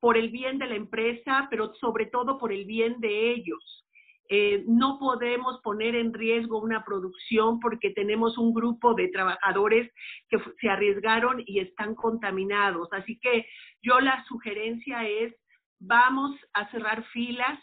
[0.01, 3.85] por el bien de la empresa, pero sobre todo por el bien de ellos.
[4.33, 9.93] Eh, no podemos poner en riesgo una producción porque tenemos un grupo de trabajadores
[10.29, 12.89] que se arriesgaron y están contaminados.
[12.93, 13.45] Así que
[13.83, 15.35] yo la sugerencia es,
[15.81, 17.59] vamos a cerrar filas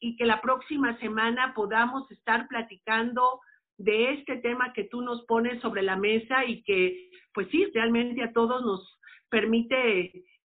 [0.00, 3.40] y que la próxima semana podamos estar platicando
[3.78, 8.22] de este tema que tú nos pones sobre la mesa y que, pues sí, realmente
[8.22, 8.98] a todos nos
[9.30, 10.12] permite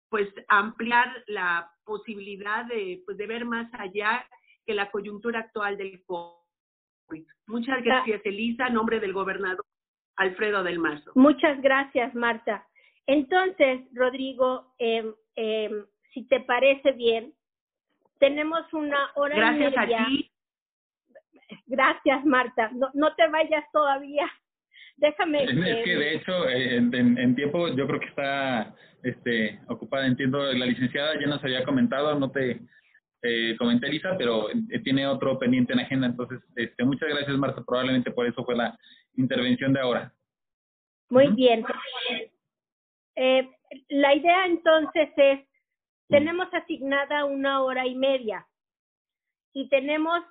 [0.09, 4.25] pues ampliar la posibilidad de, pues, de ver más allá
[4.65, 7.25] que la coyuntura actual del COVID.
[7.47, 9.65] Muchas gracias, Elisa, en nombre del gobernador
[10.15, 11.11] Alfredo del Mazo.
[11.15, 12.67] Muchas gracias, Marta.
[13.07, 15.71] Entonces, Rodrigo, eh, eh,
[16.13, 17.33] si te parece bien,
[18.19, 19.97] tenemos una hora gracias y media.
[19.97, 20.31] Gracias a ti.
[21.65, 22.69] Gracias, Marta.
[22.73, 24.29] No, no te vayas todavía.
[24.99, 25.43] Déjame.
[25.43, 30.05] Es que, de hecho, en, en, en tiempo yo creo que está este, ocupada.
[30.05, 32.59] Entiendo, la licenciada ya nos había comentado, no te
[33.21, 36.07] eh, comenté, Lisa, pero eh, tiene otro pendiente en agenda.
[36.07, 37.63] Entonces, este, muchas gracias, Marta.
[37.65, 38.77] Probablemente por eso fue la
[39.15, 40.13] intervención de ahora.
[41.09, 41.65] Muy bien.
[43.15, 43.49] Eh,
[43.89, 45.39] la idea entonces es,
[46.07, 48.45] tenemos asignada una hora y media
[49.53, 50.21] y tenemos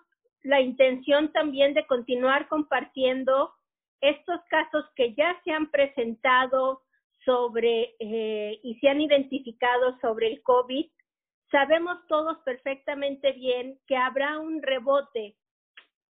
[0.43, 3.53] la intención también de continuar compartiendo
[4.01, 6.83] estos casos que ya se han presentado
[7.25, 10.87] sobre eh, y se han identificado sobre el COVID,
[11.51, 15.37] sabemos todos perfectamente bien que habrá un rebote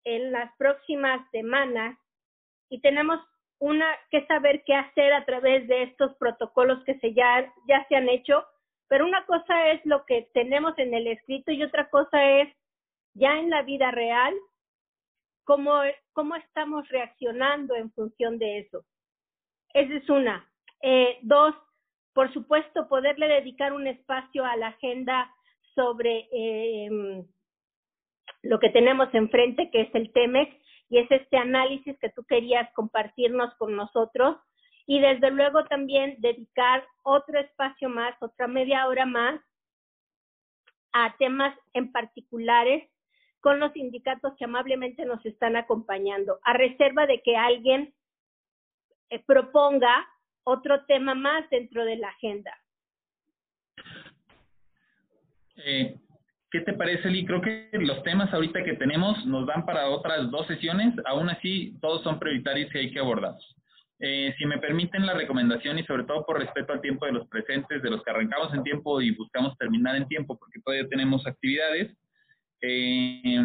[0.04, 1.98] en las próximas semanas
[2.68, 3.20] y tenemos
[3.58, 7.96] una que saber qué hacer a través de estos protocolos que se ya, ya se
[7.96, 8.44] han hecho,
[8.88, 12.54] pero una cosa es lo que tenemos en el escrito y otra cosa es
[13.14, 14.34] ya en la vida real
[15.47, 15.81] cómo,
[16.12, 18.85] cómo estamos reaccionando en función de eso.
[19.73, 20.47] Esa es una.
[20.82, 21.55] Eh, dos,
[22.12, 25.32] por supuesto, poderle dedicar un espacio a la agenda
[25.74, 27.24] sobre eh,
[28.43, 30.55] lo que tenemos enfrente, que es el TEMEX,
[30.89, 34.36] y es este análisis que tú querías compartirnos con nosotros.
[34.86, 39.40] Y desde luego también dedicar otro espacio más, otra media hora más,
[40.93, 42.89] a temas en particulares
[43.40, 47.94] con los sindicatos que amablemente nos están acompañando, a reserva de que alguien
[49.10, 50.06] eh, proponga
[50.44, 52.52] otro tema más dentro de la agenda.
[55.56, 55.96] Eh,
[56.50, 57.26] ¿Qué te parece, Lee?
[57.26, 60.94] Creo que los temas ahorita que tenemos nos dan para otras dos sesiones.
[61.04, 63.56] Aún así, todos son prioritarios y hay que abordarlos.
[63.98, 67.26] Eh, si me permiten la recomendación y sobre todo por respeto al tiempo de los
[67.28, 71.26] presentes, de los que arrancamos en tiempo y buscamos terminar en tiempo porque todavía tenemos
[71.26, 71.96] actividades,
[72.60, 73.42] eh,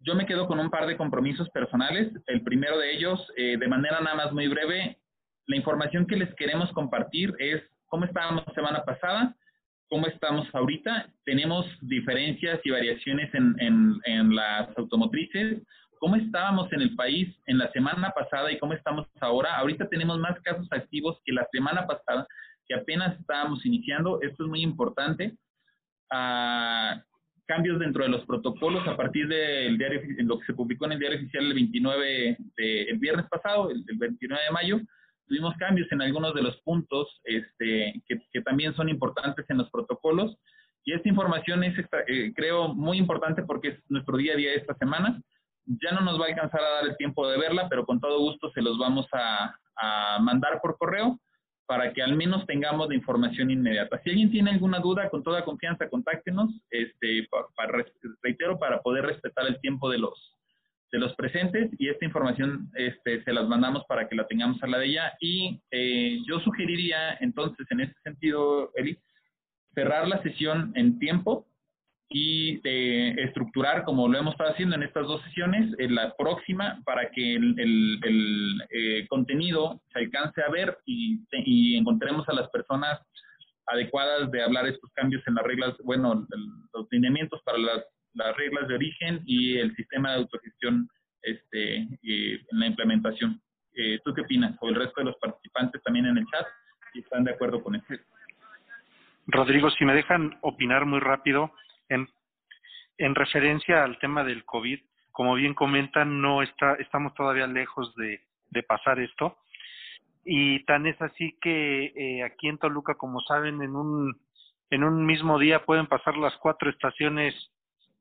[0.00, 2.12] yo me quedo con un par de compromisos personales.
[2.26, 4.98] El primero de ellos, eh, de manera nada más muy breve,
[5.46, 9.34] la información que les queremos compartir es cómo estábamos semana pasada,
[9.88, 11.08] cómo estamos ahorita.
[11.24, 15.62] Tenemos diferencias y variaciones en, en, en las automotrices.
[16.00, 19.56] ¿Cómo estábamos en el país en la semana pasada y cómo estamos ahora?
[19.56, 22.26] Ahorita tenemos más casos activos que la semana pasada,
[22.66, 24.20] que apenas estábamos iniciando.
[24.20, 25.34] Esto es muy importante.
[26.10, 27.02] Ah,
[27.46, 30.98] cambios dentro de los protocolos a partir del diario, lo que se publicó en el
[30.98, 34.80] diario oficial el 29 de, el viernes pasado, el, el 29 de mayo,
[35.26, 40.36] tuvimos cambios en algunos de los puntos este, que, también son importantes en los protocolos.
[40.84, 41.74] Y esta información es,
[42.08, 45.20] eh, creo, muy importante porque es nuestro día a día de esta semana.
[45.66, 48.18] Ya no nos va a alcanzar a dar el tiempo de verla, pero con todo
[48.18, 49.54] gusto se los vamos a,
[50.20, 51.18] mandar por correo
[51.66, 54.00] para que al menos tengamos la información inmediata.
[54.02, 57.26] Si alguien tiene alguna duda, con toda confianza, contáctenos, este,
[57.56, 57.84] para,
[58.22, 60.34] reitero, para poder respetar el tiempo de los,
[60.92, 64.66] de los presentes y esta información este, se las mandamos para que la tengamos a
[64.66, 65.12] la de ella.
[65.20, 68.98] Y eh, yo sugeriría entonces, en este sentido, Eli,
[69.74, 71.46] cerrar la sesión en tiempo
[72.08, 76.80] y eh, estructurar, como lo hemos estado haciendo en estas dos sesiones, en la próxima
[76.84, 82.48] para que el, el, eh, contenido se alcance a ver y, y, encontremos a las
[82.50, 83.00] personas
[83.66, 86.26] adecuadas de hablar estos cambios en las reglas, bueno,
[86.74, 90.88] los lineamientos para las las reglas de origen y el sistema de autogestión
[91.22, 93.40] este, eh, en la implementación.
[93.76, 94.56] Eh, ¿Tú qué opinas?
[94.60, 96.46] O el resto de los participantes también en el chat,
[96.92, 97.94] si están de acuerdo con esto.
[99.26, 101.52] Rodrigo, si me dejan opinar muy rápido,
[101.88, 102.08] en,
[102.98, 104.80] en referencia al tema del COVID,
[105.12, 108.20] como bien comentan, no está, estamos todavía lejos de,
[108.50, 109.38] de pasar esto.
[110.24, 114.16] Y tan es así que eh, aquí en Toluca, como saben, en un,
[114.70, 117.34] en un mismo día pueden pasar las cuatro estaciones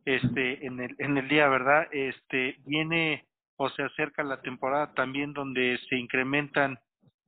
[0.05, 1.88] este en el en el día, ¿verdad?
[1.91, 3.26] Este viene
[3.57, 6.80] o se acerca la temporada también donde se incrementan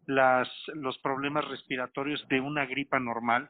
[0.07, 3.49] las los problemas respiratorios de una gripa normal,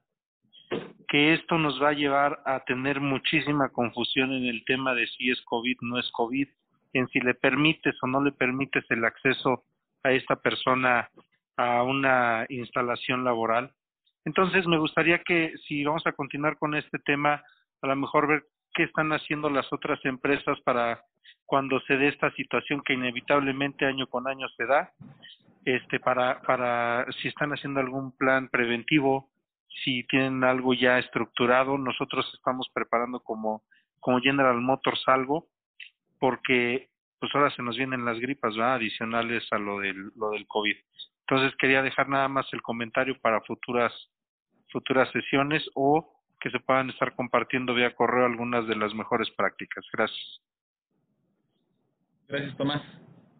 [1.16, 5.30] que esto nos va a llevar a tener muchísima confusión en el tema de si
[5.30, 6.46] es COVID, no es COVID,
[6.92, 9.64] en si le permites o no le permites el acceso
[10.04, 11.10] a esta persona
[11.56, 13.72] a una instalación laboral.
[14.26, 17.42] Entonces, me gustaría que si vamos a continuar con este tema,
[17.82, 18.44] a lo mejor ver
[18.74, 21.00] qué están haciendo las otras empresas para
[21.46, 24.92] cuando se dé esta situación que inevitablemente año con año se da,
[25.64, 29.30] este para para si están haciendo algún plan preventivo,
[29.84, 33.64] si tienen algo ya estructurado, nosotros estamos preparando como
[34.00, 35.48] como General Motors algo
[36.20, 36.90] porque
[37.20, 38.76] pues ahora se nos vienen las gripas, ¿verdad?
[38.76, 40.76] adicionales a lo del lo del COVID.
[41.22, 43.92] Entonces quería dejar nada más el comentario para futuras
[44.72, 49.84] futuras sesiones o que se puedan estar compartiendo vía correo algunas de las mejores prácticas.
[49.92, 50.42] Gracias.
[52.28, 52.84] Gracias, Tomás.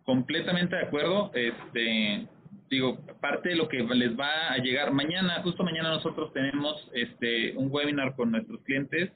[0.04, 1.32] Completamente de acuerdo.
[1.34, 2.28] Este,
[2.70, 7.56] digo, parte de lo que les va a llegar mañana, justo mañana nosotros tenemos este
[7.58, 9.12] un webinar con nuestros clientes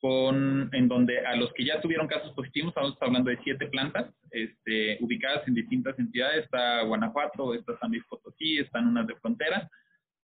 [0.00, 4.12] con en donde a los que ya tuvieron casos positivos, estamos hablando de siete plantas
[4.32, 9.70] este, ubicadas en distintas entidades, está Guanajuato, está San Luis Potosí, están unas de frontera,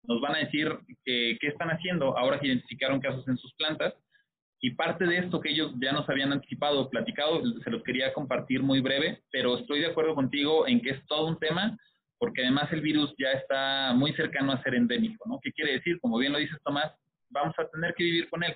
[0.08, 3.94] nos van a decir qué están haciendo ahora que identificaron casos en sus plantas.
[4.60, 8.64] Y parte de esto que ellos ya nos habían anticipado, platicado, se los quería compartir
[8.64, 11.78] muy breve, pero estoy de acuerdo contigo en que es todo un tema,
[12.20, 15.40] porque además el virus ya está muy cercano a ser endémico, ¿no?
[15.42, 16.00] ¿Qué quiere decir?
[16.00, 16.92] Como bien lo dices Tomás,
[17.30, 18.56] vamos a tener que vivir con él.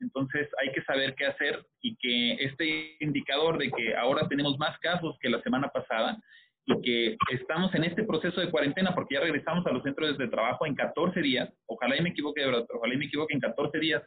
[0.00, 4.78] Entonces hay que saber qué hacer y que este indicador de que ahora tenemos más
[4.80, 6.18] casos que la semana pasada
[6.66, 10.28] y que estamos en este proceso de cuarentena porque ya regresamos a los centros de
[10.28, 14.02] trabajo en 14 días, ojalá y me equivoque, ojalá y me equivoque, en 14 días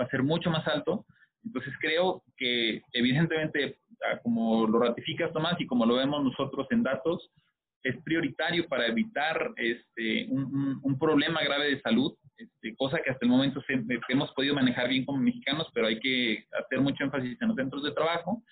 [0.00, 1.04] va a ser mucho más alto.
[1.44, 3.78] Entonces creo que evidentemente,
[4.22, 7.30] como lo ratificas Tomás y como lo vemos nosotros en datos,
[7.82, 13.24] es prioritario para evitar este, un, un, problema grave de salud, este, cosa que hasta
[13.24, 13.60] el momento
[14.08, 17.82] hemos podido manejar bien como mexicanos, pero hay que hacer mucho énfasis en los centros
[17.82, 18.42] de trabajo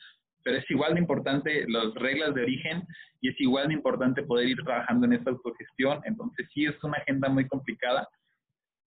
[0.42, 2.86] pero es igual de importante las reglas de origen
[3.20, 6.00] y es igual de importante poder ir trabajando en esta autogestión.
[6.04, 8.08] Entonces sí es una agenda muy complicada,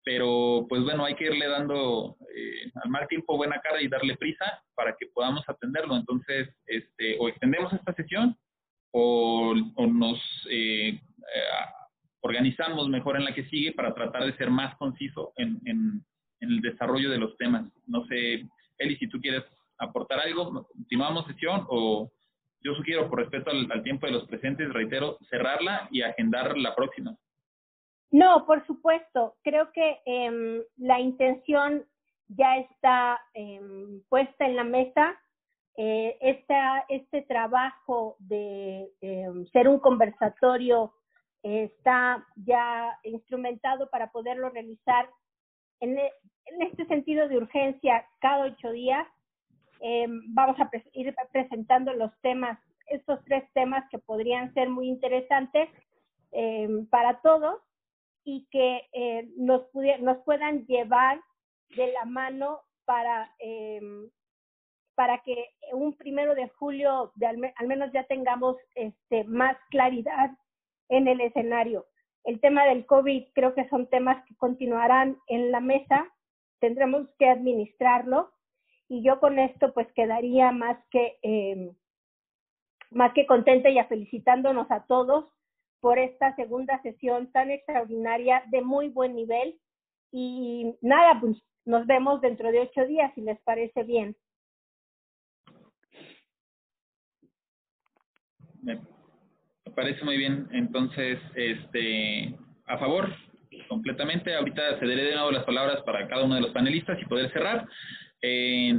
[0.04, 4.16] pero pues bueno, hay que irle dando eh, al mal tiempo buena cara y darle
[4.16, 5.96] prisa para que podamos atenderlo.
[5.96, 8.36] Entonces, este, o extendemos esta sesión
[8.92, 10.18] o, nos
[10.50, 11.00] eh, eh,
[12.20, 15.60] organizamos mejor en la que sigue para tratar de ser más conciso en,
[16.40, 17.64] el desarrollo de los temas.
[17.86, 18.44] No sé,
[18.78, 19.44] Eli, si tú quieres
[19.78, 20.66] aportar algo?
[20.72, 22.10] ¿Continuamos sesión o
[22.62, 27.16] yo sugiero, por respeto al, tiempo de los presentes, reitero, cerrarla y agendar la próxima?
[28.10, 29.34] No, por supuesto.
[29.42, 31.84] Creo que eh, la intención
[32.28, 33.60] ya está eh,
[34.08, 35.18] puesta en la mesa.
[35.76, 40.92] Eh, esta, este trabajo de em, ser un conversatorio
[41.42, 45.08] está ya instrumentado para poderlo realizar
[45.80, 49.06] en, en este sentido de urgencia cada ocho días
[49.84, 55.68] eh, vamos a ir presentando los temas, estos tres temas que podrían ser muy interesantes
[56.30, 57.60] eh, para todos
[58.22, 59.62] y que eh, nos,
[60.00, 61.20] nos puedan llevar
[61.76, 63.34] de la mano para,
[64.94, 70.30] para que un primero de julio al, menos ya tengamos este, más claridad
[70.88, 71.86] en el escenario.
[72.24, 76.08] El tema del COVID creo que son temas que continuarán en la mesa,
[76.60, 78.32] tendremos que administrarlo
[78.88, 81.72] y yo con esto pues quedaría más que, eh,
[82.90, 85.26] más que contenta y felicitándonos a todos
[85.80, 89.58] por esta segunda sesión tan extraordinaria de muy buen nivel.
[90.12, 94.16] Y nada, pues nos vemos dentro de ocho días, si les parece bien.
[98.62, 98.78] Me
[99.74, 100.48] parece muy bien.
[100.52, 102.34] Entonces, este,
[102.66, 103.14] a favor,
[103.68, 104.34] completamente.
[104.34, 107.66] Ahorita cederé de nuevo las palabras para cada uno de los panelistas y poder cerrar.
[108.22, 108.74] Eh,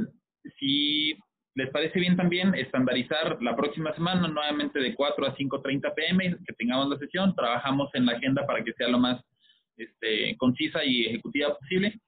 [0.58, 1.14] si
[1.54, 6.52] les parece bien también estandarizar la próxima semana nuevamente de 4 a 5.30 pm que
[6.54, 7.34] tengamos la sesión.
[7.34, 9.22] Trabajamos en la agenda para que sea lo más
[9.76, 11.98] este, concisa y ejecutiva posible.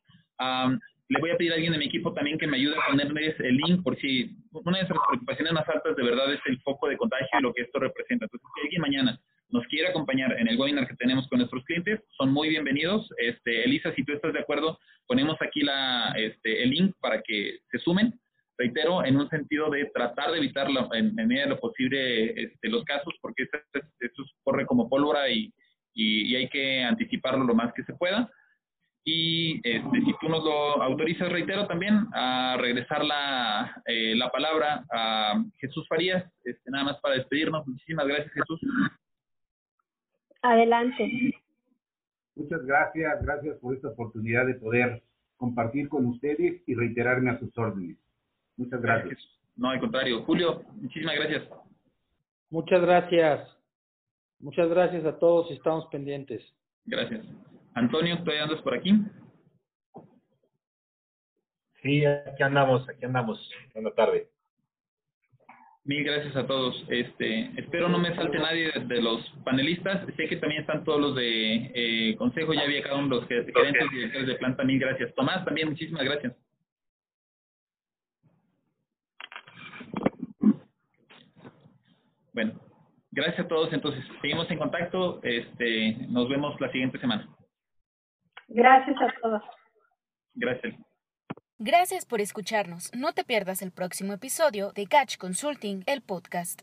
[1.08, 3.38] le voy a pedir a alguien de mi equipo también que me ayude a ponerles
[3.40, 6.88] el link por si una de nuestras preocupaciones más altas de verdad es el foco
[6.88, 8.24] de contagio y lo que esto representa.
[8.24, 9.20] Entonces, si alguien mañana
[9.50, 13.08] nos quiere acompañar en el webinar que tenemos con nuestros clientes, son muy bienvenidos.
[13.18, 17.58] Este, Elisa, si tú estás de acuerdo, ponemos aquí la, este, el link para que
[17.70, 18.18] se sumen.
[18.58, 22.84] Reitero, en un sentido de tratar de evitar en, medida de lo posible este, los
[22.84, 23.58] casos, porque esto,
[24.00, 25.52] esto, corre como pólvora y,
[25.98, 28.30] hay que anticiparlo lo más que se pueda.
[29.08, 34.84] Y este, si tú nos lo autorizas, reitero también, a regresar la, eh, la palabra
[34.92, 37.64] a Jesús Farías, este, nada más para despedirnos.
[37.68, 38.60] Muchísimas gracias, Jesús.
[40.42, 41.32] Adelante.
[42.34, 45.04] Muchas gracias, gracias por esta oportunidad de poder
[45.36, 47.96] compartir con ustedes y reiterarme a sus órdenes.
[48.56, 49.20] Muchas gracias.
[49.54, 50.24] No, al contrario.
[50.24, 51.48] Julio, muchísimas gracias.
[52.50, 53.56] Muchas gracias.
[54.40, 56.42] Muchas gracias a todos y estamos pendientes.
[56.86, 57.24] Gracias.
[57.76, 58.90] Antonio, ¿todavía andas por aquí?
[61.82, 63.38] Sí, aquí andamos, aquí andamos.
[63.74, 64.28] Buenas tarde.
[65.84, 66.74] Mil gracias a todos.
[66.88, 70.06] Este, espero no me salte nadie de, los panelistas.
[70.16, 72.54] Sé que también están todos los de eh, consejo.
[72.54, 74.64] Ya había cada uno de los gerentes y directores de planta.
[74.64, 75.14] Mil gracias.
[75.14, 76.34] Tomás, también muchísimas gracias.
[82.32, 82.58] Bueno,
[83.12, 83.70] gracias a todos.
[83.74, 85.20] Entonces, seguimos en contacto.
[85.22, 87.35] Este, nos vemos la siguiente semana.
[88.48, 89.42] Gracias a todos.
[90.34, 90.74] Gracias.
[91.58, 92.90] Gracias por escucharnos.
[92.94, 96.54] No te pierdas el próximo episodio de Catch Consulting, el podcast.